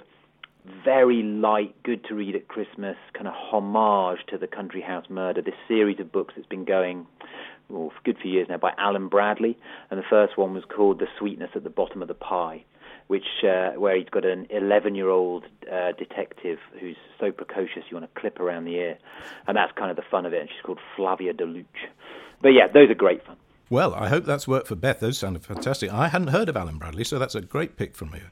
very 0.83 1.23
light, 1.23 1.75
good 1.83 2.03
to 2.05 2.15
read 2.15 2.35
at 2.35 2.47
Christmas 2.47 2.97
kind 3.13 3.27
of 3.27 3.33
homage 3.33 4.19
to 4.27 4.37
the 4.37 4.47
Country 4.47 4.81
House 4.81 5.05
Murder. 5.09 5.41
This 5.41 5.55
series 5.67 5.99
of 5.99 6.11
books 6.11 6.33
that's 6.35 6.47
been 6.47 6.65
going 6.65 7.07
well, 7.69 7.91
good 8.03 8.17
few 8.21 8.31
years 8.31 8.47
now 8.49 8.57
by 8.57 8.71
Alan 8.77 9.07
Bradley, 9.07 9.57
and 9.89 9.99
the 9.99 10.05
first 10.09 10.37
one 10.37 10.53
was 10.53 10.63
called 10.65 10.99
The 10.99 11.07
Sweetness 11.17 11.51
at 11.55 11.63
the 11.63 11.69
Bottom 11.69 12.01
of 12.01 12.07
the 12.07 12.13
Pie. 12.13 12.63
Which, 13.07 13.23
uh, 13.41 13.71
where 13.79 13.95
he's 13.95 14.09
got 14.09 14.25
an 14.25 14.47
11-year-old 14.53 15.45
uh, 15.71 15.93
detective 15.97 16.59
who's 16.77 16.97
so 17.21 17.31
precocious 17.31 17.83
you 17.89 17.95
want 17.95 18.13
to 18.13 18.19
clip 18.19 18.37
around 18.41 18.65
the 18.65 18.75
ear, 18.75 18.97
and 19.47 19.55
that's 19.55 19.71
kind 19.77 19.89
of 19.89 19.95
the 19.95 20.03
fun 20.11 20.25
of 20.25 20.33
it. 20.33 20.41
And 20.41 20.49
she's 20.49 20.61
called 20.61 20.79
Flavia 20.97 21.31
de 21.31 21.45
Luce. 21.45 21.65
But 22.41 22.49
yeah, 22.49 22.67
those 22.67 22.89
are 22.89 22.95
great 22.95 23.25
fun. 23.25 23.37
Well, 23.69 23.93
I 23.95 24.09
hope 24.09 24.25
that's 24.25 24.47
worked 24.47 24.67
for 24.67 24.75
Beth. 24.75 24.99
Those 24.99 25.17
sounded 25.17 25.45
fantastic. 25.45 25.91
I 25.91 26.09
hadn't 26.09 26.29
heard 26.29 26.49
of 26.49 26.57
Alan 26.57 26.77
Bradley, 26.77 27.05
so 27.05 27.17
that's 27.17 27.35
a 27.35 27.41
great 27.41 27.77
pick 27.77 27.95
from 27.95 28.13
you. 28.13 28.23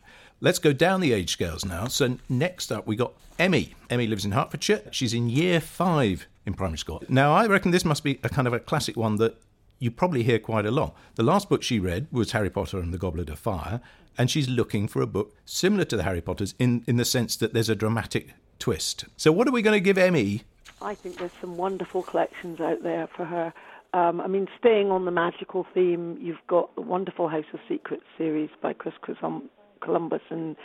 Let's 0.41 0.59
go 0.59 0.73
down 0.73 0.99
the 0.99 1.13
age 1.13 1.31
scales 1.31 1.65
now. 1.65 1.87
So 1.87 2.17
next 2.27 2.71
up, 2.71 2.85
we 2.85 2.95
got 2.95 3.13
Emmy. 3.39 3.73
Emmy 3.89 4.07
lives 4.07 4.25
in 4.25 4.31
Hertfordshire. 4.31 4.83
She's 4.91 5.13
in 5.13 5.29
year 5.29 5.59
five 5.59 6.27
in 6.45 6.53
primary 6.53 6.77
school. 6.77 7.03
Now, 7.07 7.33
I 7.33 7.47
reckon 7.47 7.71
this 7.71 7.85
must 7.85 8.03
be 8.03 8.19
a 8.23 8.29
kind 8.29 8.47
of 8.47 8.53
a 8.53 8.59
classic 8.59 8.95
one 8.95 9.15
that 9.17 9.37
you 9.79 9.91
probably 9.91 10.23
hear 10.23 10.39
quite 10.39 10.65
a 10.65 10.71
lot. 10.71 10.95
The 11.15 11.23
last 11.23 11.49
book 11.49 11.63
she 11.63 11.79
read 11.79 12.07
was 12.11 12.31
Harry 12.31 12.49
Potter 12.49 12.79
and 12.79 12.93
the 12.93 12.97
Goblet 12.97 13.29
of 13.29 13.39
Fire, 13.39 13.81
and 14.17 14.29
she's 14.29 14.47
looking 14.47 14.87
for 14.87 15.01
a 15.01 15.07
book 15.07 15.35
similar 15.45 15.85
to 15.85 15.97
the 15.97 16.03
Harry 16.03 16.21
Potters 16.21 16.53
in, 16.59 16.83
in 16.87 16.97
the 16.97 17.05
sense 17.05 17.35
that 17.37 17.53
there's 17.53 17.69
a 17.69 17.75
dramatic 17.75 18.33
twist. 18.59 19.05
So, 19.17 19.31
what 19.31 19.47
are 19.47 19.51
we 19.51 19.61
going 19.61 19.75
to 19.75 19.81
give 19.83 19.97
Emmy? 19.97 20.43
I 20.81 20.95
think 20.95 21.17
there's 21.17 21.31
some 21.41 21.57
wonderful 21.57 22.03
collections 22.03 22.59
out 22.59 22.83
there 22.83 23.07
for 23.07 23.25
her. 23.25 23.53
Um, 23.93 24.19
I 24.19 24.27
mean, 24.27 24.47
staying 24.59 24.91
on 24.91 25.05
the 25.05 25.11
magical 25.11 25.65
theme, 25.73 26.17
you've 26.21 26.45
got 26.47 26.73
the 26.75 26.81
wonderful 26.81 27.29
House 27.29 27.45
of 27.53 27.61
Secrets 27.67 28.03
series 28.17 28.49
by 28.61 28.73
Chris 28.73 28.95
Columbus 29.01 29.49
Columbus 29.81 30.21
and 30.29 30.55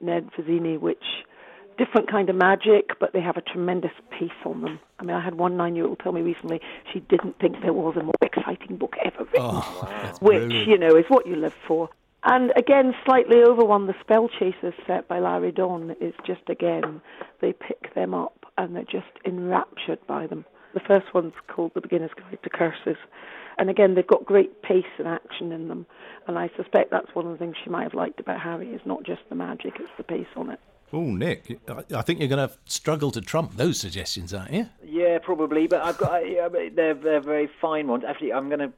Ned 0.00 0.28
Vizzini, 0.36 0.78
which 0.78 1.02
different 1.78 2.10
kind 2.10 2.30
of 2.30 2.36
magic, 2.36 2.98
but 2.98 3.12
they 3.12 3.20
have 3.20 3.36
a 3.36 3.42
tremendous 3.42 3.90
pace 4.10 4.30
on 4.44 4.62
them. 4.62 4.80
I 4.98 5.04
mean, 5.04 5.14
I 5.14 5.22
had 5.22 5.34
one 5.34 5.56
nine-year-old 5.56 5.98
tell 6.00 6.12
me 6.12 6.22
recently 6.22 6.60
she 6.92 7.00
didn't 7.00 7.38
think 7.38 7.60
there 7.62 7.72
was 7.72 7.96
a 7.96 8.02
more 8.02 8.14
exciting 8.22 8.76
book 8.76 8.96
ever 9.04 9.24
written, 9.24 9.40
oh, 9.42 10.16
which 10.20 10.52
you 10.66 10.78
know 10.78 10.96
is 10.96 11.04
what 11.08 11.26
you 11.26 11.36
live 11.36 11.54
for. 11.66 11.90
And 12.24 12.52
again, 12.56 12.92
slightly 13.04 13.42
over 13.42 13.64
one, 13.64 13.86
the 13.86 13.94
Spell 14.00 14.28
Chasers 14.28 14.74
set 14.86 15.06
by 15.06 15.20
Lari 15.20 15.52
Don 15.52 15.94
is 16.00 16.14
just 16.26 16.48
again 16.48 17.00
they 17.40 17.52
pick 17.52 17.94
them 17.94 18.14
up 18.14 18.46
and 18.58 18.74
they're 18.74 18.84
just 18.84 19.06
enraptured 19.24 20.04
by 20.06 20.26
them. 20.26 20.44
The 20.74 20.80
first 20.80 21.14
one's 21.14 21.34
called 21.48 21.72
The 21.74 21.80
Beginner's 21.80 22.10
Guide 22.16 22.38
to 22.42 22.50
Curses. 22.50 22.96
And 23.58 23.70
again, 23.70 23.94
they've 23.94 24.06
got 24.06 24.24
great 24.24 24.62
pace 24.62 24.84
and 24.98 25.08
action 25.08 25.52
in 25.52 25.68
them. 25.68 25.86
And 26.26 26.38
I 26.38 26.50
suspect 26.56 26.90
that's 26.90 27.14
one 27.14 27.26
of 27.26 27.32
the 27.32 27.38
things 27.38 27.56
she 27.62 27.70
might 27.70 27.84
have 27.84 27.94
liked 27.94 28.20
about 28.20 28.40
Harry 28.40 28.68
is 28.70 28.80
not 28.84 29.02
just 29.04 29.22
the 29.28 29.34
magic, 29.34 29.74
it's 29.80 29.90
the 29.96 30.04
pace 30.04 30.26
on 30.36 30.50
it. 30.50 30.60
Oh, 30.92 31.00
Nic, 31.02 31.58
I- 31.68 31.96
I 31.98 32.02
think 32.02 32.20
you're 32.20 32.28
going 32.28 32.48
to 32.48 32.54
struggle 32.66 33.10
to 33.10 33.20
trump 33.20 33.56
those 33.56 33.80
suggestions, 33.80 34.32
aren't 34.32 34.52
you? 34.52 34.66
Yeah, 34.84 35.18
probably, 35.18 35.66
but 35.66 35.82
I've 35.82 35.98
got 35.98 36.28
yeah, 36.30 36.48
they're 36.48 36.94
they're 36.94 37.20
very 37.20 37.48
fine 37.60 37.88
ones. 37.88 38.04
Actually, 38.06 38.32
I'm 38.32 38.48
gonna 38.48 38.72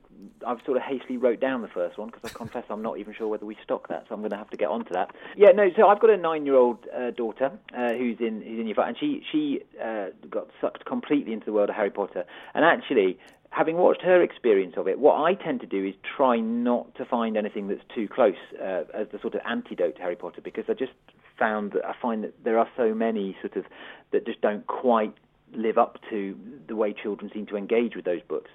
I've 0.46 0.58
sort 0.64 0.78
of 0.78 0.82
hastily 0.84 1.18
wrote 1.18 1.38
down 1.38 1.60
the 1.60 1.68
first 1.68 1.98
one 1.98 2.08
because 2.08 2.22
I 2.24 2.34
confess 2.34 2.64
I'm 2.70 2.80
not 2.82 2.98
even 2.98 3.12
sure 3.12 3.28
whether 3.28 3.44
we 3.44 3.56
stock 3.62 3.88
that, 3.88 4.06
so 4.08 4.14
I'm 4.14 4.20
going 4.22 4.30
to 4.30 4.36
have 4.38 4.48
to 4.50 4.56
get 4.56 4.68
onto 4.68 4.92
that. 4.94 5.14
Yeah, 5.36 5.50
no. 5.50 5.68
So 5.76 5.86
I've 5.86 6.00
got 6.00 6.08
a 6.10 6.16
nine-year-old 6.16 6.86
uh, 6.96 7.10
daughter 7.10 7.52
uh, 7.76 7.92
who's 7.92 8.16
in 8.20 8.40
who's 8.40 8.58
in 8.58 8.66
year 8.66 8.74
five, 8.74 8.88
and 8.88 8.96
she 8.98 9.22
she 9.30 9.60
uh, 9.82 10.06
got 10.30 10.48
sucked 10.62 10.86
completely 10.86 11.34
into 11.34 11.44
the 11.44 11.52
world 11.52 11.68
of 11.68 11.76
Harry 11.76 11.90
Potter. 11.90 12.24
And 12.54 12.64
actually, 12.64 13.18
having 13.50 13.76
watched 13.76 14.02
her 14.02 14.22
experience 14.22 14.74
of 14.76 14.86
it, 14.88 14.98
what 14.98 15.20
I 15.20 15.34
tend 15.34 15.60
to 15.60 15.66
do 15.66 15.84
is 15.84 15.94
try 16.16 16.38
not 16.38 16.94
to 16.96 17.04
find 17.04 17.36
anything 17.36 17.68
that's 17.68 17.80
too 17.94 18.08
close 18.08 18.36
uh, 18.60 18.84
as 18.94 19.08
the 19.12 19.18
sort 19.20 19.34
of 19.34 19.40
antidote 19.48 19.96
to 19.96 20.02
Harry 20.02 20.16
Potter, 20.16 20.40
because 20.42 20.64
I 20.68 20.74
just 20.74 20.92
found 21.38 21.72
that 21.72 21.84
I 21.84 21.94
find 22.00 22.24
that 22.24 22.34
there 22.44 22.58
are 22.58 22.68
so 22.76 22.94
many 22.94 23.36
sort 23.40 23.56
of 23.56 23.64
that 24.12 24.26
just 24.26 24.40
don't 24.40 24.66
quite 24.66 25.14
live 25.54 25.78
up 25.78 25.98
to 26.10 26.36
the 26.66 26.76
way 26.76 26.92
children 26.92 27.30
seem 27.32 27.46
to 27.46 27.56
engage 27.56 27.96
with 27.96 28.04
those 28.04 28.20
books. 28.28 28.50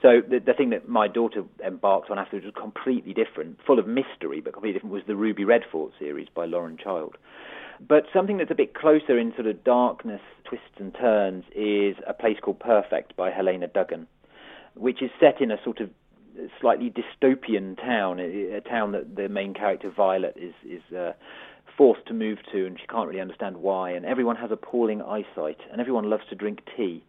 So 0.00 0.22
the, 0.26 0.38
the 0.38 0.54
thing 0.54 0.70
that 0.70 0.88
my 0.88 1.06
daughter 1.06 1.42
embarked 1.64 2.10
on 2.10 2.18
afterwards 2.18 2.46
was 2.46 2.54
completely 2.58 3.12
different, 3.12 3.58
full 3.66 3.78
of 3.78 3.86
mystery, 3.86 4.40
but 4.40 4.54
completely 4.54 4.78
different, 4.78 4.94
was 4.94 5.02
the 5.06 5.16
Ruby 5.16 5.44
Redfort 5.44 5.90
series 5.98 6.28
by 6.34 6.46
Lauren 6.46 6.78
Child. 6.82 7.16
But 7.86 8.04
something 8.12 8.38
that's 8.38 8.50
a 8.50 8.56
bit 8.56 8.74
closer 8.74 9.18
in 9.18 9.32
sort 9.34 9.46
of 9.46 9.62
darkness, 9.62 10.22
twists 10.44 10.78
and 10.78 10.94
turns 10.94 11.44
is 11.54 11.96
A 12.06 12.14
Place 12.14 12.38
Called 12.42 12.60
Perfect 12.60 13.14
by 13.14 13.30
Helena 13.30 13.68
Duggan, 13.68 14.06
which 14.78 15.02
is 15.02 15.10
set 15.20 15.40
in 15.40 15.50
a 15.50 15.62
sort 15.62 15.80
of 15.80 15.90
slightly 16.60 16.90
dystopian 16.90 17.76
town, 17.76 18.20
a 18.20 18.60
town 18.60 18.92
that 18.92 19.16
the 19.16 19.28
main 19.28 19.54
character 19.54 19.90
Violet 19.90 20.36
is 20.36 20.54
is 20.64 20.82
uh, 20.96 21.12
forced 21.76 22.06
to 22.06 22.14
move 22.14 22.38
to, 22.52 22.66
and 22.66 22.78
she 22.80 22.86
can't 22.86 23.08
really 23.08 23.20
understand 23.20 23.56
why. 23.58 23.90
And 23.90 24.04
everyone 24.06 24.36
has 24.36 24.50
appalling 24.50 25.02
eyesight, 25.02 25.58
and 25.70 25.80
everyone 25.80 26.08
loves 26.10 26.24
to 26.30 26.34
drink 26.34 26.60
tea. 26.76 27.04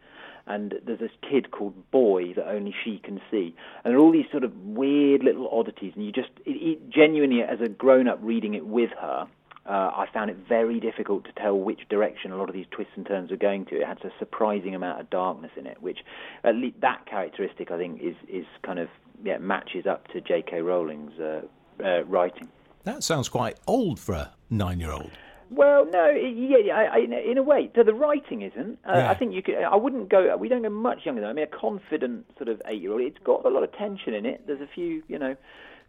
And 0.48 0.74
there's 0.84 1.00
this 1.00 1.12
kid 1.22 1.52
called 1.52 1.92
Boy 1.92 2.34
that 2.34 2.48
only 2.48 2.74
she 2.84 2.98
can 2.98 3.22
see, 3.30 3.56
and 3.84 3.92
there 3.92 3.98
are 3.98 4.02
all 4.02 4.12
these 4.12 4.32
sort 4.32 4.44
of 4.44 4.56
weird 4.58 5.24
little 5.24 5.48
oddities. 5.50 5.94
And 5.96 6.04
you 6.04 6.12
just, 6.12 6.32
it, 6.44 6.52
it 6.52 6.90
genuinely, 6.90 7.44
as 7.44 7.62
a 7.62 7.70
grown-up 7.70 8.20
reading 8.22 8.56
it 8.56 8.66
with 8.66 8.90
her, 9.00 9.28
uh, 9.70 9.92
I 9.96 10.08
found 10.12 10.32
it 10.32 10.38
very 10.48 10.80
difficult 10.80 11.26
to 11.26 11.32
tell 11.34 11.56
which 11.58 11.82
direction 11.90 12.32
a 12.32 12.38
lot 12.38 12.50
of 12.50 12.56
these 12.56 12.66
twists 12.72 12.94
and 12.96 13.06
turns 13.06 13.30
were 13.30 13.38
going 13.38 13.66
to. 13.66 13.76
It 13.76 13.86
had 13.86 14.04
a 14.04 14.12
surprising 14.18 14.74
amount 14.74 15.00
of 15.00 15.10
darkness 15.12 15.52
in 15.56 15.68
it, 15.68 15.80
which 15.80 16.00
at 16.44 16.56
least 16.56 16.82
that 16.82 17.06
characteristic 17.06 17.70
I 17.70 17.78
think 17.78 18.02
is 18.02 18.16
is 18.28 18.46
kind 18.64 18.80
of 18.80 18.90
yeah 19.24 19.38
matches 19.38 19.86
up 19.86 20.08
to 20.10 20.22
J.K. 20.22 20.62
Rowling's 20.62 21.20
uh, 21.20 21.42
uh, 21.84 22.04
writing. 22.06 22.48
That 22.86 23.04
sounds 23.04 23.30
quite 23.30 23.58
old 23.68 24.00
for 24.00 24.16
a 24.16 24.32
nine-year-old. 24.50 25.12
Well, 25.52 25.86
no, 25.92 26.10
yeah, 26.10 26.76
I, 26.76 26.84
I, 26.84 26.98
in 27.00 27.38
a 27.38 27.44
way, 27.44 27.72
so 27.76 27.84
the 27.84 27.94
writing 27.94 28.44
isn't. 28.44 28.78
Uh, 28.88 28.94
Yeah. 28.98 29.10
I 29.12 29.16
think 29.16 29.34
you 29.34 29.42
could. 29.42 29.56
I 29.56 29.76
wouldn't 29.76 30.10
go. 30.10 30.36
We 30.38 30.48
don't 30.48 30.62
go 30.62 30.70
much 30.70 31.06
younger 31.06 31.22
than. 31.22 31.30
I 31.30 31.34
mean, 31.34 31.46
a 31.52 31.58
confident 31.58 32.26
sort 32.38 32.50
of 32.50 32.62
eight-year-old. 32.66 33.02
It's 33.02 33.18
got 33.24 33.46
a 33.46 33.50
lot 33.50 33.64
of 33.64 33.72
tension 33.74 34.14
in 34.14 34.26
it. 34.26 34.46
There's 34.48 34.62
a 34.62 34.68
few, 34.74 35.04
you 35.08 35.18
know, 35.18 35.36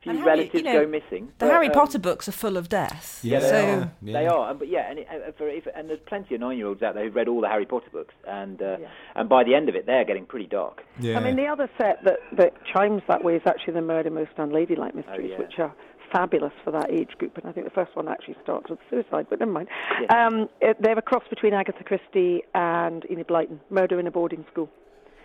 few 0.00 0.10
And 0.12 0.18
Harry- 0.20 0.30
relatives 0.30 0.54
you 0.54 0.62
know, 0.62 0.84
go 0.84 0.88
missing. 0.90 1.26
The 1.38 1.46
but, 1.46 1.50
Harry 1.50 1.66
um, 1.66 1.72
Potter 1.72 1.98
books 1.98 2.28
are 2.28 2.32
full 2.32 2.56
of 2.56 2.68
death. 2.68 3.20
Yeah, 3.22 3.40
they 3.40 3.48
so 3.48 3.56
are. 3.56 3.92
Yeah. 4.02 4.12
They 4.20 4.26
are, 4.26 4.50
and- 4.50 4.58
but 4.58 4.68
yeah, 4.68 4.90
and 4.90 4.98
it, 5.00 5.08
uh, 5.10 5.32
for, 5.36 5.48
if, 5.48 5.66
and 5.74 5.88
there's 5.90 6.00
plenty 6.06 6.34
of 6.34 6.40
nine-year-olds 6.40 6.82
out 6.82 6.94
there 6.94 7.04
who've 7.04 7.14
read 7.14 7.28
all 7.28 7.40
the 7.40 7.48
Harry 7.48 7.66
Potter 7.66 7.90
books, 7.92 8.14
and 8.26 8.60
uh, 8.62 8.78
Yeah. 8.80 8.88
and 9.14 9.28
by 9.28 9.44
the 9.44 9.54
end 9.54 9.68
of 9.68 9.74
it, 9.74 9.86
they're 9.86 10.04
getting 10.04 10.24
pretty 10.26 10.46
dark. 10.46 10.82
Yeah. 10.98 11.18
I 11.18 11.22
mean, 11.22 11.36
the 11.36 11.46
other 11.46 11.68
set 11.78 12.02
that, 12.04 12.18
that 12.36 12.54
chimes 12.72 13.02
that 13.08 13.22
way 13.24 13.36
is 13.36 13.42
actually 13.46 13.74
the 13.74 13.82
Murder 13.82 14.10
Most 14.10 14.30
Unladylike 14.38 14.94
Mysteries, 14.94 15.30
yeah. 15.32 15.38
which 15.38 15.58
are 15.58 15.74
fabulous 16.12 16.52
for 16.64 16.70
that 16.72 16.90
age 16.90 17.10
group. 17.18 17.36
And 17.36 17.46
I 17.46 17.52
think 17.52 17.66
the 17.66 17.70
first 17.72 17.94
one 17.94 18.08
actually 18.08 18.36
starts 18.42 18.68
with 18.68 18.78
suicide, 18.88 19.26
but 19.30 19.38
never 19.38 19.52
mind. 19.52 19.68
Yeah. 20.02 20.26
Um, 20.26 20.48
it, 20.60 20.76
they're 20.80 20.98
a 20.98 21.02
cross 21.02 21.22
between 21.30 21.52
Agatha 21.54 21.84
Christie 21.84 22.42
and 22.54 23.04
Enid 23.10 23.28
Blyton, 23.28 23.60
Murder 23.70 24.00
in 24.00 24.06
a 24.06 24.10
Boarding 24.10 24.44
School. 24.50 24.68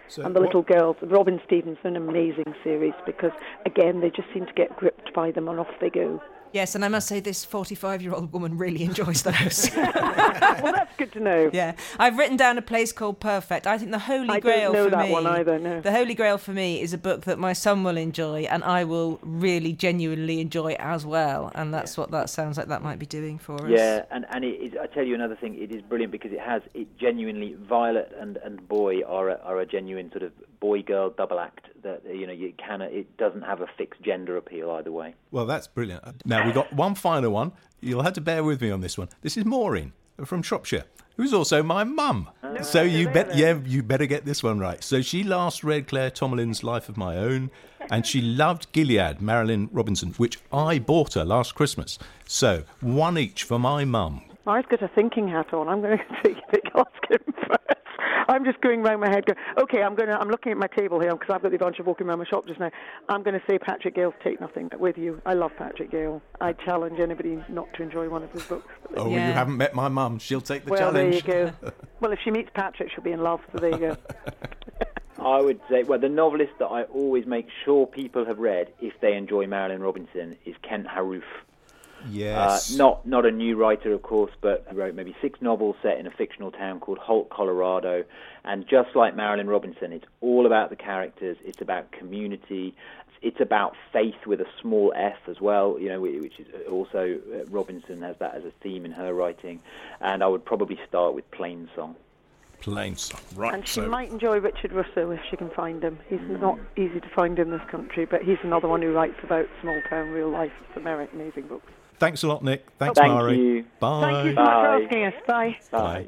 So 0.07 0.23
and 0.23 0.35
the 0.35 0.39
what- 0.39 0.47
little 0.47 0.61
girls, 0.61 0.97
Robin 1.01 1.41
Stevens, 1.45 1.77
an 1.83 1.95
amazing 1.95 2.53
series 2.63 2.93
because, 3.05 3.31
again, 3.65 4.01
they 4.01 4.09
just 4.09 4.31
seem 4.33 4.45
to 4.45 4.53
get 4.53 4.75
gripped 4.77 5.13
by 5.13 5.31
them 5.31 5.47
and 5.47 5.59
off 5.59 5.67
they 5.79 5.89
go. 5.89 6.21
Yes, 6.55 6.73
and 6.73 6.83
I 6.83 6.87
must 6.87 7.07
say 7.07 7.19
this 7.19 7.45
45-year-old 7.45 8.31
woman 8.31 8.57
really 8.57 8.83
enjoys 8.83 9.21
those. 9.21 9.69
well, 9.75 10.73
that's 10.73 10.95
good 10.97 11.11
to 11.11 11.19
know. 11.19 11.49
yeah, 11.53 11.75
I've 11.99 12.17
written 12.17 12.37
down 12.37 12.57
a 12.57 12.61
place 12.61 12.91
called 12.91 13.19
Perfect. 13.19 13.67
I 13.67 13.77
think 13.77 13.91
the 13.91 13.99
Holy 13.99 14.29
I 14.29 14.39
Grail 14.39 14.71
don't 14.71 14.73
know 14.73 14.83
for 14.85 14.95
that 14.95 15.05
me. 15.07 15.11
one 15.11 15.27
either, 15.27 15.59
no. 15.59 15.81
The 15.81 15.91
Holy 15.91 16.15
Grail 16.15 16.37
for 16.37 16.53
me 16.53 16.81
is 16.81 16.93
a 16.93 16.97
book 16.97 17.25
that 17.25 17.37
my 17.37 17.53
son 17.53 17.83
will 17.83 17.97
enjoy, 17.97 18.43
and 18.43 18.63
I 18.63 18.85
will 18.85 19.19
really 19.21 19.73
genuinely 19.73 20.39
enjoy 20.39 20.73
as 20.79 21.05
well. 21.05 21.51
And 21.53 21.73
that's 21.73 21.97
what 21.97 22.09
that 22.11 22.29
sounds 22.29 22.57
like. 22.57 22.67
That 22.67 22.81
might 22.81 22.97
be 22.97 23.05
doing 23.05 23.37
for 23.37 23.55
us. 23.65 23.69
Yeah, 23.69 24.05
and 24.09 24.25
and 24.29 24.45
it 24.45 24.55
is, 24.61 24.73
I 24.81 24.87
tell 24.87 25.03
you 25.03 25.13
another 25.13 25.35
thing. 25.35 25.61
It 25.61 25.71
is 25.75 25.81
brilliant 25.81 26.11
because 26.11 26.31
it 26.31 26.39
has 26.39 26.61
it 26.73 26.97
genuinely 26.97 27.55
Violet 27.67 28.15
and 28.19 28.37
and 28.37 28.65
Boy 28.67 29.01
are 29.03 29.29
a, 29.29 29.39
are 29.43 29.59
a 29.59 29.65
genuine 29.65 30.09
sort 30.11 30.23
of 30.23 30.31
boy 30.59 30.81
girl 30.81 31.09
double 31.09 31.39
act 31.39 31.67
that 31.83 32.01
you 32.11 32.25
know 32.25 32.33
you 32.33 32.51
can 32.57 32.81
it 32.81 33.17
doesn't 33.17 33.43
have 33.43 33.61
a 33.61 33.67
fixed 33.77 34.01
gender 34.01 34.37
appeal 34.37 34.71
either 34.71 34.91
way. 34.91 35.13
Well, 35.31 35.45
that's 35.45 35.67
brilliant. 35.67 36.25
Now, 36.25 36.44
we've 36.45 36.53
got 36.53 36.71
one 36.73 36.95
final 36.95 37.31
one. 37.31 37.51
You'll 37.81 38.03
have 38.03 38.13
to 38.13 38.21
bear 38.21 38.43
with 38.43 38.61
me 38.61 38.71
on 38.71 38.81
this 38.81 38.97
one. 38.97 39.09
This 39.21 39.37
is 39.37 39.45
Maureen 39.45 39.93
from 40.23 40.41
Shropshire, 40.41 40.85
who's 41.17 41.33
also 41.33 41.61
my 41.61 41.83
mum. 41.83 42.29
so 42.61 42.81
you 42.81 43.09
bet, 43.09 43.35
yeah, 43.35 43.59
you 43.65 43.83
better 43.83 44.05
get 44.05 44.25
this 44.25 44.41
one 44.41 44.59
right. 44.59 44.83
So 44.83 45.01
she 45.01 45.23
last 45.23 45.63
read 45.63 45.87
Claire 45.87 46.09
Tomalin's 46.11 46.63
Life 46.63 46.87
of 46.89 46.97
My 46.97 47.17
Own, 47.17 47.51
and 47.91 48.05
she 48.05 48.21
loved 48.43 48.71
Gilead, 48.71 49.19
Marilynne 49.19 49.69
Robinson, 49.71 50.13
which 50.13 50.39
I 50.51 50.79
bought 50.79 51.13
her 51.15 51.25
last 51.25 51.53
Christmas. 51.55 51.99
So 52.25 52.63
one 52.81 53.17
each 53.17 53.43
for 53.43 53.59
my 53.59 53.85
mum. 53.85 54.21
I've 54.47 54.69
got 54.69 54.81
a 54.83 54.87
thinking 54.89 55.27
hat 55.27 55.53
on. 55.53 55.67
I'm 55.67 55.81
going 55.81 55.97
to 56.23 56.23
take 56.23 56.37
it. 56.53 56.63
Ask 56.75 57.09
him 57.11 57.33
first. 57.47 57.81
I'm 58.27 58.45
just 58.45 58.59
going 58.61 58.81
round 58.81 59.01
my 59.01 59.09
head. 59.09 59.25
Going, 59.25 59.37
okay, 59.59 59.81
I'm 59.81 59.95
going 59.95 60.09
to. 60.09 60.19
I'm 60.19 60.29
looking 60.29 60.51
at 60.51 60.57
my 60.57 60.67
table 60.67 60.99
here 60.99 61.11
because 61.13 61.33
I've 61.33 61.41
got 61.41 61.49
the 61.49 61.55
advantage 61.55 61.79
of 61.79 61.87
walking 61.87 62.07
around 62.07 62.19
my 62.19 62.25
shop 62.25 62.47
just 62.47 62.59
now. 62.59 62.71
I'm 63.09 63.23
going 63.23 63.39
to 63.39 63.45
say 63.47 63.57
Patrick 63.57 63.95
Gale's 63.95 64.13
Take 64.23 64.41
Nothing 64.41 64.69
with 64.79 64.97
you. 64.97 65.21
I 65.25 65.33
love 65.33 65.51
Patrick 65.57 65.91
Gale. 65.91 66.21
I 66.41 66.53
challenge 66.53 66.99
anybody 66.99 67.43
not 67.49 67.71
to 67.75 67.83
enjoy 67.83 68.09
one 68.09 68.23
of 68.23 68.31
his 68.31 68.43
books. 68.43 68.67
Oh, 68.95 69.09
Yeah. 69.09 69.27
you 69.27 69.33
haven't 69.33 69.57
met 69.57 69.73
my 69.75 69.87
mum. 69.87 70.19
She'll 70.19 70.41
take 70.41 70.65
the 70.65 70.71
well, 70.71 70.79
challenge. 70.79 71.23
there 71.23 71.45
you 71.45 71.51
go. 71.61 71.71
well, 71.99 72.11
if 72.11 72.19
she 72.23 72.31
meets 72.31 72.49
Patrick, 72.53 72.89
she'll 72.93 73.03
be 73.03 73.11
in 73.11 73.21
love. 73.21 73.41
So 73.51 73.59
there 73.59 73.71
you 73.71 73.77
go. 73.77 73.97
I 75.19 75.41
would 75.41 75.59
say, 75.69 75.83
well, 75.83 75.99
the 75.99 76.09
novelist 76.09 76.51
that 76.59 76.67
I 76.67 76.83
always 76.83 77.25
make 77.25 77.47
sure 77.63 77.87
people 77.87 78.25
have 78.25 78.37
read 78.37 78.73
if 78.81 78.93
they 79.01 79.13
enjoy 79.15 79.45
Marilynne 79.45 79.81
Robinson 79.81 80.35
is 80.45 80.55
Kent 80.61 80.87
Haruf. 80.87 81.23
Yes. 82.09 82.73
Uh, 82.73 82.77
not 82.77 83.05
not 83.05 83.25
a 83.25 83.31
new 83.31 83.55
writer, 83.55 83.93
of 83.93 84.01
course, 84.01 84.31
but 84.41 84.65
he 84.69 84.75
wrote 84.75 84.95
maybe 84.95 85.15
six 85.21 85.41
novels 85.41 85.75
set 85.81 85.97
in 85.97 86.07
a 86.07 86.11
fictional 86.11 86.51
town 86.51 86.79
called 86.79 86.97
Holt, 86.97 87.29
Colorado. 87.29 88.03
And 88.43 88.67
just 88.67 88.95
like 88.95 89.15
Marilynne 89.15 89.49
Robinson, 89.49 89.91
it's 89.93 90.05
all 90.21 90.45
about 90.45 90.69
the 90.69 90.75
characters. 90.75 91.37
It's 91.43 91.61
about 91.61 91.91
community. 91.91 92.75
It's 93.21 93.39
about 93.39 93.75
faith 93.91 94.27
with 94.27 94.39
a 94.39 94.47
small 94.61 94.93
f 94.95 95.17
as 95.27 95.41
well. 95.41 95.77
You 95.79 95.89
know, 95.89 96.01
which 96.01 96.39
is 96.39 96.47
also 96.69 97.19
uh, 97.33 97.45
Robinson 97.49 98.01
has 98.01 98.17
that 98.19 98.35
as 98.35 98.45
a 98.45 98.51
theme 98.61 98.85
in 98.85 98.91
her 98.91 99.13
writing. 99.13 99.61
And 99.99 100.23
I 100.23 100.27
would 100.27 100.45
probably 100.45 100.79
start 100.87 101.15
with 101.15 101.29
Plainsong. 101.31 101.95
Plain 102.61 102.95
song. 102.95 103.21
Right. 103.35 103.53
And 103.53 103.67
she 103.67 103.75
so 103.75 103.87
might 103.87 104.09
enjoy 104.09 104.39
Richard 104.39 104.71
Russo 104.71 105.11
if 105.11 105.19
she 105.29 105.37
can 105.37 105.49
find 105.51 105.83
him. 105.83 105.99
He's 106.09 106.19
not 106.21 106.57
easy 106.75 106.99
to 106.99 107.09
find 107.09 107.37
in 107.37 107.51
this 107.51 107.61
country, 107.69 108.05
but 108.05 108.23
he's 108.23 108.37
another 108.43 108.67
one 108.67 108.81
who 108.81 108.91
writes 108.91 109.17
about 109.23 109.45
small 109.61 109.79
town 109.89 110.09
real 110.09 110.29
life. 110.29 110.51
It's 110.67 110.77
amazing, 110.77 111.09
amazing 111.13 111.47
books. 111.47 111.71
Thanks 111.99 112.23
a 112.23 112.27
lot, 112.27 112.43
Nic. 112.43 112.65
Thanks, 112.77 112.99
Thank 112.99 113.13
Marie. 113.13 113.37
you. 113.37 113.65
Bye. 113.79 114.01
Thank 114.01 114.25
you 114.27 114.35
so 114.35 114.41
much 114.43 114.49
for 114.51 114.83
asking 114.83 115.05
us. 115.05 115.13
Bye. 115.25 115.57
Bye. 115.71 116.07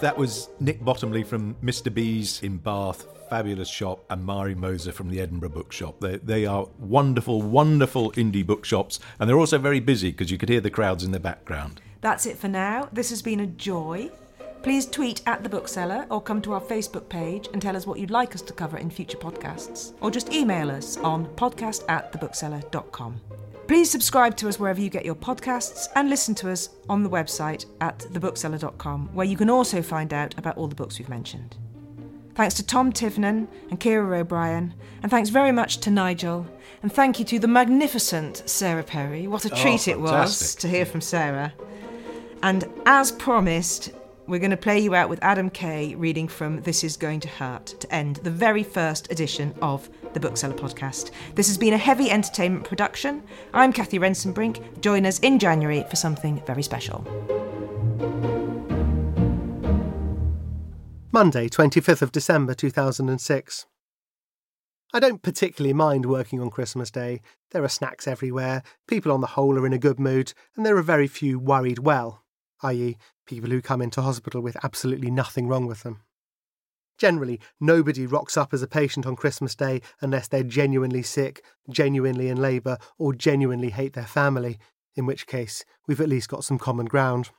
That 0.00 0.16
was 0.16 0.48
Nic 0.60 0.82
Bottomley 0.84 1.22
from 1.24 1.54
Mr. 1.62 1.92
B's 1.92 2.42
in 2.42 2.56
Bath, 2.56 3.06
fabulous 3.28 3.68
shop, 3.68 4.04
and 4.08 4.24
Marie 4.24 4.54
Moser 4.54 4.92
from 4.92 5.10
the 5.10 5.20
Edinburgh 5.20 5.50
Bookshop. 5.50 6.00
They, 6.00 6.16
they 6.18 6.46
are 6.46 6.66
wonderful, 6.78 7.42
wonderful 7.42 8.12
indie 8.12 8.46
bookshops, 8.46 8.98
and 9.18 9.28
they're 9.28 9.38
also 9.38 9.58
very 9.58 9.80
busy 9.80 10.10
because 10.10 10.30
you 10.30 10.38
could 10.38 10.48
hear 10.48 10.60
the 10.62 10.70
crowds 10.70 11.04
in 11.04 11.12
the 11.12 11.20
background. 11.20 11.82
That's 12.00 12.24
it 12.24 12.38
for 12.38 12.48
now. 12.48 12.88
This 12.92 13.10
has 13.10 13.20
been 13.20 13.40
a 13.40 13.46
joy. 13.46 14.10
Please 14.62 14.86
tweet 14.86 15.20
at 15.26 15.42
the 15.42 15.48
bookseller 15.48 16.06
or 16.10 16.20
come 16.22 16.40
to 16.42 16.52
our 16.54 16.60
Facebook 16.60 17.08
page 17.08 17.48
and 17.52 17.60
tell 17.60 17.76
us 17.76 17.86
what 17.86 17.98
you'd 17.98 18.10
like 18.10 18.34
us 18.34 18.42
to 18.42 18.52
cover 18.52 18.78
in 18.78 18.90
future 18.90 19.18
podcasts. 19.18 19.92
Or 20.00 20.10
just 20.10 20.32
email 20.32 20.70
us 20.70 20.96
on 20.98 21.26
podcast 21.36 21.84
at 21.88 22.12
thebookseller.com. 22.12 23.20
Please 23.70 23.88
subscribe 23.88 24.36
to 24.38 24.48
us 24.48 24.58
wherever 24.58 24.80
you 24.80 24.90
get 24.90 25.04
your 25.04 25.14
podcasts 25.14 25.86
and 25.94 26.10
listen 26.10 26.34
to 26.34 26.50
us 26.50 26.70
on 26.88 27.04
the 27.04 27.08
website 27.08 27.66
at 27.80 28.00
thebookseller.com, 28.00 29.10
where 29.14 29.24
you 29.24 29.36
can 29.36 29.48
also 29.48 29.80
find 29.80 30.12
out 30.12 30.36
about 30.36 30.58
all 30.58 30.66
the 30.66 30.74
books 30.74 30.98
we've 30.98 31.08
mentioned. 31.08 31.56
Thanks 32.34 32.54
to 32.54 32.66
Tom 32.66 32.92
Tivnan 32.92 33.46
and 33.70 33.78
Kiera 33.78 34.22
O'Brien, 34.22 34.74
and 35.04 35.10
thanks 35.12 35.30
very 35.30 35.52
much 35.52 35.78
to 35.82 35.90
Nigel, 35.92 36.48
and 36.82 36.92
thank 36.92 37.20
you 37.20 37.24
to 37.26 37.38
the 37.38 37.46
magnificent 37.46 38.42
Sarah 38.44 38.82
Perry. 38.82 39.28
What 39.28 39.44
a 39.44 39.54
Oh, 39.54 39.56
treat 39.56 39.86
it 39.86 40.00
was 40.00 40.56
to 40.56 40.66
hear 40.66 40.84
from 40.84 41.00
Sarah. 41.00 41.52
And 42.42 42.68
as 42.86 43.12
promised, 43.12 43.92
we're 44.26 44.40
going 44.40 44.50
to 44.50 44.56
play 44.56 44.80
you 44.80 44.96
out 44.96 45.08
with 45.08 45.22
Adam 45.22 45.48
Kay 45.48 45.94
reading 45.94 46.26
from 46.26 46.60
This 46.62 46.82
Is 46.82 46.96
Going 46.96 47.20
to 47.20 47.28
Hurt 47.28 47.66
to 47.66 47.94
end 47.94 48.16
the 48.16 48.32
very 48.32 48.64
first 48.64 49.12
edition 49.12 49.54
of 49.62 49.88
the 50.12 50.20
Bookseller 50.20 50.54
podcast. 50.54 51.10
This 51.34 51.48
has 51.48 51.58
been 51.58 51.74
a 51.74 51.78
heavy 51.78 52.10
entertainment 52.10 52.64
production. 52.64 53.22
I'm 53.54 53.72
Cathy 53.72 53.98
Rentzenbrink. 53.98 54.80
Join 54.80 55.06
us 55.06 55.18
in 55.20 55.38
January 55.38 55.84
for 55.88 55.96
something 55.96 56.42
very 56.46 56.62
special. 56.62 57.06
Monday, 61.12 61.48
25th 61.48 62.02
of 62.02 62.12
December 62.12 62.54
2006. 62.54 63.66
I 64.92 64.98
don't 64.98 65.22
particularly 65.22 65.72
mind 65.72 66.06
working 66.06 66.40
on 66.40 66.50
Christmas 66.50 66.90
Day. 66.90 67.20
There 67.52 67.62
are 67.62 67.68
snacks 67.68 68.08
everywhere, 68.08 68.62
people 68.88 69.12
on 69.12 69.20
the 69.20 69.28
whole 69.28 69.58
are 69.58 69.66
in 69.66 69.72
a 69.72 69.78
good 69.78 70.00
mood, 70.00 70.32
and 70.56 70.66
there 70.66 70.76
are 70.76 70.82
very 70.82 71.06
few 71.06 71.38
worried 71.38 71.80
well, 71.80 72.24
i.e., 72.62 72.96
people 73.26 73.50
who 73.50 73.62
come 73.62 73.82
into 73.82 74.02
hospital 74.02 74.40
with 74.40 74.56
absolutely 74.64 75.10
nothing 75.10 75.46
wrong 75.46 75.66
with 75.66 75.82
them. 75.82 76.00
Generally, 77.00 77.40
nobody 77.58 78.06
rocks 78.06 78.36
up 78.36 78.52
as 78.52 78.60
a 78.60 78.68
patient 78.68 79.06
on 79.06 79.16
Christmas 79.16 79.54
Day 79.54 79.80
unless 80.02 80.28
they're 80.28 80.42
genuinely 80.42 81.02
sick, 81.02 81.42
genuinely 81.70 82.28
in 82.28 82.36
labour, 82.36 82.76
or 82.98 83.14
genuinely 83.14 83.70
hate 83.70 83.94
their 83.94 84.04
family, 84.04 84.58
in 84.94 85.06
which 85.06 85.26
case 85.26 85.64
we've 85.88 86.02
at 86.02 86.10
least 86.10 86.28
got 86.28 86.44
some 86.44 86.58
common 86.58 86.84
ground. 86.84 87.30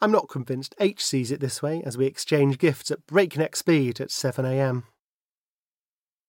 I'm 0.00 0.10
not 0.10 0.28
convinced 0.28 0.74
H 0.80 1.04
sees 1.04 1.30
it 1.30 1.38
this 1.38 1.62
way 1.62 1.80
as 1.86 1.96
we 1.96 2.06
exchange 2.06 2.58
gifts 2.58 2.90
at 2.90 3.06
breakneck 3.06 3.54
speed 3.54 4.00
at 4.00 4.08
7am. 4.08 4.82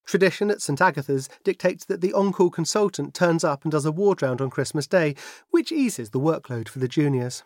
Tradition 0.05 0.51
at 0.51 0.61
St 0.61 0.79
Agatha's 0.79 1.27
dictates 1.43 1.85
that 1.85 2.01
the 2.01 2.13
on 2.13 2.31
call 2.31 2.51
consultant 2.51 3.15
turns 3.15 3.43
up 3.43 3.63
and 3.63 3.71
does 3.71 3.85
a 3.85 3.91
ward 3.91 4.21
round 4.21 4.41
on 4.41 4.51
Christmas 4.51 4.85
Day, 4.85 5.15
which 5.49 5.71
eases 5.71 6.11
the 6.11 6.19
workload 6.19 6.67
for 6.67 6.77
the 6.77 6.87
juniors. 6.87 7.43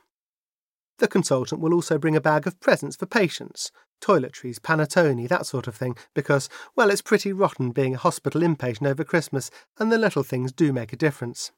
The 1.00 1.08
consultant 1.08 1.62
will 1.62 1.74
also 1.74 1.98
bring 1.98 2.16
a 2.16 2.22
bag 2.22 2.46
of 2.48 2.60
presents 2.60 2.96
for 2.96 3.06
patients 3.06 3.72
toiletries, 4.04 4.60
panettone, 4.60 5.30
that 5.30 5.46
sort 5.46 5.66
of 5.66 5.76
thing, 5.76 5.96
because, 6.14 6.50
well, 6.76 6.90
it's 6.90 7.02
pretty 7.02 7.32
rotten 7.32 7.72
being 7.72 7.96
a 7.96 7.98
hospital 7.98 8.42
inpatient 8.42 8.86
over 8.86 9.04
Christmas, 9.04 9.50
and 9.80 9.92
the 9.92 9.98
little 9.98 10.24
things 10.24 10.52
do 10.52 10.74
make 10.74 10.92
a 10.92 10.98
difference. 10.98 11.52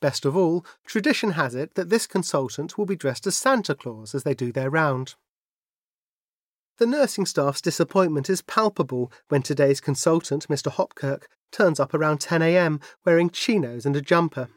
Best 0.00 0.24
of 0.24 0.36
all, 0.36 0.64
tradition 0.84 1.32
has 1.32 1.54
it 1.54 1.74
that 1.74 1.88
this 1.88 2.06
consultant 2.06 2.76
will 2.76 2.86
be 2.86 2.96
dressed 2.96 3.26
as 3.26 3.36
Santa 3.36 3.74
Claus 3.74 4.14
as 4.14 4.24
they 4.24 4.34
do 4.34 4.50
their 4.50 4.70
round. 4.70 5.14
The 6.78 6.86
nursing 6.86 7.26
staff's 7.26 7.60
disappointment 7.60 8.30
is 8.30 8.42
palpable 8.42 9.12
when 9.28 9.42
today's 9.42 9.80
consultant, 9.80 10.48
Mr. 10.48 10.72
Hopkirk, 10.72 11.24
turns 11.52 11.78
up 11.78 11.92
around 11.92 12.20
10am 12.20 12.82
wearing 13.04 13.28
chinos 13.30 13.84
and 13.84 13.94
a 13.94 14.00
jumper. 14.00 14.48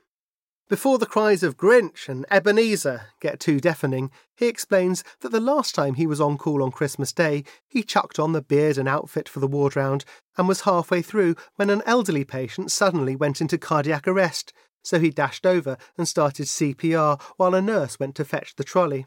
Before 0.73 0.97
the 0.97 1.05
cries 1.05 1.43
of 1.43 1.55
Grinch 1.55 2.09
and 2.09 2.25
Ebenezer 2.31 3.09
get 3.19 3.39
too 3.39 3.59
deafening, 3.59 4.09
he 4.35 4.47
explains 4.47 5.03
that 5.19 5.31
the 5.31 5.39
last 5.39 5.75
time 5.75 5.93
he 5.93 6.07
was 6.07 6.19
on 6.19 6.35
call 6.35 6.63
on 6.63 6.71
Christmas 6.71 7.13
Day, 7.13 7.43
he 7.67 7.83
chucked 7.83 8.17
on 8.17 8.31
the 8.31 8.41
beard 8.41 8.79
and 8.79 8.89
outfit 8.89 9.29
for 9.29 9.39
the 9.39 9.47
ward 9.47 9.75
round 9.75 10.03
and 10.35 10.47
was 10.47 10.61
halfway 10.61 11.03
through 11.03 11.35
when 11.57 11.69
an 11.69 11.83
elderly 11.85 12.23
patient 12.23 12.71
suddenly 12.71 13.15
went 13.15 13.39
into 13.39 13.59
cardiac 13.59 14.07
arrest, 14.07 14.51
so 14.83 14.99
he 14.99 15.11
dashed 15.11 15.45
over 15.45 15.77
and 15.95 16.07
started 16.07 16.47
CPR 16.47 17.21
while 17.37 17.53
a 17.53 17.61
nurse 17.61 17.99
went 17.99 18.15
to 18.15 18.25
fetch 18.25 18.55
the 18.55 18.63
trolley. 18.63 19.05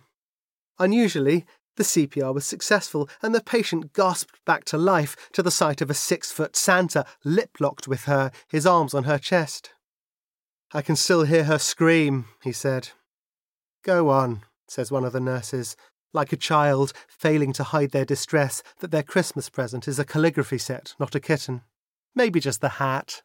Unusually, 0.78 1.46
the 1.74 1.82
CPR 1.82 2.32
was 2.32 2.46
successful 2.46 3.08
and 3.22 3.34
the 3.34 3.42
patient 3.42 3.92
gasped 3.92 4.38
back 4.44 4.64
to 4.66 4.78
life 4.78 5.16
to 5.32 5.42
the 5.42 5.50
sight 5.50 5.80
of 5.80 5.90
a 5.90 5.94
six 5.94 6.30
foot 6.30 6.54
Santa 6.54 7.04
lip 7.24 7.56
locked 7.58 7.88
with 7.88 8.04
her, 8.04 8.30
his 8.46 8.66
arms 8.66 8.94
on 8.94 9.02
her 9.02 9.18
chest. 9.18 9.72
I 10.76 10.82
can 10.82 10.96
still 10.96 11.22
hear 11.22 11.44
her 11.44 11.58
scream, 11.58 12.26
he 12.42 12.52
said. 12.52 12.90
Go 13.82 14.10
on, 14.10 14.42
says 14.68 14.92
one 14.92 15.06
of 15.06 15.14
the 15.14 15.20
nurses, 15.20 15.74
like 16.12 16.34
a 16.34 16.36
child 16.36 16.92
failing 17.08 17.54
to 17.54 17.64
hide 17.64 17.92
their 17.92 18.04
distress 18.04 18.62
that 18.80 18.90
their 18.90 19.02
Christmas 19.02 19.48
present 19.48 19.88
is 19.88 19.98
a 19.98 20.04
calligraphy 20.04 20.58
set, 20.58 20.94
not 21.00 21.14
a 21.14 21.18
kitten. 21.18 21.62
Maybe 22.14 22.40
just 22.40 22.60
the 22.60 22.68
hat. 22.68 23.22